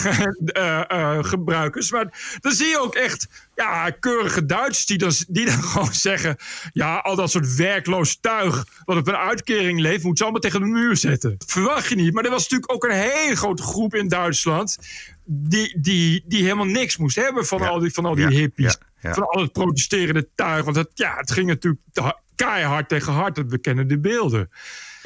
uh, 0.92 1.24
gebruikers. 1.32 1.92
Maar 1.92 2.38
dan 2.40 2.52
zie 2.52 2.68
je 2.68 2.80
ook 2.80 2.96
echt 2.96 3.28
ja, 3.56 3.90
keurige 3.90 4.46
Duitsers 4.46 4.86
die 4.86 4.98
dan, 4.98 5.12
die 5.28 5.46
dan 5.46 5.64
gewoon 5.72 5.94
zeggen... 5.94 6.36
ja, 6.74 6.98
al 6.98 7.16
dat 7.16 7.32
soort 7.32 7.56
werkloos 7.56 8.18
tuig 8.22 8.66
wat 8.86 8.98
op 8.98 9.08
een 9.08 9.16
uitkering 9.16 9.80
leeft... 9.80 10.04
moet 10.04 10.18
ze 10.18 10.24
allemaal 10.24 10.42
tegen 10.42 10.60
de 10.60 10.66
muur 10.66 10.98
zetten. 10.98 11.36
Dat 11.38 11.52
verwacht 11.52 11.90
je 11.90 11.96
niet. 11.96 12.14
Maar 12.14 12.24
er 12.24 12.30
was 12.30 12.42
natuurlijk 12.42 12.72
ook 12.72 12.84
een 12.84 13.12
hele 13.12 13.36
grote 13.36 13.64
groep 13.64 13.96
in 13.96 14.08
Duitsland... 14.08 14.78
die, 15.24 15.80
die, 15.82 16.24
die 16.26 16.44
helemaal 16.44 16.66
niks 16.66 16.98
moest 16.98 17.16
hebben 17.16 17.46
van, 17.46 17.60
ja. 17.60 17.68
al, 17.68 17.80
die, 17.80 17.94
van 17.94 18.06
al 18.06 18.16
die 18.16 18.28
hippies. 18.28 18.78
Van 19.02 19.28
al 19.28 19.42
het 19.42 19.52
protesterende 19.52 20.28
tuig. 20.36 20.64
Want 20.64 20.76
het, 20.76 20.90
ja, 20.94 21.16
het 21.18 21.32
ging 21.32 21.48
natuurlijk 21.48 21.82
keihard 22.36 22.90
tegen 22.90 23.14
hard. 23.14 23.48
We 23.48 23.58
kennen 23.58 23.88
de 23.88 24.00
beelden. 24.00 24.50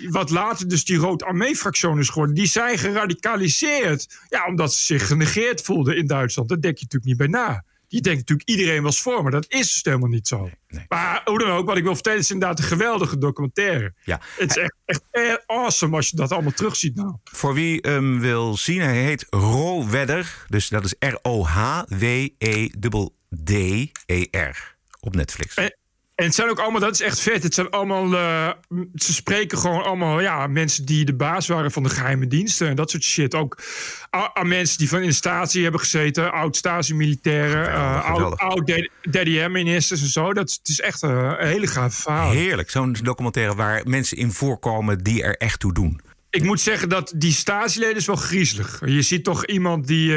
Wat 0.10 0.30
later 0.30 0.68
dus 0.68 0.86
die 0.86 0.98
Rood 0.98 1.24
Armee-fractie 1.24 1.98
is 1.98 2.10
geworden, 2.10 2.36
die 2.36 2.48
zijn 2.48 2.78
geradicaliseerd. 2.78 4.20
Ja, 4.30 4.46
omdat 4.48 4.74
ze 4.74 4.84
zich 4.84 5.08
genegeerd 5.08 5.62
voelden 5.62 5.98
in 5.98 6.08
Duitsland. 6.08 6.50
Daar 6.50 6.62
denk 6.62 6.78
je 6.78 6.84
natuurlijk 6.84 7.20
niet 7.20 7.32
bij 7.32 7.42
na. 7.42 7.64
Je 7.90 8.02
denkt 8.02 8.20
natuurlijk 8.20 8.50
iedereen 8.50 8.84
was 8.84 9.02
voor, 9.02 9.24
maar 9.24 9.32
dat 9.32 9.46
is 9.48 9.72
dus 9.74 9.82
helemaal 9.84 10.10
niet 10.10 10.28
zo. 10.28 10.42
Nee, 10.42 10.54
nee. 10.68 10.86
Maar 10.88 11.22
hoe 11.26 11.40
dan 11.40 11.50
ook, 11.50 11.66
wat 11.66 11.78
ik 11.78 11.84
wil 11.84 11.94
vertellen 11.94 12.20
is 12.20 12.32
inderdaad 12.32 12.60
een 12.60 12.66
geweldige 12.66 13.18
documentaire. 13.18 13.94
Ja. 14.04 14.22
Het 14.38 14.50
is 14.50 14.58
echt, 14.58 14.76
echt 15.12 15.44
awesome 15.46 15.96
als 15.96 16.10
je 16.10 16.16
dat 16.16 16.32
allemaal 16.32 16.52
terugziet 16.52 16.96
nou. 16.96 17.16
Voor 17.24 17.54
wie 17.54 17.80
hem 17.82 18.14
um, 18.14 18.20
wil 18.20 18.58
zien, 18.58 18.82
hij 18.82 19.04
heet 19.04 19.26
Roowedder. 19.30 20.46
Dus 20.48 20.70
dat 20.70 20.86
is 20.86 20.94
R-O-H-W-E-D-D-E-R 21.00 21.56
op 25.00 25.16
Netflix. 25.16 25.56
En, 25.56 25.78
en 26.18 26.26
het 26.26 26.36
zijn 26.36 26.50
ook 26.50 26.60
allemaal, 26.60 26.82
dat 26.82 26.94
is 26.94 27.02
echt 27.02 27.20
vet. 27.20 27.44
Het 27.44 27.54
zijn 27.54 27.70
allemaal, 27.70 28.14
uh, 28.14 28.50
ze 28.96 29.14
spreken 29.14 29.58
gewoon 29.58 29.84
allemaal, 29.84 30.20
ja, 30.20 30.48
mensen 30.48 30.86
die 30.86 31.06
de 31.06 31.16
baas 31.16 31.48
waren 31.48 31.72
van 31.72 31.84
de 31.84 31.90
geheime 31.90 32.28
diensten 32.28 32.68
en 32.68 32.76
dat 32.76 32.90
soort 32.90 33.04
shit. 33.04 33.36
Ook 33.36 33.62
aan 34.34 34.48
mensen 34.48 34.78
die 34.78 34.90
van 34.90 35.02
in 35.02 35.08
de 35.08 35.14
statie 35.14 35.64
hebben 35.64 35.80
gezeten, 35.80 36.32
oud-statie-militairen, 36.32 37.70
uh, 37.70 38.06
oud, 38.06 38.38
oud 38.38 38.90
DDM-ministers 39.02 40.02
en 40.02 40.08
zo. 40.08 40.34
Dat 40.34 40.52
het 40.52 40.68
is 40.70 40.80
echt 40.80 41.02
een 41.02 41.36
hele 41.38 41.68
gaaf 41.68 41.96
verhaal. 41.96 42.32
Heerlijk, 42.32 42.70
zo'n 42.70 42.98
documentaire 43.04 43.56
waar 43.56 43.82
mensen 43.86 44.18
in 44.18 44.32
voorkomen 44.32 45.04
die 45.04 45.24
er 45.24 45.38
echt 45.38 45.60
toe 45.60 45.74
doen. 45.74 46.02
Ik 46.30 46.44
moet 46.44 46.62
zeggen 46.62 46.90
dat 46.90 47.14
die 47.16 47.34
statieleden 47.34 47.96
is 47.96 48.06
wel 48.06 48.16
griezelig. 48.16 48.82
Je 48.86 49.02
ziet 49.02 49.24
toch 49.24 49.46
iemand 49.46 49.88
die, 49.88 50.16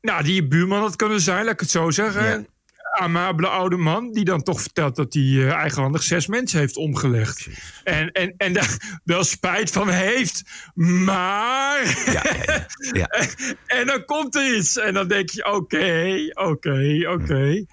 nou, 0.00 0.22
die 0.22 0.46
buurman 0.46 0.80
had 0.80 0.96
kunnen 0.96 1.20
zijn, 1.20 1.44
laat 1.44 1.54
ik 1.54 1.60
het 1.60 1.70
zo 1.70 1.90
zeggen. 1.90 2.24
Ja 2.24 2.54
amabele 2.96 3.48
oude 3.48 3.76
man 3.76 4.12
die 4.12 4.24
dan 4.24 4.42
toch 4.42 4.60
vertelt 4.60 4.96
dat 4.96 5.14
hij 5.14 5.22
uh, 5.22 5.52
eigenhandig 5.52 6.02
zes 6.02 6.26
mensen 6.26 6.58
heeft 6.58 6.76
omgelegd. 6.76 7.48
En, 7.84 8.12
en, 8.12 8.34
en 8.36 8.52
daar 8.52 8.76
wel 9.04 9.24
spijt 9.24 9.70
van 9.70 9.88
heeft, 9.88 10.42
maar. 10.74 12.02
Ja, 12.06 12.22
ja, 12.46 12.66
ja, 12.92 13.08
en 13.78 13.86
dan 13.86 14.04
komt 14.04 14.34
er 14.34 14.56
iets. 14.56 14.78
En 14.78 14.94
dan 14.94 15.08
denk 15.08 15.30
je: 15.30 15.52
oké, 15.52 16.16
oké, 16.34 17.08
oké. 17.08 17.64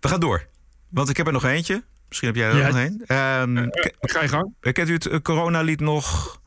We 0.00 0.08
gaan 0.08 0.20
door. 0.20 0.46
Want 0.88 1.08
ik 1.08 1.16
heb 1.16 1.26
er 1.26 1.32
nog 1.32 1.44
eentje. 1.44 1.84
Misschien 2.08 2.28
heb 2.28 2.36
jij 2.36 2.48
er 2.48 2.66
nog 2.66 2.76
een. 2.76 3.16
Um, 3.60 3.70
ga 4.00 4.22
je 4.22 4.28
gang. 4.28 4.54
Kent 4.60 4.88
u 4.88 4.92
het 4.92 5.22
coronalied 5.22 5.80
nog? 5.80 6.40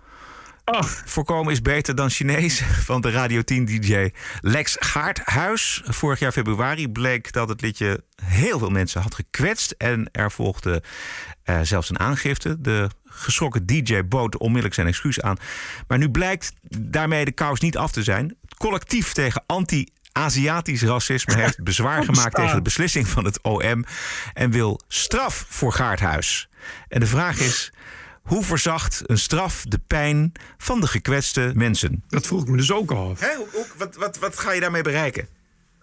Oh. 0.72 0.82
Voorkomen 1.06 1.52
is 1.52 1.62
beter 1.62 1.96
dan 1.96 2.10
Chinees 2.10 2.62
van 2.90 3.02
de 3.02 3.12
Radio 3.12 3.42
10 3.42 3.66
DJ 3.66 4.10
Lex 4.42 4.76
Gaardhuis. 4.80 5.82
Vorig 5.86 6.20
jaar 6.20 6.32
februari 6.32 6.90
bleek 6.90 7.32
dat 7.32 7.50
het 7.50 7.62
liedje 7.62 8.04
heel 8.24 8.60
veel 8.60 8.70
mensen 8.70 9.02
had 9.02 9.16
gekwetst. 9.16 9.72
En 9.72 10.10
er 10.12 10.32
volgde 10.32 10.84
uh, 11.46 11.60
zelfs 11.62 11.90
een 11.90 12.00
aangifte. 12.00 12.62
De 12.62 12.90
geschrokken 13.06 13.66
DJ 13.66 14.04
bood 14.04 14.38
onmiddellijk 14.38 14.76
zijn 14.76 14.88
excuus 14.88 15.22
aan. 15.22 15.38
Maar 15.88 15.98
nu 15.98 16.10
blijkt 16.10 16.54
daarmee 16.78 17.26
de 17.26 17.32
kous 17.32 17.60
niet 17.60 17.78
af 17.78 17.92
te 17.92 18.04
zijn. 18.04 18.36
Het 18.42 18.58
collectief 18.58 19.14
tegen 19.14 19.44
anti 19.46 19.88
Aziatisch 20.12 20.82
racisme 20.82 21.36
heeft 21.36 21.64
bezwaar 21.72 22.04
gemaakt 22.04 22.36
tegen 22.36 22.56
de 22.56 22.62
beslissing 22.62 23.08
van 23.08 23.26
het 23.26 23.42
OM 23.42 23.86
en 24.34 24.52
wil 24.52 24.80
straf 24.88 25.46
voor 25.48 25.74
Gaardhuis. 25.74 26.50
En 26.88 27.00
de 27.00 27.06
vraag 27.06 27.40
is: 27.40 27.72
hoe 28.30 28.44
verzacht 28.44 29.02
een 29.06 29.18
straf 29.18 29.64
de 29.68 29.80
pijn 29.88 30.32
van 30.58 30.82
de 30.82 30.88
gekwetste 30.88 31.52
mensen? 31.56 32.04
Dat 32.08 32.28
vroeg 32.28 32.42
ik 32.42 32.48
me 32.48 32.58
dus 32.58 32.72
ook 32.72 32.92
af. 32.92 33.20
Hè? 33.20 33.36
Hoe, 33.36 33.48
hoe, 33.54 33.66
wat, 33.78 33.96
wat, 33.96 34.20
wat 34.20 34.40
ga 34.40 34.52
je 34.52 34.60
daarmee 34.60 34.82
bereiken? 34.82 35.28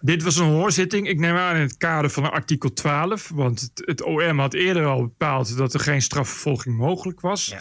Dit 0.01 0.23
was 0.23 0.37
een 0.37 0.45
hoorzitting, 0.45 1.07
ik 1.07 1.19
neem 1.19 1.35
aan 1.35 1.55
in 1.55 1.61
het 1.61 1.77
kader 1.77 2.09
van 2.09 2.31
artikel 2.31 2.73
12. 2.73 3.29
Want 3.33 3.61
het, 3.61 3.81
het, 3.85 4.03
OM 4.03 4.39
had 4.39 4.53
eerder 4.53 4.85
al 4.85 5.01
bepaald 5.01 5.57
dat 5.57 5.73
er 5.73 5.79
geen 5.79 6.01
strafvervolging 6.01 6.77
mogelijk 6.77 7.21
was. 7.21 7.45
Ja. 7.45 7.59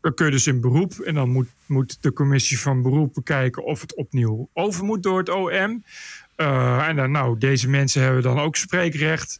Dan 0.00 0.14
kun 0.14 0.26
je 0.26 0.32
dus 0.32 0.46
in 0.46 0.60
beroep. 0.60 0.92
En 0.92 1.14
dan 1.14 1.28
moet, 1.28 1.48
moet 1.66 2.02
de 2.02 2.12
commissie 2.12 2.60
van 2.60 2.82
beroep 2.82 3.14
bekijken 3.14 3.64
of 3.64 3.80
het 3.80 3.94
opnieuw 3.94 4.48
over 4.52 4.84
moet 4.84 5.02
door 5.02 5.18
het 5.18 5.28
OM. 5.28 5.84
Uh, 6.40 6.88
en 6.88 6.96
dan, 6.96 7.10
nou, 7.10 7.38
deze 7.38 7.68
mensen 7.68 8.02
hebben 8.02 8.22
dan 8.22 8.40
ook 8.40 8.56
spreekrecht. 8.56 9.38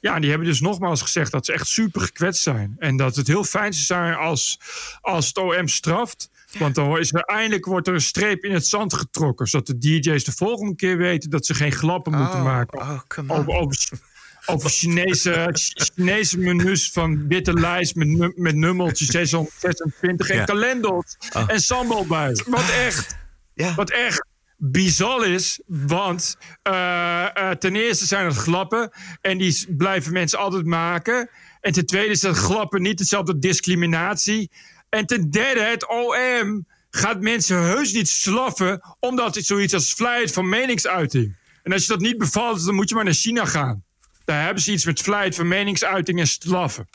Ja, 0.00 0.20
die 0.20 0.30
hebben 0.30 0.48
dus 0.48 0.60
nogmaals 0.60 1.02
gezegd 1.02 1.32
dat 1.32 1.46
ze 1.46 1.52
echt 1.52 1.66
super 1.66 2.00
gekwetst 2.00 2.42
zijn. 2.42 2.76
En 2.78 2.96
dat 2.96 3.16
het 3.16 3.26
heel 3.26 3.44
fijn 3.44 3.72
zou 3.72 3.84
zijn 3.84 4.14
als, 4.14 4.60
als 5.00 5.26
het 5.26 5.38
OM 5.38 5.68
straft. 5.68 6.30
Want 6.58 6.74
dan 6.74 6.98
is 6.98 7.12
er 7.12 7.20
eindelijk 7.20 7.64
wordt 7.64 7.88
er 7.88 7.94
een 7.94 8.00
streep 8.00 8.44
in 8.44 8.52
het 8.52 8.66
zand 8.66 8.94
getrokken. 8.94 9.46
Zodat 9.46 9.66
de 9.66 9.78
DJ's 9.78 10.24
de 10.24 10.32
volgende 10.32 10.74
keer 10.74 10.96
weten 10.96 11.30
dat 11.30 11.46
ze 11.46 11.54
geen 11.54 11.72
glappen 11.72 12.12
oh, 12.12 12.20
moeten 12.20 12.42
maken. 12.42 12.80
Oh, 12.80 13.00
over, 13.26 13.52
over, 13.52 13.88
over 14.46 14.70
Chinese, 14.70 15.48
Chinese 15.52 16.38
menus 16.38 16.90
van 16.90 17.28
witte 17.28 17.52
lijst 17.52 17.94
met, 17.94 18.36
met 18.36 18.54
nummeltjes 18.54 19.08
626 19.08 20.28
en 20.28 20.36
ja. 20.36 20.44
kalenders 20.44 21.16
oh. 21.36 21.44
en 21.46 21.60
sambal 21.60 22.06
bij. 22.06 22.44
Wat 22.46 22.70
echt. 22.70 23.16
Ja. 23.54 23.74
Wat 23.74 23.90
echt 23.90 24.26
bizar 24.56 25.26
is. 25.26 25.60
Want 25.66 26.36
uh, 26.68 27.26
uh, 27.38 27.50
ten 27.50 27.76
eerste 27.76 28.06
zijn 28.06 28.26
het 28.26 28.36
glappen. 28.36 28.90
En 29.20 29.38
die 29.38 29.76
blijven 29.76 30.12
mensen 30.12 30.38
altijd 30.38 30.66
maken. 30.66 31.30
En 31.60 31.72
ten 31.72 31.86
tweede 31.86 32.10
is 32.10 32.20
dat 32.20 32.36
glappen 32.36 32.82
niet 32.82 32.98
hetzelfde 32.98 33.38
discriminatie. 33.38 34.50
En 34.88 35.06
ten 35.06 35.30
derde, 35.30 35.60
het 35.60 35.88
OM 35.88 36.66
gaat 36.90 37.20
mensen 37.20 37.62
heus 37.62 37.92
niet 37.92 38.08
slaffen. 38.08 38.96
Omdat 39.00 39.34
het 39.34 39.46
zoiets 39.46 39.74
als 39.74 39.94
vrijheid 39.94 40.32
van 40.32 40.48
meningsuiting. 40.48 41.36
En 41.62 41.72
als 41.72 41.82
je 41.82 41.88
dat 41.88 42.00
niet 42.00 42.18
bevalt, 42.18 42.64
dan 42.64 42.74
moet 42.74 42.88
je 42.88 42.94
maar 42.94 43.04
naar 43.04 43.12
China 43.12 43.44
gaan. 43.44 43.84
Daar 44.24 44.44
hebben 44.44 44.62
ze 44.62 44.72
iets 44.72 44.84
met 44.84 45.00
vrijheid 45.00 45.34
van 45.34 45.48
meningsuiting 45.48 46.18
en 46.18 46.26
straffen. 46.26 46.88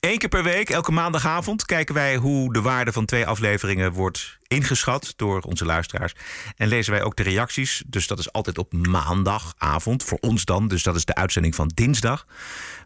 Eén 0.00 0.18
keer 0.18 0.28
per 0.28 0.42
week, 0.42 0.70
elke 0.70 0.92
maandagavond, 0.92 1.64
kijken 1.64 1.94
wij 1.94 2.16
hoe 2.16 2.52
de 2.52 2.60
waarde 2.60 2.92
van 2.92 3.04
twee 3.04 3.26
afleveringen 3.26 3.92
wordt 3.92 4.38
ingeschat 4.52 5.12
door 5.16 5.40
onze 5.40 5.64
luisteraars. 5.64 6.14
En 6.56 6.68
lezen 6.68 6.92
wij 6.92 7.02
ook 7.02 7.16
de 7.16 7.22
reacties. 7.22 7.82
Dus 7.86 8.06
dat 8.06 8.18
is 8.18 8.32
altijd 8.32 8.58
op 8.58 8.72
maandagavond, 8.72 10.04
voor 10.04 10.18
ons 10.20 10.44
dan. 10.44 10.68
Dus 10.68 10.82
dat 10.82 10.96
is 10.96 11.04
de 11.04 11.14
uitzending 11.14 11.54
van 11.54 11.70
dinsdag. 11.74 12.26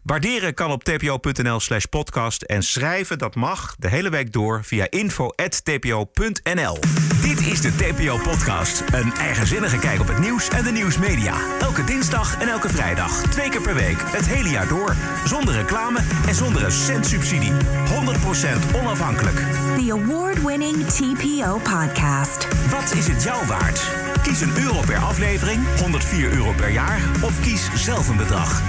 Waarderen 0.03 0.53
kan 0.53 0.71
op 0.71 0.83
tpo.nl 0.83 1.59
slash 1.59 1.83
podcast. 1.83 2.41
En 2.41 2.63
schrijven, 2.63 3.17
dat 3.17 3.35
mag 3.35 3.75
de 3.79 3.89
hele 3.89 4.09
week 4.09 4.33
door 4.33 4.63
via 4.63 4.89
info.tpo.nl. 4.89 6.77
Dit 7.21 7.39
is 7.39 7.61
de 7.61 7.75
TPO-podcast. 7.75 8.83
Een 8.91 9.13
eigenzinnige 9.13 9.77
kijk 9.77 9.99
op 9.99 10.07
het 10.07 10.19
nieuws 10.19 10.49
en 10.49 10.63
de 10.63 10.71
nieuwsmedia. 10.71 11.35
Elke 11.59 11.83
dinsdag 11.83 12.39
en 12.39 12.47
elke 12.47 12.69
vrijdag. 12.69 13.21
Twee 13.21 13.49
keer 13.49 13.61
per 13.61 13.75
week. 13.75 13.97
Het 14.05 14.27
hele 14.27 14.49
jaar 14.49 14.67
door. 14.67 14.95
Zonder 15.25 15.53
reclame 15.53 15.99
en 16.27 16.35
zonder 16.35 16.63
een 16.63 16.71
cent 16.71 17.05
subsidie. 17.05 17.51
100% 17.51 18.75
onafhankelijk. 18.75 19.66
The 19.87 19.93
award-winning 19.93 20.85
TPO 20.85 21.57
podcast. 21.57 22.47
Wat 22.69 22.93
is 22.95 23.07
het 23.07 23.23
jou 23.23 23.47
waard? 23.47 23.91
Kies 24.23 24.41
een 24.41 24.57
euro 24.57 24.79
per 24.85 24.97
aflevering, 24.97 25.79
104 25.79 26.31
euro 26.31 26.53
per 26.53 26.71
jaar 26.71 27.01
of 27.21 27.41
kies 27.41 27.69
zelf 27.75 28.09
een 28.09 28.17
bedrag. 28.17 28.61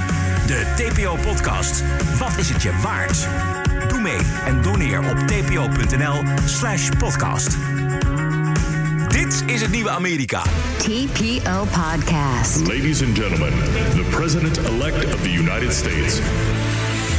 De 0.47 0.73
TPO 0.77 1.17
podcast. 1.17 1.83
Wat 2.19 2.37
is 2.37 2.49
het 2.51 2.63
je 2.63 2.73
waard? 2.83 3.29
Doe 3.89 4.01
mee 4.01 4.19
en 4.45 4.63
doneer 4.63 4.99
op 4.99 5.17
tpo.nl 5.19 6.23
slash 6.45 6.89
podcast. 6.99 7.57
Dit 9.09 9.43
is 9.47 9.61
het 9.61 9.71
nieuwe 9.71 9.91
Amerika. 9.91 10.43
TPO 10.77 11.65
Podcast. 11.65 12.67
Ladies 12.67 13.03
and 13.03 13.19
gentlemen, 13.19 13.53
the 13.95 14.07
President-elect 14.11 15.15
of 15.15 15.23
the 15.23 15.33
United 15.33 15.73
States. 15.73 16.21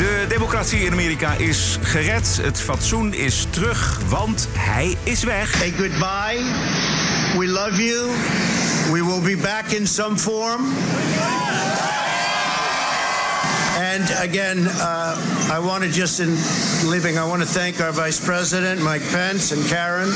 De 0.00 0.26
democratie 0.28 0.80
in 0.80 0.92
Amerika 0.92 1.32
is 1.32 1.78
gered. 1.82 2.38
Het 2.42 2.60
fatsoen 2.60 3.14
is 3.14 3.46
terug, 3.50 4.00
want 4.08 4.48
hij 4.56 4.96
is 5.02 5.22
weg. 5.22 5.58
Hey, 5.58 5.72
goodbye. 5.76 6.40
We 7.38 7.46
love 7.46 7.82
you. 7.82 8.10
We 8.92 9.04
will 9.04 9.20
be 9.20 9.36
back 9.36 9.70
in 9.70 9.86
some 9.86 10.18
form. 10.18 10.64
And 13.78 14.10
again, 14.22 14.66
uh, 14.66 15.56
I 15.56 15.58
want 15.58 15.82
to 15.82 15.90
just 15.90 16.18
in 16.18 16.36
leaving, 16.84 17.18
I 17.18 17.24
want 17.28 17.42
to 17.42 17.48
thank 17.48 17.80
our 17.80 17.92
Vice 17.92 18.20
President, 18.24 18.80
Mike 18.82 19.04
Pence, 19.10 19.54
and 19.54 19.66
Karen. 19.68 20.12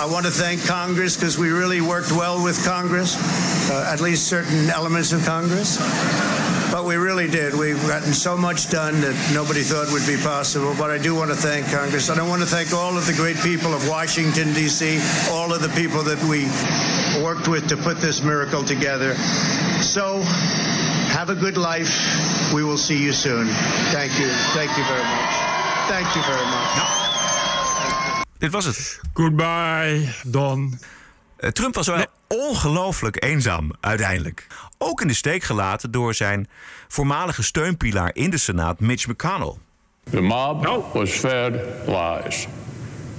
I 0.00 0.06
want 0.10 0.24
to 0.24 0.32
thank 0.32 0.66
Congress 0.66 1.16
because 1.16 1.38
we 1.38 1.50
really 1.50 1.80
worked 1.80 2.10
well 2.10 2.42
with 2.44 2.64
Congress, 2.64 3.16
uh, 3.70 3.92
at 3.92 4.00
least 4.00 4.26
certain 4.26 4.70
elements 4.70 5.12
of 5.12 5.24
Congress. 5.24 5.78
But 6.70 6.84
we 6.84 6.94
really 6.94 7.28
did. 7.28 7.54
We've 7.54 7.80
gotten 7.86 8.12
so 8.12 8.36
much 8.36 8.70
done 8.70 9.00
that 9.00 9.16
nobody 9.34 9.62
thought 9.62 9.90
would 9.92 10.06
be 10.06 10.16
possible. 10.22 10.74
But 10.78 10.90
I 10.90 10.98
do 10.98 11.14
want 11.14 11.30
to 11.30 11.36
thank 11.36 11.66
Congress. 11.70 12.08
And 12.08 12.20
I 12.20 12.26
want 12.26 12.42
to 12.42 12.48
thank 12.48 12.72
all 12.72 12.96
of 12.96 13.06
the 13.06 13.12
great 13.12 13.36
people 13.38 13.74
of 13.74 13.88
Washington, 13.88 14.52
D.C., 14.52 15.00
all 15.30 15.52
of 15.52 15.62
the 15.62 15.68
people 15.70 16.02
that 16.04 16.22
we 16.30 16.46
worked 17.22 17.48
with 17.48 17.68
to 17.68 17.76
put 17.76 17.98
this 17.98 18.22
miracle 18.22 18.62
together. 18.62 19.14
So, 19.82 20.22
have 21.10 21.28
a 21.30 21.34
good 21.34 21.56
life. 21.56 21.90
We 22.54 22.62
will 22.62 22.78
see 22.78 23.02
you 23.02 23.12
soon. 23.12 23.48
Thank 23.90 24.18
you. 24.18 24.28
Thank 24.54 24.70
you 24.78 24.84
very 24.84 25.02
much. 25.02 25.32
Thank 25.88 26.14
you 26.14 26.22
very 26.22 26.46
much. 26.46 27.00
Dit 28.38 28.52
was 28.52 28.64
het. 28.64 29.00
Goodbye, 29.12 30.14
Don. 30.26 30.78
Uh, 31.40 31.50
Trump 31.50 31.74
was 31.74 31.86
wel 31.86 32.06
ongelooflijk 32.36 33.24
eenzaam 33.24 33.70
uiteindelijk. 33.80 34.46
Ook 34.78 35.00
in 35.00 35.06
de 35.06 35.14
steek 35.14 35.42
gelaten 35.42 35.90
door 35.90 36.14
zijn 36.14 36.48
voormalige 36.88 37.42
steunpilaar 37.42 38.10
in 38.12 38.30
de 38.30 38.38
Senaat, 38.38 38.80
Mitch 38.80 39.06
McConnell. 39.06 39.54
The 40.10 40.20
mob 40.20 40.66
was 40.92 41.10
fed 41.10 41.52
lies. 41.86 42.46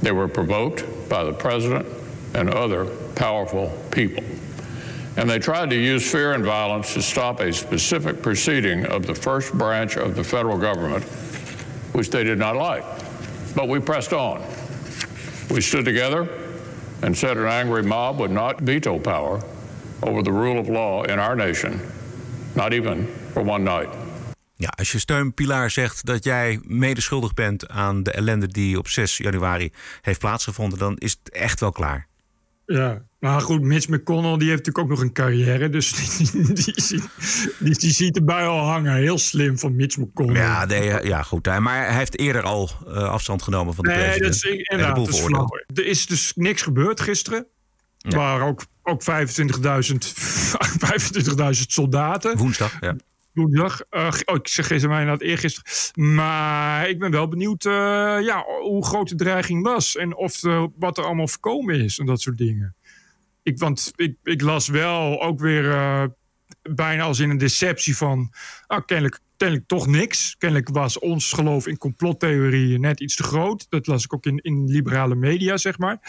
They 0.02 0.14
were 0.14 0.28
provoked 0.28 0.86
by 1.08 1.24
the 1.26 1.34
president 1.38 1.86
and 2.34 2.54
other 2.54 2.86
powerful 3.14 3.86
people. 3.90 4.24
And 5.16 5.30
they 5.30 5.40
tried 5.40 5.70
to 5.70 5.76
use 5.76 6.10
fear 6.10 6.34
and 6.34 6.44
violence 6.44 6.94
to 6.94 7.02
stop 7.02 7.40
a 7.40 7.52
specific 7.52 8.22
proceeding 8.22 8.88
of 8.88 9.06
the 9.06 9.16
first 9.16 9.54
branch 9.54 9.98
of 9.98 10.16
the 10.16 10.24
federal 10.24 10.58
government, 10.58 11.04
which 11.92 12.10
they 12.10 12.24
did 12.24 12.38
not 12.38 12.56
like. 12.56 12.84
But 13.56 13.68
we 13.68 13.80
pressed 13.80 14.14
on. 14.14 14.42
We 15.50 15.62
stood 15.62 15.86
together 15.86 16.28
and 17.02 17.18
said 17.18 17.38
an 17.38 17.48
angry 17.48 17.84
mob 17.84 18.18
would 18.18 18.32
not 18.32 18.56
veto 18.64 18.98
power 18.98 19.42
over 20.00 20.24
the 20.24 20.32
rule 20.32 20.60
of 20.60 20.68
law 20.68 21.04
in 21.04 21.20
our 21.20 21.36
nation, 21.36 21.80
not 22.54 22.72
even 22.72 23.08
for 23.32 23.44
one 23.44 23.64
night. 23.64 23.90
Ja, 24.56 24.70
als 24.70 24.92
je 24.92 25.00
steunpilaar 25.00 25.72
zegt 25.72 26.06
dat 26.06 26.24
jij 26.24 26.60
medeschuldig 26.64 27.34
bent 27.34 27.68
aan 27.68 28.04
de 28.04 28.12
ellende 28.12 28.48
die 28.48 28.78
op 28.78 28.88
6 28.88 29.18
januari 29.18 29.72
heeft 30.02 30.20
plaatsgevonden, 30.20 30.80
dan 30.80 30.98
is 30.98 31.18
het 31.24 31.34
echt 31.34 31.60
wel 31.60 31.72
klaar. 31.72 32.08
Ja, 32.66 33.02
maar 33.20 33.42
goed, 33.42 33.62
Mitch 33.62 33.88
McConnell 33.88 34.38
die 34.38 34.50
heeft 34.50 34.66
natuurlijk 34.66 34.78
ook 34.78 34.90
nog 34.90 35.02
een 35.02 35.14
carrière. 35.14 35.70
Dus 35.70 35.92
die, 36.18 36.54
die, 36.54 36.74
die, 37.60 37.78
die 37.78 37.92
ziet 37.92 38.16
erbij 38.16 38.46
al 38.46 38.66
hangen. 38.66 38.96
Heel 38.96 39.18
slim 39.18 39.60
van 39.60 39.76
Mitch 39.76 39.98
McConnell. 39.98 40.36
Ja, 40.36 40.66
nee, 40.66 41.06
ja 41.06 41.24
goed. 41.24 41.60
Maar 41.60 41.86
hij 41.86 41.98
heeft 41.98 42.20
eerder 42.20 42.42
al 42.42 42.70
uh, 42.88 42.94
afstand 42.94 43.42
genomen 43.42 43.74
van 43.74 43.84
de 43.84 43.90
nee, 43.90 44.00
president. 44.00 44.42
Dat 44.42 44.52
is, 44.52 44.60
inderdaad, 44.64 44.96
dat 44.96 45.08
is 45.08 45.20
flauw. 45.20 45.48
Er 45.74 45.86
is 45.86 46.06
dus 46.06 46.32
niks 46.36 46.62
gebeurd 46.62 47.02
gisteren. 47.02 47.48
Ja. 47.98 48.18
Waar 48.18 48.42
ook, 48.42 48.66
ook 48.84 49.02
25.000 49.02 49.08
25 50.00 51.72
soldaten. 51.72 52.38
Woensdag, 52.38 52.78
ja. 52.80 52.96
Woensdag. 53.34 53.82
Uh, 53.92 54.14
oh, 54.26 54.36
ik 54.36 54.48
zeg 54.48 54.68
gisteren 54.68 54.90
mij 54.90 55.00
inderdaad 55.00 55.28
eergisteren. 55.28 56.14
Maar 56.16 56.90
ik 56.90 57.00
ben 57.00 57.12
wel 57.12 57.28
benieuwd 57.28 57.66
uh, 57.66 57.72
ja, 58.22 58.46
hoe 58.62 58.86
groot 58.86 59.10
de 59.10 59.16
dreiging 59.16 59.64
was. 59.64 59.96
En 59.96 60.16
of 60.16 60.44
uh, 60.44 60.66
wat 60.76 60.98
er 60.98 61.04
allemaal 61.04 61.28
voorkomen 61.28 61.82
is 61.82 62.00
en 62.00 62.06
dat 62.06 62.22
soort 62.22 62.38
dingen. 62.38 62.76
Ik, 63.44 63.60
want 63.60 63.92
ik, 63.96 64.16
ik 64.24 64.42
las 64.42 64.68
wel 64.68 65.22
ook 65.22 65.40
weer 65.40 65.66
bijna 66.62 67.04
als 67.04 67.20
in 67.20 67.30
een 67.30 67.38
deceptie 67.38 67.98
van... 67.98 68.34
Ah, 68.68 68.86
kennelijk, 68.86 69.20
kennelijk 69.38 69.68
toch 69.68 69.88
niks. 69.88 70.36
Kennelijk 70.38 70.70
was 70.70 71.00
ons 71.00 71.34
geloof 71.34 71.68
in 71.68 71.78
complottheorieën 71.78 72.82
net 72.82 73.00
iets 73.00 73.16
te 73.16 73.24
groot. 73.24 73.66
Dat 73.70 73.88
las 73.88 74.04
ik 74.04 74.14
ook 74.14 74.26
in, 74.26 74.38
in 74.38 74.66
liberale 74.66 75.16
media, 75.16 75.58
zeg 75.58 75.78
maar. 75.78 76.00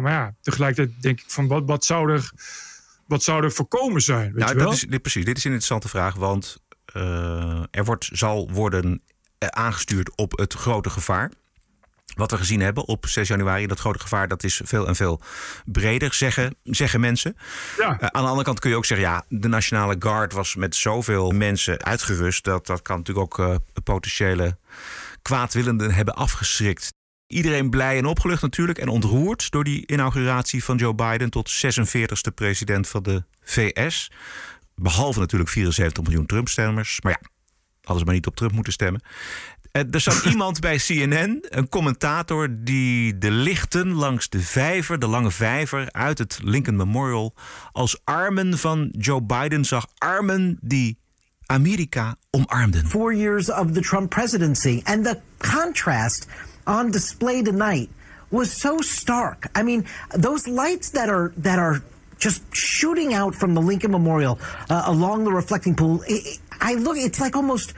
maar 0.00 0.12
ja, 0.12 0.34
tegelijkertijd 0.40 1.02
denk 1.02 1.20
ik 1.20 1.30
van 1.30 1.46
wat, 1.46 1.62
wat 1.66 1.84
zou 1.84 2.12
er 2.12 2.30
wat 3.08 3.22
zou 3.22 3.44
er 3.44 3.52
voorkomen 3.52 4.02
zijn? 4.02 4.32
Weet 4.32 4.44
nou, 4.44 4.50
je 4.50 4.56
wel? 4.56 4.64
Dat 4.64 4.74
is, 4.74 4.80
dit, 4.80 5.02
precies, 5.02 5.24
dit 5.24 5.36
is 5.36 5.44
een 5.44 5.50
interessante 5.50 5.88
vraag. 5.88 6.14
Want 6.14 6.56
uh, 6.96 7.62
er 7.70 7.84
wordt, 7.84 8.08
zal 8.12 8.50
worden 8.50 9.02
aangestuurd 9.38 10.16
op 10.16 10.38
het 10.38 10.54
grote 10.54 10.90
gevaar. 10.90 11.30
Wat 12.14 12.30
we 12.30 12.36
gezien 12.36 12.60
hebben 12.60 12.86
op 12.86 13.06
6 13.06 13.28
januari, 13.28 13.66
dat 13.66 13.78
grote 13.78 13.98
gevaar, 13.98 14.28
dat 14.28 14.44
is 14.44 14.60
veel 14.64 14.86
en 14.86 14.96
veel 14.96 15.20
breder, 15.64 16.14
zeggen, 16.14 16.54
zeggen 16.62 17.00
mensen. 17.00 17.36
Ja. 17.78 17.90
Uh, 17.90 17.96
aan 17.98 18.22
de 18.22 18.28
andere 18.28 18.44
kant 18.44 18.60
kun 18.60 18.70
je 18.70 18.76
ook 18.76 18.84
zeggen, 18.84 19.08
ja, 19.08 19.24
de 19.28 19.48
Nationale 19.48 19.96
Guard 19.98 20.32
was 20.32 20.54
met 20.54 20.76
zoveel 20.76 21.30
mensen 21.30 21.84
uitgerust. 21.84 22.44
Dat, 22.44 22.66
dat 22.66 22.82
kan 22.82 22.96
natuurlijk 22.96 23.38
ook 23.38 23.48
uh, 23.48 23.56
potentiële 23.84 24.58
kwaadwillenden 25.22 25.92
hebben 25.94 26.14
afgeschrikt. 26.14 26.96
Iedereen 27.28 27.70
blij 27.70 27.98
en 27.98 28.04
opgelucht 28.04 28.42
natuurlijk 28.42 28.78
en 28.78 28.88
ontroerd 28.88 29.50
door 29.50 29.64
die 29.64 29.86
inauguratie 29.86 30.64
van 30.64 30.76
Joe 30.76 30.94
Biden 30.94 31.30
tot 31.30 31.66
46e 31.66 32.34
president 32.34 32.88
van 32.88 33.02
de 33.02 33.24
VS. 33.42 34.10
Behalve 34.74 35.18
natuurlijk 35.18 35.50
74 35.50 36.02
miljoen 36.04 36.26
Trump-stemmers. 36.26 37.00
Maar 37.00 37.12
ja, 37.12 37.28
hadden 37.80 37.98
ze 37.98 38.04
maar 38.04 38.14
niet 38.14 38.26
op 38.26 38.36
Trump 38.36 38.52
moeten 38.52 38.72
stemmen. 38.72 39.02
Er 39.72 40.00
zat 40.00 40.24
iemand 40.30 40.60
bij 40.60 40.76
CNN, 40.76 41.44
een 41.48 41.68
commentator, 41.68 42.48
die 42.50 43.18
de 43.18 43.30
lichten 43.30 43.92
langs 43.92 44.28
de 44.28 44.40
vijver, 44.40 44.98
de 44.98 45.06
lange 45.06 45.30
vijver 45.30 45.92
uit 45.92 46.18
het 46.18 46.38
Lincoln 46.42 46.76
Memorial, 46.76 47.34
als 47.72 48.00
armen 48.04 48.58
van 48.58 48.88
Joe 48.98 49.22
Biden 49.22 49.64
zag. 49.64 49.86
Armen 49.98 50.58
die 50.60 50.98
Amerika 51.46 52.16
omarmden. 52.30 52.86
Four 52.86 53.14
years 53.14 53.50
of 53.50 53.72
the 53.72 53.80
Trump 53.80 54.10
presidency 54.10 54.80
and 54.84 55.04
the 55.04 55.18
contrast 55.38 56.26
on 56.68 56.90
display 56.90 57.42
tonight 57.42 57.90
was 58.30 58.52
so 58.52 58.78
stark. 58.78 59.50
I 59.54 59.62
mean, 59.62 59.86
those 60.14 60.46
lights 60.46 60.90
that 60.90 61.08
are 61.08 61.32
that 61.38 61.58
are 61.58 61.82
just 62.18 62.42
shooting 62.54 63.14
out 63.14 63.34
from 63.34 63.54
the 63.54 63.60
Lincoln 63.60 63.92
Memorial 63.92 64.38
uh, 64.68 64.82
along 64.86 65.24
the 65.24 65.32
reflecting 65.32 65.74
pool. 65.74 66.02
It, 66.06 66.38
I 66.60 66.74
look, 66.74 66.96
it's 66.96 67.20
like 67.20 67.36
almost 67.36 67.72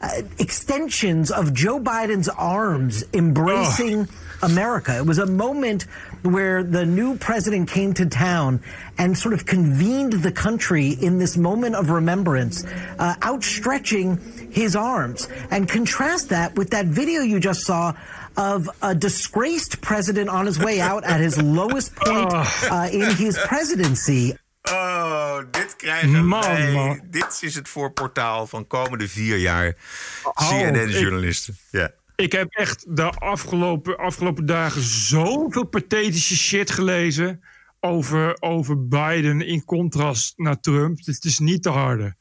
uh, 0.00 0.22
extensions 0.38 1.30
of 1.30 1.52
Joe 1.52 1.78
Biden's 1.78 2.28
arms 2.28 3.04
embracing 3.12 4.08
America. 4.42 4.96
It 4.96 5.04
was 5.04 5.18
a 5.18 5.26
moment 5.26 5.82
where 6.22 6.62
the 6.62 6.86
new 6.86 7.18
president 7.18 7.68
came 7.68 7.92
to 7.94 8.06
town 8.06 8.62
and 8.96 9.16
sort 9.18 9.34
of 9.34 9.44
convened 9.44 10.14
the 10.14 10.32
country 10.32 10.90
in 10.90 11.18
this 11.18 11.36
moment 11.36 11.74
of 11.74 11.90
remembrance, 11.90 12.64
uh, 12.98 13.14
outstretching 13.20 14.50
his 14.50 14.74
arms. 14.74 15.28
And 15.50 15.68
contrast 15.68 16.30
that 16.30 16.56
with 16.56 16.70
that 16.70 16.86
video 16.86 17.20
you 17.22 17.40
just 17.40 17.60
saw 17.62 17.92
of 18.40 18.68
a 18.82 18.94
disgraced 18.94 19.80
president 19.80 20.28
on 20.28 20.46
his 20.46 20.56
way 20.56 20.80
out 20.80 21.04
at 21.04 21.20
his 21.20 21.36
lowest 21.58 21.94
point 21.94 22.32
uh, 22.32 22.88
in 22.92 23.16
his 23.16 23.38
presidency. 23.38 24.34
Oh, 24.62 25.38
dit 25.50 25.76
krijgen 25.76 26.26
Man, 26.26 26.40
wij. 26.40 26.72
man. 26.72 27.00
Dit 27.10 27.38
is 27.40 27.54
het 27.54 27.68
voorportaal 27.68 28.46
van 28.46 28.66
komende 28.66 29.08
vier 29.08 29.36
jaar 29.36 29.76
Oh, 30.22 30.48
CNN-journalisten. 30.48 31.56
Ja. 31.70 31.90
Ik 32.16 32.32
heb 32.32 32.48
echt 32.50 32.96
de 32.96 33.10
afgelopen, 33.10 33.96
afgelopen 33.96 34.46
dagen 34.46 34.82
zoveel 34.82 35.64
pathetische 35.64 36.36
shit 36.36 36.70
gelezen 36.70 37.42
over, 37.80 38.36
over 38.40 38.88
Biden 38.88 39.40
in 39.40 39.64
contrast 39.64 40.32
naar 40.36 40.60
Trump. 40.60 40.98
Het 41.04 41.24
is 41.24 41.38
niet 41.38 41.62
te 41.62 41.68
harde. 41.68 42.16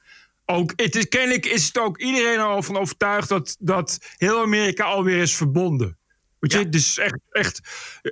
Ook, 0.46 0.74
het 0.76 0.96
is, 0.96 1.08
kennelijk 1.08 1.46
is 1.46 1.66
het 1.66 1.78
ook 1.78 1.98
iedereen 1.98 2.40
al 2.40 2.62
van 2.62 2.78
overtuigd 2.78 3.30
dat, 3.30 3.56
dat 3.60 3.98
heel 4.18 4.42
Amerika 4.42 4.84
alweer 4.84 5.22
is 5.22 5.36
verbonden. 5.36 5.99
Weet 6.40 6.52
je, 6.52 6.70
dus 6.70 6.98
echt, 6.98 7.18
echt, 7.32 7.62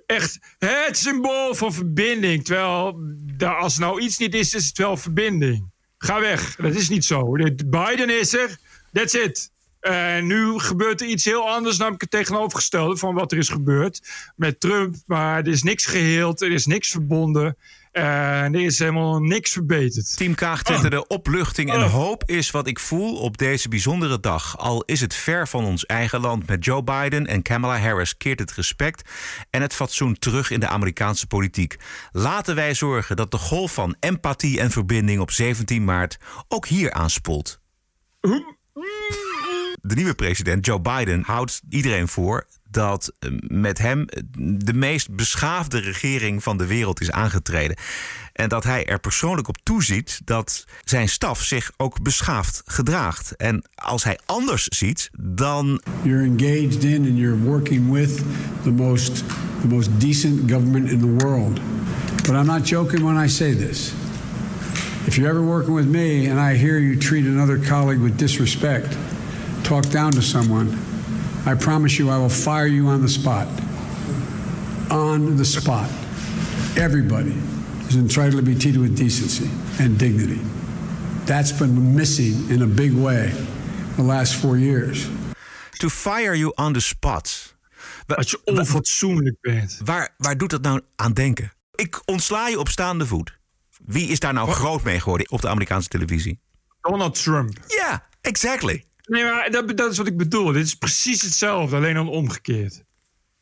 echt 0.05 0.39
het 0.57 0.97
symbool 0.97 1.55
van 1.55 1.73
verbinding. 1.73 2.43
Terwijl, 2.45 2.95
daar, 3.37 3.55
als 3.55 3.75
er 3.75 3.81
nou 3.81 4.01
iets 4.01 4.17
niet 4.17 4.33
is, 4.33 4.53
is 4.53 4.67
het 4.67 4.77
wel 4.77 4.97
verbinding. 4.97 5.71
Ga 5.97 6.19
weg. 6.19 6.55
Dat 6.55 6.75
is 6.75 6.89
niet 6.89 7.05
zo. 7.05 7.31
Biden 7.65 8.19
is 8.19 8.33
er. 8.33 8.57
That's 8.93 9.13
it. 9.13 9.51
En 9.79 10.27
nu 10.27 10.59
gebeurt 10.59 11.01
er 11.01 11.07
iets 11.07 11.25
heel 11.25 11.49
anders, 11.49 11.77
namelijk 11.77 12.01
het 12.01 12.11
tegenovergestelde 12.11 12.97
van 12.97 13.15
wat 13.15 13.31
er 13.31 13.37
is 13.37 13.49
gebeurd 13.49 14.01
met 14.35 14.59
Trump. 14.59 14.95
Maar 15.05 15.37
er 15.37 15.47
is 15.47 15.63
niks 15.63 15.85
geheeld, 15.85 16.41
er 16.41 16.51
is 16.51 16.65
niks 16.65 16.91
verbonden. 16.91 17.57
En 17.97 18.53
er 18.53 18.61
is 18.61 18.79
helemaal 18.79 19.19
niks 19.19 19.51
verbeterd. 19.51 20.17
Team 20.17 20.35
Kaag 20.35 20.63
twitterde 20.63 21.07
opluchting 21.07 21.73
en 21.73 21.81
hoop 21.81 22.23
is 22.25 22.51
wat 22.51 22.67
ik 22.67 22.79
voel 22.79 23.15
op 23.15 23.37
deze 23.37 23.69
bijzondere 23.69 24.19
dag. 24.19 24.57
Al 24.57 24.83
is 24.83 25.01
het 25.01 25.13
ver 25.13 25.47
van 25.47 25.65
ons 25.65 25.85
eigen 25.85 26.19
land 26.19 26.47
met 26.47 26.65
Joe 26.65 26.83
Biden 26.83 27.27
en 27.27 27.41
Kamala 27.41 27.79
Harris 27.79 28.17
keert 28.17 28.39
het 28.39 28.51
respect 28.51 29.09
en 29.49 29.61
het 29.61 29.73
fatsoen 29.73 30.19
terug 30.19 30.51
in 30.51 30.59
de 30.59 30.67
Amerikaanse 30.67 31.27
politiek. 31.27 31.75
Laten 32.11 32.55
wij 32.55 32.73
zorgen 32.73 33.15
dat 33.15 33.31
de 33.31 33.37
golf 33.37 33.73
van 33.73 33.95
empathie 33.99 34.59
en 34.59 34.71
verbinding 34.71 35.19
op 35.19 35.31
17 35.31 35.83
maart 35.83 36.17
ook 36.47 36.67
hier 36.67 36.91
aanspoelt. 36.91 37.59
De 39.81 39.95
nieuwe 39.95 40.15
president 40.15 40.65
Joe 40.65 40.81
Biden 40.81 41.23
houdt 41.25 41.61
iedereen 41.69 42.07
voor 42.07 42.47
dat 42.71 43.13
eh, 43.19 43.31
met 43.47 43.77
hem 43.77 44.05
de 44.39 44.73
meest 44.73 45.15
beschaafde 45.15 45.79
regering 45.79 46.43
van 46.43 46.57
de 46.57 46.65
wereld 46.65 47.01
is 47.01 47.11
aangetreden. 47.11 47.77
En 48.33 48.49
dat 48.49 48.63
hij 48.63 48.85
er 48.85 48.99
persoonlijk 48.99 49.47
op 49.47 49.57
toeziet 49.63 50.21
dat 50.25 50.65
zijn 50.83 51.09
staf 51.09 51.43
zich 51.43 51.71
ook 51.77 52.01
beschaafd 52.01 52.61
gedraagt. 52.65 53.35
En 53.35 53.63
als 53.75 54.03
hij 54.03 54.19
anders 54.25 54.63
ziet, 54.63 55.09
dan. 55.19 55.81
You're 56.01 56.23
engaged 56.23 56.83
in 56.83 57.05
and 57.05 57.17
you're 57.17 57.37
working 57.37 57.91
with 57.91 58.21
the 58.63 58.71
most, 58.71 59.23
the 59.61 59.67
most 59.67 59.89
decent 59.97 60.51
government 60.51 60.89
in 60.89 60.99
the 60.99 61.25
world. 61.25 61.59
But 62.15 62.35
I'm 62.35 62.45
not 62.45 62.67
joking 62.67 63.03
when 63.03 63.25
I 63.25 63.29
say 63.29 63.55
this. 63.55 63.93
If 65.05 65.15
you're 65.15 65.29
ever 65.29 65.43
working 65.43 65.75
with 65.75 65.87
me 65.87 66.29
and 66.29 66.39
I 66.39 66.57
hear 66.57 66.79
you 66.79 66.97
treat 66.97 67.25
another 67.25 67.57
colleague 67.57 68.03
with 68.03 68.17
disrespect, 68.17 68.97
talk 69.63 69.89
down 69.89 70.11
to 70.11 70.21
someone, 70.21 70.77
I 71.45 71.55
promise 71.55 71.97
you 71.97 72.09
I 72.09 72.17
will 72.17 72.29
fire 72.29 72.67
you 72.67 72.87
on 72.87 73.01
the 73.01 73.09
spot. 73.09 73.47
On 74.89 75.35
the 75.35 75.45
spot. 75.45 75.89
Everybody 76.75 77.33
is 77.87 77.95
entitled 77.95 78.35
to 78.35 78.51
be 78.51 78.55
treated 78.55 78.81
with 78.81 78.97
decency 78.97 79.49
and 79.79 79.99
dignity. 79.99 80.39
That's 81.25 81.51
been 81.51 81.95
missing 81.95 82.49
in 82.49 82.61
a 82.61 82.67
big 82.67 82.93
way 82.93 83.31
the 83.95 84.03
last 84.03 84.35
four 84.35 84.57
years. 84.57 85.07
To 85.79 85.89
fire 85.89 86.35
you 86.35 86.51
on 86.55 86.73
the 86.73 86.79
spot. 86.79 87.55
Als 88.07 88.31
je 88.31 88.41
onfatsoenlijk 88.43 89.37
bent. 89.41 89.79
Waar, 89.83 90.13
waar 90.17 90.37
doet 90.37 90.49
dat 90.49 90.61
nou 90.61 90.81
aan 90.95 91.13
denken? 91.13 91.53
Ik 91.75 92.01
ontsla 92.05 92.47
je 92.47 92.59
op 92.59 92.69
staande 92.69 93.05
voet. 93.05 93.39
Wie 93.85 94.07
is 94.07 94.19
daar 94.19 94.33
nou 94.33 94.49
groot 94.49 94.83
mee 94.83 94.99
geworden 94.99 95.31
op 95.31 95.41
de 95.41 95.47
Amerikaanse 95.47 95.89
televisie? 95.89 96.39
Donald 96.81 97.23
Trump. 97.23 97.57
Ja, 97.67 98.07
exactly. 98.21 98.83
Nee, 99.07 99.23
maar 99.23 99.51
dat, 99.51 99.77
dat 99.77 99.91
is 99.91 99.97
wat 99.97 100.07
ik 100.07 100.17
bedoel. 100.17 100.51
Dit 100.51 100.65
is 100.65 100.75
precies 100.75 101.21
hetzelfde, 101.21 101.75
alleen 101.75 101.93
dan 101.93 102.09
omgekeerd. 102.09 102.83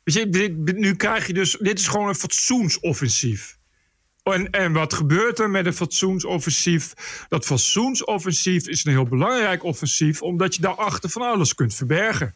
Weet 0.04 0.16
je, 0.16 0.30
dit, 0.30 0.76
nu 0.76 0.96
krijg 0.96 1.28
je 1.28 1.34
dus... 1.34 1.58
Dit 1.60 1.80
is 1.80 1.88
gewoon 1.88 2.08
een 2.08 2.16
fatsoensoffensief. 2.16 3.58
En, 4.24 4.50
en 4.50 4.74
wat 4.74 4.94
gebeurt 4.94 5.40
er 5.40 5.50
met 5.50 5.66
een 5.66 5.74
fatsoensoffensief? 5.74 6.94
Dat 7.30 7.46
fatsoensoffensief 7.46 8.68
is 8.68 8.86
een 8.86 8.92
heel 8.92 9.08
belangrijk 9.08 9.64
offensief... 9.64 10.22
omdat 10.22 10.56
je 10.56 10.62
daarachter 10.62 11.10
van 11.10 11.22
alles 11.22 11.56
kunt 11.56 11.74
verbergen. 11.74 12.36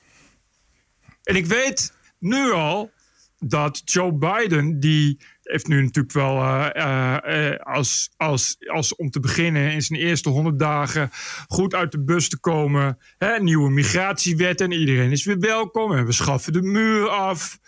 En 1.23 1.35
ik 1.35 1.45
weet 1.45 1.93
nu 2.19 2.51
al 2.51 2.91
dat 3.39 3.81
Joe 3.85 4.13
Biden... 4.13 4.79
die 4.79 5.19
heeft 5.49 5.67
nu 5.67 5.81
natuurlijk 5.81 6.13
wel 6.13 6.35
uh, 6.35 7.17
uh, 7.25 7.55
als, 7.55 8.09
als, 8.17 8.57
als 8.67 8.95
om 8.95 9.09
te 9.09 9.19
beginnen 9.19 9.71
in 9.71 9.81
zijn 9.81 9.99
eerste 9.99 10.29
honderd 10.29 10.59
dagen 10.59 11.09
goed 11.47 11.75
uit 11.75 11.91
de 11.91 12.03
bus 12.03 12.29
te 12.29 12.39
komen. 12.39 12.97
Hè, 13.17 13.39
nieuwe 13.39 13.69
migratiewet 13.69 14.61
en 14.61 14.71
iedereen 14.71 15.11
is 15.11 15.25
weer 15.25 15.39
welkom 15.39 15.93
en 15.93 16.05
we 16.05 16.11
schaffen 16.11 16.53
de 16.53 16.61
muur 16.61 17.09
af. 17.09 17.59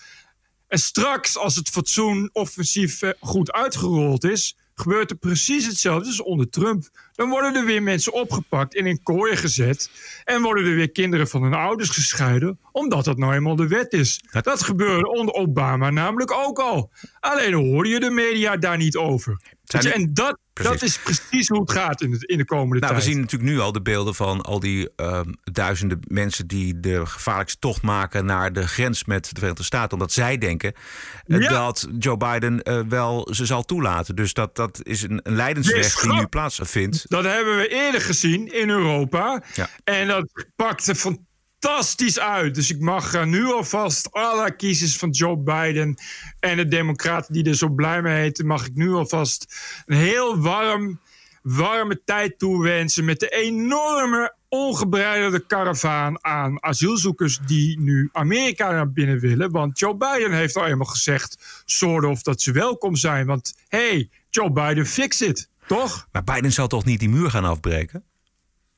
En 0.68 0.80
straks, 0.80 1.38
als 1.38 1.56
het 1.56 1.70
fatsoen 1.70 2.30
offensief 2.34 3.02
goed 3.20 3.52
uitgerold 3.52 4.24
is, 4.24 4.58
gebeurt 4.76 5.10
er 5.10 5.18
precies 5.18 5.66
hetzelfde 5.66 6.08
als 6.08 6.22
onder 6.22 6.50
Trump. 6.50 6.90
Dan 7.22 7.30
worden 7.30 7.56
er 7.56 7.66
weer 7.66 7.84
mensen 7.84 8.14
opgepakt 8.14 8.76
en 8.76 8.86
in 8.86 9.04
kooien 9.04 9.38
gezet. 9.38 9.90
En 10.24 10.42
worden 10.42 10.66
er 10.66 10.76
weer 10.76 10.92
kinderen 10.92 11.28
van 11.28 11.44
hun 11.44 11.54
ouders 11.54 11.90
gescheiden, 11.90 12.60
omdat 12.72 13.06
dat 13.06 13.18
nou 13.18 13.34
eenmaal 13.34 13.56
de 13.56 13.68
wet 13.68 13.94
is. 13.94 14.24
Dat 14.42 14.64
gebeurde 14.64 15.10
onder 15.10 15.34
Obama 15.34 15.90
namelijk 15.90 16.32
ook 16.32 16.60
al. 16.60 16.92
Alleen 17.20 17.54
hoorde 17.54 17.90
je 17.90 18.00
de 18.00 18.12
media 18.12 18.58
daar 18.58 18.78
niet 18.78 18.98
over. 18.98 19.40
En 19.80 20.14
dat, 20.14 20.38
dat 20.54 20.82
is 20.82 20.98
precies 20.98 21.48
hoe 21.48 21.60
het 21.60 21.72
gaat 21.72 22.02
in 22.02 22.12
de, 22.12 22.26
in 22.26 22.38
de 22.38 22.46
komende 22.46 22.80
nou, 22.80 22.94
tijd. 22.94 23.06
We 23.06 23.12
zien 23.12 23.20
natuurlijk 23.20 23.52
nu 23.52 23.60
al 23.60 23.72
de 23.72 23.82
beelden 23.82 24.16
van 24.16 24.42
al 24.42 24.60
die 24.60 24.90
um, 24.96 25.36
duizenden 25.44 26.00
mensen 26.08 26.48
die 26.48 26.80
de 26.80 27.06
gevaarlijkste 27.06 27.60
tocht 27.60 27.82
maken 27.82 28.26
naar 28.26 28.54
de 28.54 28.68
grens 28.68 29.06
met 29.06 29.24
de 29.24 29.32
Verenigde 29.34 29.64
Staten. 29.64 29.92
Omdat 29.92 30.12
zij 30.12 30.38
denken 30.38 30.74
uh, 31.28 31.50
dat 31.50 31.88
Joe 32.00 32.18
Biden 32.18 32.62
uh, 32.64 32.80
wel 32.88 33.28
ze 33.32 33.46
zal 33.46 33.64
toelaten. 33.64 34.16
Dus 34.16 34.34
dat, 34.34 34.56
dat 34.56 34.80
is 34.84 35.02
een, 35.02 35.20
een 35.24 35.36
leidensweg 35.36 36.00
die 36.00 36.14
nu 36.14 36.26
plaatsvindt. 36.26 37.10
Dat 37.12 37.24
hebben 37.24 37.58
we 37.58 37.68
eerder 37.68 38.02
gezien 38.02 38.54
in 38.54 38.70
Europa. 38.70 39.44
Ja. 39.54 39.70
En 39.84 40.08
dat 40.08 40.46
pakte 40.56 40.96
fantastisch 40.96 42.20
uit. 42.20 42.56
Dus 42.56 42.70
ik 42.70 42.80
mag 42.80 43.26
nu 43.26 43.46
alvast 43.46 44.12
alle 44.12 44.56
kiezers 44.56 44.98
van 44.98 45.10
Joe 45.10 45.38
Biden 45.38 45.96
en 46.40 46.58
de 46.58 46.68
Democraten 46.68 47.34
die 47.34 47.44
er 47.44 47.56
zo 47.56 47.70
blij 47.70 48.02
mee 48.02 48.22
heten, 48.22 48.46
mag 48.46 48.66
ik 48.66 48.74
nu 48.74 48.92
alvast 48.94 49.56
een 49.86 49.98
heel 49.98 50.40
warm, 50.40 51.00
warme 51.42 52.02
tijd 52.06 52.40
toewensen 52.40 53.06
met 53.06 53.20
de 53.20 53.30
enorme 53.30 54.36
ongebreidelde 54.50 55.46
karavaan 55.46 56.24
aan 56.24 56.64
asielzoekers 56.64 57.40
die 57.46 57.80
nu 57.80 58.10
Amerika 58.12 58.72
naar 58.72 58.92
binnen 58.92 59.20
willen. 59.20 59.52
Want 59.52 59.80
Joe 59.80 59.96
Biden 59.96 60.34
heeft 60.34 60.56
al 60.56 60.66
eenmaal 60.66 60.88
gezegd, 60.88 61.64
soort 61.66 62.06
of 62.06 62.22
dat 62.22 62.42
ze 62.42 62.52
welkom 62.52 62.96
zijn. 62.96 63.26
Want 63.26 63.56
hey, 63.68 64.10
Joe 64.30 64.52
Biden, 64.52 64.86
fix 64.86 65.22
it, 65.22 65.50
toch? 65.78 66.08
Maar 66.12 66.24
Biden 66.24 66.52
zal 66.52 66.68
toch 66.68 66.86
niet 66.86 67.00
die 67.00 67.10
muur 67.10 67.30
gaan 67.30 67.46
afbreken? 67.46 68.04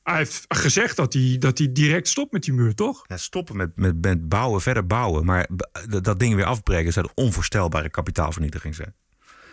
Hij 0.02 0.16
heeft 0.16 0.44
gezegd 0.48 0.96
dat 0.96 1.12
hij, 1.12 1.36
dat 1.38 1.58
hij 1.58 1.72
direct 1.72 2.08
stopt 2.08 2.32
met 2.32 2.42
die 2.42 2.54
muur, 2.54 2.74
toch? 2.74 3.04
Ja, 3.06 3.16
stoppen 3.16 3.56
met, 3.56 3.76
met, 3.76 4.00
met 4.00 4.28
bouwen, 4.28 4.60
verder 4.60 4.86
bouwen. 4.86 5.24
Maar 5.24 5.48
dat 6.00 6.18
ding 6.18 6.34
weer 6.34 6.44
afbreken 6.44 6.92
zou 6.92 7.06
een 7.06 7.24
onvoorstelbare 7.24 7.90
kapitaalvernietiging 7.90 8.74
zijn. 8.74 8.94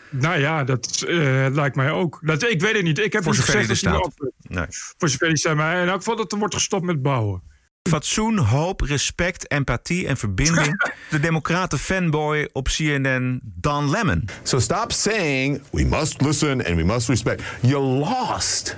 Nou 0.09 0.39
ja, 0.39 0.63
dat 0.63 1.03
uh, 1.07 1.47
lijkt 1.51 1.75
mij 1.75 1.91
ook. 1.91 2.19
Dat, 2.21 2.43
ik 2.43 2.61
weet 2.61 2.73
het 2.73 2.83
niet. 2.83 2.99
Ik 2.99 3.13
heb 3.13 3.23
Voor 3.23 3.35
zover 3.35 3.51
gezegd 3.51 3.69
er 3.69 3.77
staat. 3.77 4.13
Nee. 4.41 4.65
Voor 4.97 5.09
zover 5.09 5.27
die 5.27 5.37
staat. 5.37 5.55
Maar 5.55 5.81
in 5.81 5.87
elk 5.87 5.97
geval 5.97 6.15
dat 6.15 6.31
er 6.31 6.37
wordt 6.37 6.53
gestopt 6.53 6.85
met 6.85 7.01
bouwen. 7.01 7.41
Fatsoen, 7.89 8.37
hoop, 8.37 8.81
respect, 8.81 9.47
empathie 9.47 10.07
en 10.07 10.17
verbinding. 10.17 10.93
De 11.09 11.19
democraten 11.19 11.79
fanboy 11.79 12.49
op 12.53 12.67
CNN, 12.67 13.39
Don 13.43 13.89
Lemon. 13.89 14.27
So 14.43 14.59
stop 14.59 14.91
saying 14.91 15.61
we 15.71 15.85
must 15.85 16.21
listen 16.21 16.65
and 16.65 16.75
we 16.75 16.83
must 16.83 17.07
respect. 17.07 17.43
You 17.61 17.83
lost. 17.83 18.77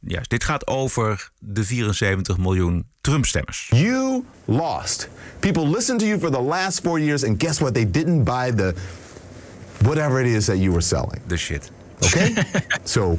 Juist, 0.00 0.30
dit 0.30 0.44
gaat 0.44 0.66
over 0.66 1.30
de 1.38 1.64
74 1.64 2.38
miljoen 2.38 2.86
Trump-stemmers. 3.00 3.68
You 3.74 4.24
lost. 4.44 5.08
People 5.38 5.68
listened 5.68 6.00
to 6.00 6.06
you 6.06 6.18
for 6.18 6.30
the 6.30 6.42
last 6.42 6.80
four 6.80 7.00
years, 7.00 7.24
and 7.24 7.38
guess 7.38 7.58
what? 7.58 7.74
They 7.74 7.90
didn't 7.90 8.24
buy 8.24 8.54
the 8.54 8.74
whatever 9.84 10.20
it 10.20 10.26
is 10.26 10.44
that 10.44 10.56
you 10.56 10.70
were 10.70 10.82
selling. 10.82 11.20
The 11.26 11.36
shit. 11.36 11.70
Okay? 12.04 12.34
so 12.84 13.18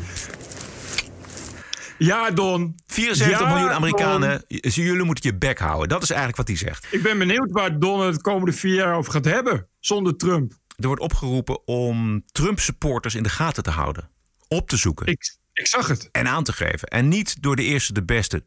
Ja, 2.06 2.32
Don. 2.32 2.76
74 2.88 3.40
Ja, 3.40 3.48
miljoen 3.48 3.68
Don. 3.68 3.76
Amerikanen, 3.76 4.44
j- 4.48 4.70
jullie 4.70 5.04
moeten 5.04 5.30
je 5.32 5.38
bek 5.38 5.60
houden. 5.60 5.90
Dat 5.90 6.02
is 6.04 6.10
eigenlijk 6.10 6.38
wat 6.38 6.48
hij 6.48 6.58
zegt. 6.58 6.88
Ik 6.92 7.02
ben 7.04 7.18
benieuwd 7.18 7.52
waar 7.52 7.80
Don 7.80 8.02
het 8.02 8.16
de 8.16 8.22
komende 8.22 8.52
vier 8.54 8.74
jaar 8.76 8.96
over 8.96 9.12
gaat 9.12 9.26
hebben. 9.26 9.68
Zonder 9.80 10.16
Trump. 10.18 10.52
Er 10.78 10.88
wordt 10.88 11.02
opgeroepen 11.02 11.68
om 11.68 12.24
Trump-supporters 12.32 13.16
in 13.16 13.24
de 13.24 13.30
gaten 13.30 13.64
te 13.64 13.70
houden. 13.70 14.10
Op 14.48 14.70
te 14.70 14.78
zoeken. 14.78 15.06
Ik, 15.08 15.38
ik 15.54 15.68
zag 15.68 15.88
het. 15.88 16.10
En 16.12 16.28
aan 16.28 16.44
te 16.44 16.54
geven. 16.54 16.88
En 16.88 17.08
niet 17.08 17.42
door 17.42 17.56
de 17.56 17.64
eerste 17.64 17.94
de 17.94 18.04
beste. 18.04 18.44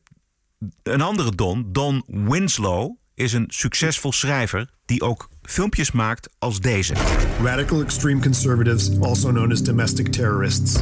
Een 0.83 1.01
andere 1.01 1.35
Don, 1.35 1.69
Don 1.73 2.03
Winslow, 2.07 2.97
is 3.15 3.33
een 3.33 3.45
succesvol 3.49 4.13
schrijver... 4.13 4.71
die 4.85 5.03
ook 5.03 5.29
filmpjes 5.43 5.91
maakt 5.93 6.29
als 6.39 6.61
deze. 6.61 6.95
Radical 7.43 7.83
extreme 7.83 8.21
conservatives, 8.21 9.01
also 9.01 9.29
known 9.29 9.53
as 9.53 9.63
domestic 9.63 10.09
terrorists. 10.13 10.77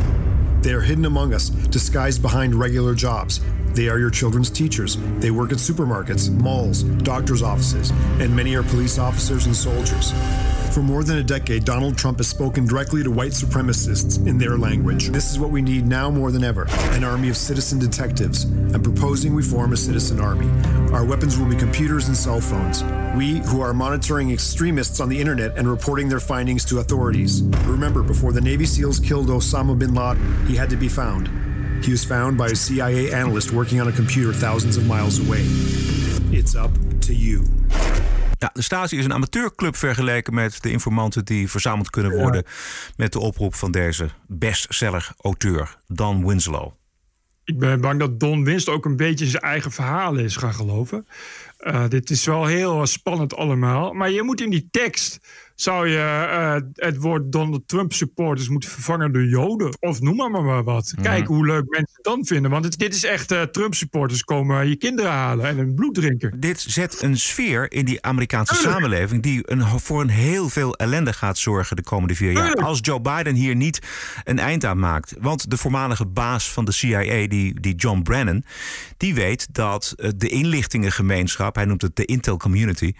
They 0.63 0.73
are 0.75 0.81
hidden 0.81 1.07
among 1.07 1.35
us, 1.35 1.49
disguised 1.49 2.23
behind 2.23 2.55
regular 2.55 2.95
jobs. 2.95 3.41
They 3.75 3.89
are 3.89 3.99
your 3.99 4.11
children's 4.11 4.51
teachers. 4.51 4.97
They 5.19 5.31
work 5.31 5.53
at 5.53 5.59
supermarkets, 5.59 6.31
malls, 6.31 6.83
doctors' 6.83 7.43
offices, 7.43 7.91
and 8.21 8.35
many 8.35 8.55
are 8.55 8.63
police 8.63 8.99
officers 8.99 9.47
and 9.47 9.57
soldiers. 9.57 10.13
For 10.73 10.81
more 10.83 11.05
than 11.05 11.19
a 11.19 11.23
decade, 11.23 11.67
Donald 11.67 11.99
Trump 11.99 12.17
has 12.17 12.29
spoken 12.29 12.67
directly 12.67 13.03
to 13.03 13.11
white 13.11 13.33
supremacists 13.33 14.27
in 14.27 14.39
their 14.39 14.57
language. 14.57 15.09
This 15.09 15.31
is 15.31 15.39
what 15.39 15.51
we 15.51 15.61
need 15.61 15.87
now 15.87 16.11
more 16.11 16.31
than 16.31 16.45
ever 16.45 16.67
an 16.93 17.05
army 17.05 17.29
of 17.29 17.37
citizen 17.37 17.79
detectives. 17.79 18.45
I'm 18.45 18.83
proposing 18.83 19.35
we 19.35 19.43
form 19.43 19.75
a 19.75 19.77
citizen 19.77 20.19
army. 20.19 20.49
Our 20.93 21.05
weapons 21.05 21.39
will 21.39 21.47
be 21.47 21.57
computers 21.57 22.09
and 22.09 22.17
cell 22.17 22.41
phones. 22.41 22.83
We, 23.15 23.41
who 23.51 23.61
are 23.61 23.75
monitoring 23.75 24.31
extremists 24.31 24.99
on 24.99 25.11
the 25.11 25.21
internet 25.21 25.59
and 25.59 25.69
reporting 25.69 26.09
their 26.09 26.21
findings 26.21 26.65
to 26.67 26.79
authorities. 26.79 27.43
Remember, 27.67 28.03
before 28.03 28.33
the 28.33 28.41
Navy 28.41 28.65
SEALs 28.65 28.99
killed 28.99 29.29
Osama 29.29 29.79
bin 29.79 29.95
Laden, 29.95 30.47
he 30.47 30.57
had 30.57 30.71
to 30.71 30.77
be 30.77 30.89
found. 30.89 31.52
He 31.85 31.91
was 31.91 32.05
found 32.05 32.37
by 32.37 32.45
a 32.45 32.55
CIA 32.55 33.13
analyst 33.13 33.51
working 33.51 33.81
on 33.81 33.89
a 33.89 33.93
computer 33.93 34.39
thousands 34.39 34.77
of 34.77 34.87
miles 34.87 35.21
away. 35.21 35.45
It's 36.31 36.55
up 36.55 36.71
to 36.99 37.13
you. 37.13 37.47
Ja, 38.39 38.51
de 38.53 38.63
Stasi 38.63 38.99
is 38.99 39.05
een 39.05 39.13
amateurclub 39.13 39.77
vergeleken 39.77 40.35
met 40.35 40.63
de 40.63 40.71
informanten 40.71 41.25
die 41.25 41.51
verzameld 41.51 41.91
kunnen 41.91 42.13
worden 42.13 42.45
met 42.97 43.13
de 43.13 43.19
oproep 43.19 43.55
van 43.55 43.71
deze 43.71 44.09
bestseller-auteur, 44.27 45.79
Don 45.87 46.27
Winslow. 46.27 46.73
Ik 47.45 47.59
ben 47.59 47.81
bang 47.81 47.99
dat 47.99 48.21
Don 48.21 48.45
Winst 48.45 48.69
ook 48.69 48.85
een 48.85 48.97
beetje 48.97 49.27
zijn 49.27 49.43
eigen 49.43 49.71
verhaal 49.71 50.17
is 50.17 50.37
gaan 50.37 50.55
geloven. 50.55 51.07
Uh, 51.61 51.89
dit 51.89 52.11
is 52.11 52.25
wel 52.25 52.47
heel 52.47 52.87
spannend 52.87 53.37
allemaal. 53.37 53.93
Maar 53.93 54.11
je 54.11 54.23
moet 54.23 54.41
in 54.41 54.51
die 54.51 54.69
tekst 54.71 55.21
zou 55.63 55.89
je 55.89 56.27
uh, 56.31 56.55
het 56.75 56.97
woord 56.97 57.33
Donald 57.33 57.69
Trump 57.69 57.93
supporters 57.93 58.49
moeten 58.49 58.71
vervangen 58.71 59.13
door 59.13 59.25
Joden. 59.25 59.77
Of 59.81 60.01
noem 60.01 60.17
maar, 60.17 60.31
maar 60.31 60.65
wat. 60.65 60.93
Mhm. 60.95 61.03
Kijk 61.03 61.27
hoe 61.27 61.47
leuk 61.47 61.65
mensen 61.69 61.95
het 61.95 62.05
dan 62.05 62.27
vinden. 62.27 62.51
Want 62.51 62.65
het, 62.65 62.79
dit 62.79 62.95
is 62.95 63.05
echt 63.05 63.33
uh, 63.33 63.43
Trump 63.43 63.75
supporters 63.75 64.25
komen 64.25 64.69
je 64.69 64.77
kinderen 64.77 65.11
halen 65.11 65.47
en 65.47 65.57
hun 65.57 65.75
bloed 65.75 65.95
drinken. 65.95 66.41
Dit 66.41 66.61
zet 66.61 67.03
een 67.03 67.17
sfeer 67.17 67.73
in 67.73 67.85
die 67.85 68.03
Amerikaanse 68.03 68.55
samenleving 68.55 69.23
die 69.23 69.41
een, 69.45 69.81
voor 69.81 70.01
een 70.01 70.09
heel 70.09 70.49
veel 70.49 70.77
ellende 70.77 71.13
gaat 71.13 71.39
zorgen 71.39 71.77
de 71.77 71.83
komende 71.83 72.15
vier 72.15 72.33
jaar. 72.33 72.55
Als 72.55 72.79
Joe 72.83 73.01
Biden 73.01 73.35
hier 73.35 73.57
niet 73.57 73.79
een 74.25 74.39
eind 74.39 74.65
aan 74.65 74.79
maakt. 74.79 75.15
Want 75.21 75.51
de 75.51 75.57
voormalige 75.57 76.07
baas 76.07 76.53
van 76.53 76.65
de 76.65 76.73
CIA, 76.73 77.27
die, 77.27 77.61
die 77.61 77.75
John 77.75 78.03
Brennan, 78.03 78.45
die 78.97 79.15
weet 79.15 79.55
dat 79.55 79.95
uh, 79.97 80.11
de 80.17 80.29
inlichtingengemeenschap, 80.29 81.55
hij 81.55 81.65
noemt 81.65 81.83
het 81.83 81.97
de 81.97 82.05
Intel 82.05 82.37
Community 82.37 82.93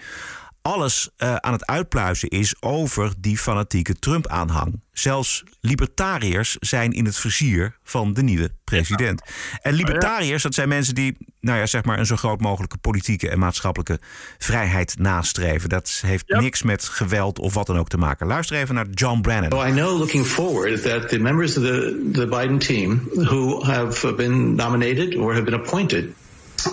alles 0.63 1.11
uh, 1.19 1.35
aan 1.35 1.53
het 1.53 1.67
uitpluizen 1.67 2.29
is 2.29 2.55
over 2.61 3.13
die 3.19 3.39
fanatieke 3.39 3.95
Trump-aanhang. 3.95 4.81
Zelfs 4.93 5.45
libertariërs 5.61 6.57
zijn 6.61 6.93
in 6.93 7.05
het 7.05 7.17
vizier 7.17 7.77
van 7.83 8.13
de 8.13 8.23
nieuwe 8.23 8.51
president. 8.65 9.23
En 9.63 9.75
libertariërs, 9.75 10.43
dat 10.43 10.55
zijn 10.55 10.69
mensen 10.69 10.95
die, 10.95 11.17
nou 11.41 11.59
ja, 11.59 11.67
zeg 11.67 11.85
maar, 11.85 11.99
een 11.99 12.07
zo 12.07 12.17
groot 12.17 12.41
mogelijke 12.41 12.79
politieke 12.79 13.29
en 13.29 13.39
maatschappelijke 13.39 14.01
vrijheid 14.39 14.99
nastreven. 14.99 15.69
Dat 15.69 16.01
heeft 16.07 16.25
yep. 16.27 16.41
niks 16.41 16.63
met 16.63 16.85
geweld 16.85 17.39
of 17.39 17.55
wat 17.55 17.67
dan 17.67 17.79
ook 17.79 17.89
te 17.89 17.99
maken. 17.99 18.27
Luister 18.27 18.57
even 18.57 18.75
naar 18.75 18.87
John 18.91 19.21
Brennan. 19.21 19.51
Well, 19.51 19.71
I 19.71 19.73
know 19.73 19.99
looking 19.99 20.27
forward 20.27 20.83
that 20.83 21.09
the 21.09 21.19
members 21.19 21.57
of 21.57 21.65
the, 21.65 22.09
the 22.13 22.27
Biden 22.27 22.59
team 22.59 23.09
who 23.15 23.65
have 23.65 24.15
been 24.15 24.55
nominated 24.55 25.17
or 25.17 25.33
have 25.33 25.45
been 25.45 25.61
appointed 25.61 26.15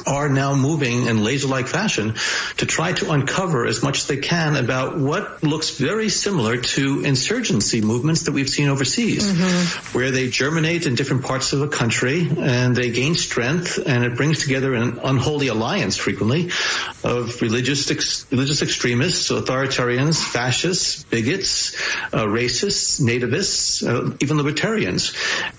are 0.05 0.29
now 0.29 0.55
moving 0.55 1.07
in 1.07 1.23
laser-like 1.23 1.67
fashion 1.67 2.13
to 2.57 2.65
try 2.65 2.93
to 2.93 3.11
uncover 3.11 3.65
as 3.65 3.81
much 3.83 3.99
as 3.99 4.07
they 4.07 4.17
can 4.17 4.55
about 4.55 4.97
what 4.97 5.41
looks 5.43 5.77
very 5.77 6.09
similar 6.09 6.57
to 6.57 7.01
insurgency 7.03 7.81
movements 7.81 8.23
that 8.23 8.31
we've 8.31 8.49
seen 8.49 8.69
overseas, 8.69 9.25
mm-hmm. 9.25 9.97
where 9.97 10.11
they 10.11 10.29
germinate 10.29 10.85
in 10.85 10.95
different 10.95 11.23
parts 11.23 11.53
of 11.53 11.61
a 11.61 11.67
country 11.67 12.29
and 12.39 12.75
they 12.75 12.91
gain 12.91 13.15
strength, 13.15 13.79
and 13.83 14.03
it 14.03 14.15
brings 14.15 14.43
together 14.43 14.73
an 14.73 14.99
unholy 15.03 15.47
alliance 15.47 15.97
frequently 15.97 16.51
of 17.03 17.41
religious 17.41 17.89
ex- 17.89 18.25
religious 18.31 18.61
extremists, 18.61 19.29
authoritarians, 19.29 20.23
fascists, 20.23 21.03
bigots, 21.03 21.75
uh, 22.13 22.25
racists, 22.25 23.01
nativists, 23.01 23.83
uh, 23.87 24.15
even 24.19 24.37
libertarians, 24.37 25.13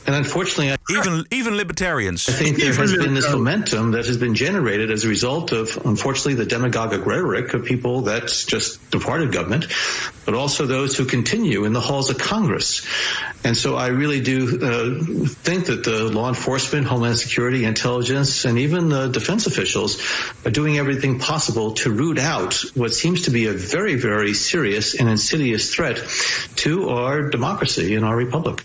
and 0.07 0.15
unfortunately, 0.15 0.77
even 0.91 1.25
even 1.31 1.57
libertarians. 1.57 2.29
I 2.29 2.33
think 2.33 2.59
there 2.59 2.75
has 2.75 2.97
been 2.97 3.15
this 3.15 3.31
momentum 3.31 3.93
that 3.93 4.07
has 4.07 4.20
been 4.21 4.35
generated 4.35 4.91
as 4.91 5.05
a 5.05 5.09
result 5.09 5.53
of, 5.53 5.77
unfortunately, 5.85 6.35
the 6.35 6.47
demagogic 6.47 7.07
rhetoric 7.07 7.55
of 7.55 7.65
people 7.65 8.03
that 8.03 8.29
just 8.47 8.91
departed 8.91 9.33
government, 9.33 9.67
but 10.25 10.35
also 10.35 10.67
those 10.67 10.97
who 10.97 11.05
continue 11.05 11.65
in 11.65 11.73
the 11.73 11.81
halls 11.81 12.11
of 12.11 12.19
Congress. 12.19 12.87
And 13.43 13.57
so 13.57 13.77
I 13.77 13.89
really 13.89 14.21
do 14.21 14.39
uh, 14.61 15.27
think 15.43 15.67
that 15.67 15.83
the 15.83 16.05
law 16.05 16.29
enforcement, 16.29 16.87
Homeland 16.87 17.19
Security, 17.19 17.65
intelligence, 17.65 18.45
and 18.45 18.59
even 18.59 18.89
the 18.89 19.09
defense 19.09 19.47
officials 19.47 19.99
are 20.45 20.51
doing 20.51 20.79
everything 20.79 21.19
possible 21.19 21.73
to 21.73 21.91
root 21.91 22.19
out 22.19 22.63
what 22.75 22.93
seems 22.93 23.23
to 23.23 23.31
be 23.31 23.47
a 23.47 23.53
very, 23.53 23.95
very 23.95 24.35
serious 24.35 24.95
and 24.95 25.09
insidious 25.09 25.75
threat 25.75 25.97
to 26.57 26.91
our 26.91 27.31
democracy 27.31 27.97
and 27.97 28.05
our 28.05 28.17
republic. 28.17 28.65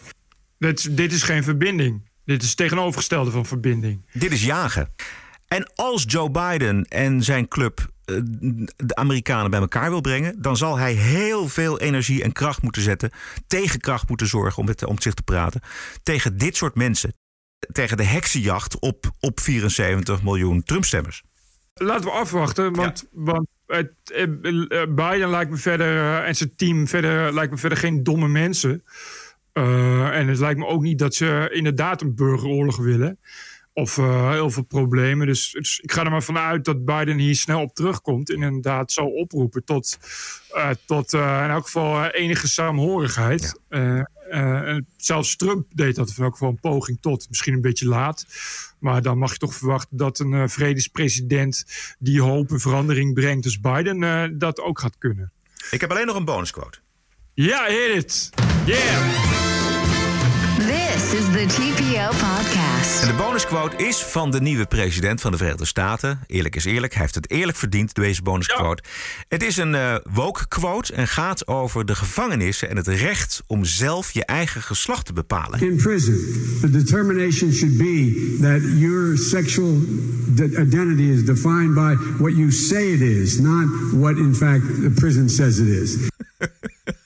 Dit, 0.57 0.97
dit 0.97 1.11
is 1.11 1.23
geen 1.23 1.43
verbinding. 1.43 2.01
Dit 2.25 2.41
is 2.41 2.47
het 2.47 2.57
tegenovergestelde 2.57 3.31
van 3.31 3.45
verbinding. 3.45 4.01
Dit 4.13 4.31
is 4.31 4.45
jagen. 4.45 4.89
En 5.55 5.71
als 5.75 6.03
Joe 6.07 6.31
Biden 6.31 6.85
en 6.85 7.23
zijn 7.23 7.47
club 7.47 7.87
de 8.75 8.95
Amerikanen 8.95 9.51
bij 9.51 9.59
elkaar 9.59 9.89
wil 9.89 10.01
brengen, 10.01 10.41
dan 10.41 10.57
zal 10.57 10.77
hij 10.77 10.93
heel 10.93 11.47
veel 11.47 11.79
energie 11.79 12.23
en 12.23 12.31
kracht 12.31 12.61
moeten 12.61 12.81
zetten, 12.81 13.11
tegenkracht 13.47 14.07
moeten 14.09 14.27
zorgen 14.27 14.61
om, 14.61 14.67
het, 14.67 14.85
om 14.85 15.01
zich 15.01 15.13
te 15.13 15.23
praten, 15.23 15.61
tegen 16.03 16.37
dit 16.37 16.55
soort 16.55 16.75
mensen. 16.75 17.13
Tegen 17.71 17.97
de 17.97 18.03
heksenjacht 18.03 18.79
op, 18.79 19.11
op 19.19 19.39
74 19.39 20.23
miljoen 20.23 20.63
Trump-stemmers. 20.63 21.23
Laten 21.73 22.05
we 22.05 22.11
afwachten, 22.11 22.73
want, 22.73 23.05
ja. 23.11 23.21
want 23.23 23.47
het, 23.65 23.91
Biden 24.95 25.29
lijkt 25.29 25.51
me 25.51 25.57
verder 25.57 26.23
en 26.23 26.35
zijn 26.35 26.55
team 26.55 26.87
verder, 26.87 27.33
lijkt 27.33 27.51
me 27.51 27.57
verder 27.57 27.77
geen 27.77 28.03
domme 28.03 28.27
mensen. 28.27 28.83
Uh, 29.53 30.17
en 30.17 30.27
het 30.27 30.39
lijkt 30.39 30.59
me 30.59 30.65
ook 30.65 30.81
niet 30.81 30.99
dat 30.99 31.15
ze 31.15 31.49
inderdaad 31.51 32.01
een 32.01 32.15
burgeroorlog 32.15 32.77
willen. 32.77 33.19
Of 33.77 33.97
uh, 33.97 34.31
heel 34.31 34.49
veel 34.49 34.63
problemen. 34.63 35.27
Dus, 35.27 35.51
dus, 35.51 35.79
ik 35.79 35.91
ga 35.91 36.03
er 36.03 36.11
maar 36.11 36.23
vanuit 36.23 36.65
dat 36.65 36.85
Biden 36.85 37.17
hier 37.17 37.35
snel 37.35 37.61
op 37.61 37.75
terugkomt. 37.75 38.29
En 38.29 38.41
inderdaad 38.41 38.91
zal 38.91 39.07
oproepen 39.07 39.63
tot, 39.63 39.97
uh, 40.55 40.69
tot 40.85 41.13
in 41.13 41.49
elk 41.49 41.63
geval 41.63 42.05
enige 42.05 42.47
saamhorigheid. 42.47 43.59
Ja. 43.69 44.09
zelfs 44.97 45.35
Trump 45.35 45.65
deed 45.73 45.95
dat 45.95 46.13
in 46.17 46.23
elk 46.23 46.31
geval 46.31 46.49
een 46.49 46.59
poging 46.59 46.97
tot. 47.01 47.25
Misschien 47.29 47.53
een 47.53 47.61
beetje 47.61 47.87
laat. 47.87 48.25
Maar 48.79 49.01
dan 49.01 49.17
mag 49.17 49.31
je 49.31 49.37
toch 49.37 49.55
verwachten 49.55 49.97
dat 49.97 50.19
een 50.19 50.49
vredespresident 50.49 51.65
die 51.99 52.21
hoop 52.21 52.51
en 52.51 52.59
verandering 52.59 53.13
brengt. 53.13 53.43
Dus 53.43 53.59
Biden 53.59 54.37
dat 54.37 54.59
ook 54.59 54.79
gaat 54.79 54.97
kunnen. 54.97 55.31
Ik 55.71 55.81
heb 55.81 55.91
alleen 55.91 56.05
nog 56.05 56.15
een 56.15 56.25
bonusquote. 56.25 56.77
Ja, 57.33 57.65
hit 57.65 58.03
it. 58.03 58.29
Yeah. 58.65 59.44
This 60.95 61.13
is 61.13 61.25
the 61.25 61.45
TPO 61.45 62.07
podcast. 62.07 63.01
En 63.01 63.07
de 63.07 63.13
bonusquote 63.17 63.75
is 63.75 64.03
van 64.03 64.31
de 64.31 64.41
nieuwe 64.41 64.65
president 64.65 65.21
van 65.21 65.31
de 65.31 65.37
Verenigde 65.37 65.65
Staten. 65.65 66.19
Eerlijk 66.27 66.55
is 66.55 66.65
eerlijk, 66.65 66.93
hij 66.93 67.01
heeft 67.01 67.15
het 67.15 67.29
eerlijk 67.29 67.57
verdiend, 67.57 67.93
deze 67.93 68.21
bonusquote. 68.21 68.83
Ja. 68.85 68.89
Het 69.27 69.43
is 69.43 69.57
een 69.57 69.73
uh, 69.73 69.95
woke 70.13 70.47
quote 70.47 70.93
en 70.93 71.07
gaat 71.07 71.47
over 71.47 71.85
de 71.85 71.95
gevangenissen 71.95 72.69
en 72.69 72.77
het 72.77 72.87
recht 72.87 73.43
om 73.47 73.65
zelf 73.65 74.11
je 74.11 74.25
eigen 74.25 74.61
geslacht 74.61 75.05
te 75.05 75.13
bepalen. 75.13 75.59
In 75.59 75.75
prison, 75.75 76.15
the 76.61 76.69
determination 76.69 77.53
should 77.53 77.77
be 77.77 78.37
that 78.41 78.61
your 78.79 79.17
sexual 79.17 79.81
identity 80.37 81.11
is 81.11 81.25
defined 81.25 81.73
by 81.73 81.95
what 82.17 82.35
you 82.35 82.51
say 82.51 82.91
it 82.91 83.01
is, 83.01 83.39
not 83.39 83.65
what 83.91 84.17
in 84.17 84.35
fact 84.35 84.61
the 84.81 84.91
prison 84.95 85.29
says 85.29 85.57
it 85.57 85.67
is. 85.67 85.97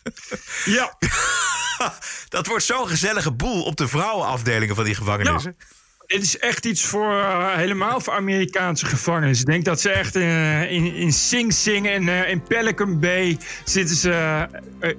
ja. 0.66 0.98
Dat 2.30 2.48
wordt 2.48 2.64
zo'n 2.64 2.88
gezellige 2.88 3.32
boel 3.32 3.64
op 3.64 3.78
de 3.78 3.88
vrouwenafdelingen 3.88 4.76
van 4.76 4.84
die 4.84 4.96
gevangenissen. 4.96 5.56
Ja. 5.58 5.66
Dit 6.10 6.24
is 6.24 6.38
echt 6.38 6.66
iets 6.66 6.86
voor 6.86 7.12
uh, 7.12 7.56
helemaal 7.56 8.00
voor 8.00 8.14
Amerikaanse 8.14 8.86
gevangenissen. 8.86 9.46
Ik 9.46 9.52
denk 9.52 9.66
dat 9.66 9.82
ze 9.82 9.90
echt 9.90 10.16
uh, 10.16 10.72
in, 10.72 10.94
in 10.94 11.14
Sing 11.14 11.54
Sing 11.54 11.88
en 11.88 12.04
uh, 12.04 12.30
in 12.30 12.42
Pelican 12.42 13.00
Bay 13.00 13.38
zitten 13.64 13.96
ze 13.96 14.48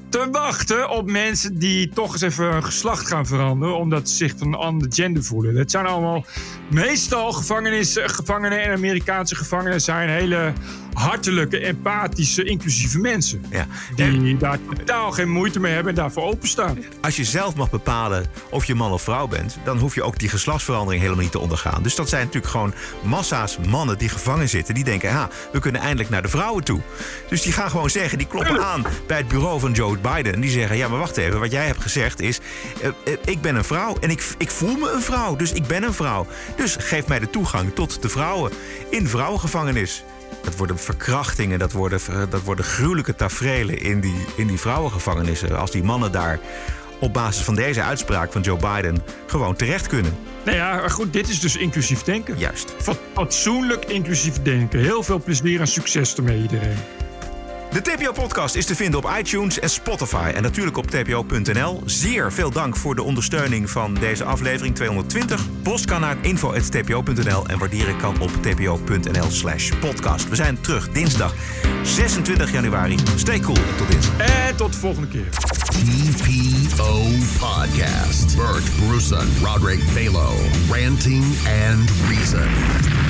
te 0.08 0.28
wachten 0.30 0.90
op 0.90 1.10
mensen 1.10 1.58
die 1.58 1.88
toch 1.88 2.12
eens 2.12 2.22
even 2.22 2.44
hun 2.44 2.64
geslacht 2.64 3.08
gaan 3.08 3.26
veranderen. 3.26 3.76
Omdat 3.76 4.08
ze 4.08 4.16
zich 4.16 4.34
van 4.36 4.46
een 4.46 4.54
ander 4.54 4.88
gender 4.92 5.24
voelen. 5.24 5.56
Het 5.56 5.70
zijn 5.70 5.86
allemaal 5.86 6.24
meestal 6.68 7.32
gevangenis, 7.32 7.96
gevangenen 8.02 8.62
en 8.62 8.72
Amerikaanse 8.72 9.34
gevangenen 9.36 9.80
zijn 9.80 10.08
hele 10.08 10.52
hartelijke, 10.92 11.58
empathische, 11.58 12.44
inclusieve 12.44 12.98
mensen. 12.98 13.44
Ja. 13.50 13.66
Die 13.96 14.36
daar 14.36 14.58
totaal 14.76 15.10
geen 15.10 15.30
moeite 15.30 15.60
mee 15.60 15.72
hebben 15.72 15.92
en 15.92 15.98
daarvoor 15.98 16.22
openstaan. 16.22 16.78
Als 17.00 17.16
je 17.16 17.24
zelf 17.24 17.54
mag 17.54 17.70
bepalen 17.70 18.26
of 18.50 18.64
je 18.64 18.74
man 18.74 18.92
of 18.92 19.02
vrouw 19.02 19.26
bent, 19.26 19.58
dan 19.64 19.78
hoef 19.78 19.94
je 19.94 20.02
ook 20.02 20.18
die 20.18 20.28
geslachtsverandering 20.28 20.99
helemaal 21.00 21.22
niet 21.22 21.32
te 21.32 21.38
ondergaan. 21.38 21.82
Dus 21.82 21.94
dat 21.94 22.08
zijn 22.08 22.24
natuurlijk 22.24 22.52
gewoon 22.52 22.74
massa's 23.02 23.58
mannen 23.68 23.98
die 23.98 24.08
gevangen 24.08 24.48
zitten. 24.48 24.74
Die 24.74 24.84
denken, 24.84 25.10
ha, 25.10 25.28
we 25.52 25.58
kunnen 25.58 25.80
eindelijk 25.80 26.10
naar 26.10 26.22
de 26.22 26.28
vrouwen 26.28 26.64
toe. 26.64 26.80
Dus 27.28 27.42
die 27.42 27.52
gaan 27.52 27.70
gewoon 27.70 27.90
zeggen, 27.90 28.18
die 28.18 28.26
kloppen 28.26 28.64
aan 28.64 28.84
bij 29.06 29.16
het 29.16 29.28
bureau 29.28 29.60
van 29.60 29.72
Joe 29.72 29.98
Biden. 29.98 30.34
En 30.34 30.40
die 30.40 30.50
zeggen, 30.50 30.76
ja, 30.76 30.88
maar 30.88 30.98
wacht 30.98 31.16
even, 31.16 31.40
wat 31.40 31.50
jij 31.50 31.66
hebt 31.66 31.82
gezegd 31.82 32.20
is, 32.20 32.40
uh, 32.82 32.88
uh, 33.04 33.16
ik 33.24 33.40
ben 33.40 33.56
een 33.56 33.64
vrouw 33.64 33.96
en 34.00 34.10
ik, 34.10 34.24
ik 34.38 34.50
voel 34.50 34.76
me 34.76 34.90
een 34.90 35.02
vrouw. 35.02 35.36
Dus 35.36 35.52
ik 35.52 35.66
ben 35.66 35.82
een 35.82 35.94
vrouw. 35.94 36.26
Dus 36.56 36.76
geef 36.78 37.06
mij 37.06 37.18
de 37.18 37.30
toegang 37.30 37.74
tot 37.74 38.02
de 38.02 38.08
vrouwen 38.08 38.52
in 38.90 39.08
vrouwengevangenis. 39.08 40.04
Dat 40.42 40.56
worden 40.56 40.78
verkrachtingen, 40.78 41.58
dat 41.58 41.72
worden, 41.72 42.00
dat 42.30 42.42
worden 42.42 42.64
gruwelijke 42.64 43.14
tafereelen 43.14 43.78
in 43.78 44.00
die, 44.00 44.24
in 44.36 44.46
die 44.46 44.60
vrouwengevangenissen. 44.60 45.58
Als 45.58 45.70
die 45.70 45.82
mannen 45.82 46.12
daar 46.12 46.38
op 47.00 47.12
basis 47.12 47.44
van 47.44 47.54
deze 47.54 47.82
uitspraak 47.82 48.32
van 48.32 48.42
Joe 48.42 48.56
Biden 48.56 49.02
gewoon 49.26 49.56
terecht 49.56 49.86
kunnen. 49.86 50.16
Nou 50.44 50.56
ja, 50.56 50.88
goed, 50.88 51.12
dit 51.12 51.28
is 51.28 51.40
dus 51.40 51.56
inclusief 51.56 52.02
denken. 52.02 52.38
Juist. 52.38 52.74
Fatsoenlijk 53.14 53.84
inclusief 53.84 54.42
denken. 54.42 54.80
Heel 54.80 55.02
veel 55.02 55.22
plezier 55.22 55.60
en 55.60 55.66
succes 55.66 56.14
ermee 56.16 56.42
iedereen. 56.42 56.76
De 57.70 57.82
TPO-podcast 57.82 58.54
is 58.54 58.66
te 58.66 58.74
vinden 58.74 59.04
op 59.04 59.10
iTunes 59.18 59.58
en 59.58 59.70
Spotify 59.70 60.32
en 60.34 60.42
natuurlijk 60.42 60.76
op 60.76 60.86
tpo.nl. 60.86 61.82
Zeer 61.84 62.32
veel 62.32 62.50
dank 62.50 62.76
voor 62.76 62.94
de 62.94 63.02
ondersteuning 63.02 63.70
van 63.70 63.94
deze 63.94 64.24
aflevering 64.24 64.74
220. 64.74 65.46
Post 65.62 65.84
kan 65.84 66.00
naar 66.00 66.16
info.tpo.nl 66.20 67.46
en 67.46 67.58
waarderen 67.58 67.96
kan 67.96 68.20
op 68.20 68.30
tpo.nl 68.42 69.30
slash 69.30 69.70
podcast. 69.80 70.28
We 70.28 70.34
zijn 70.34 70.60
terug 70.60 70.88
dinsdag 70.88 71.34
26 71.82 72.52
januari. 72.52 72.96
Stay 73.16 73.40
cool 73.40 73.56
en 73.56 73.76
tot 73.76 73.90
dinsdag. 73.90 74.16
En 74.18 74.56
tot 74.56 74.72
de 74.72 74.78
volgende 74.78 75.08
keer. 75.08 75.28
TPO 76.16 77.02
Podcast. 77.38 78.36
Bert 78.36 78.86
Bruson, 78.86 79.28
Roderick 79.42 79.80
Balo. 79.94 80.32
Ranting 80.70 81.24
and 81.68 81.90
Reason. 82.08 83.09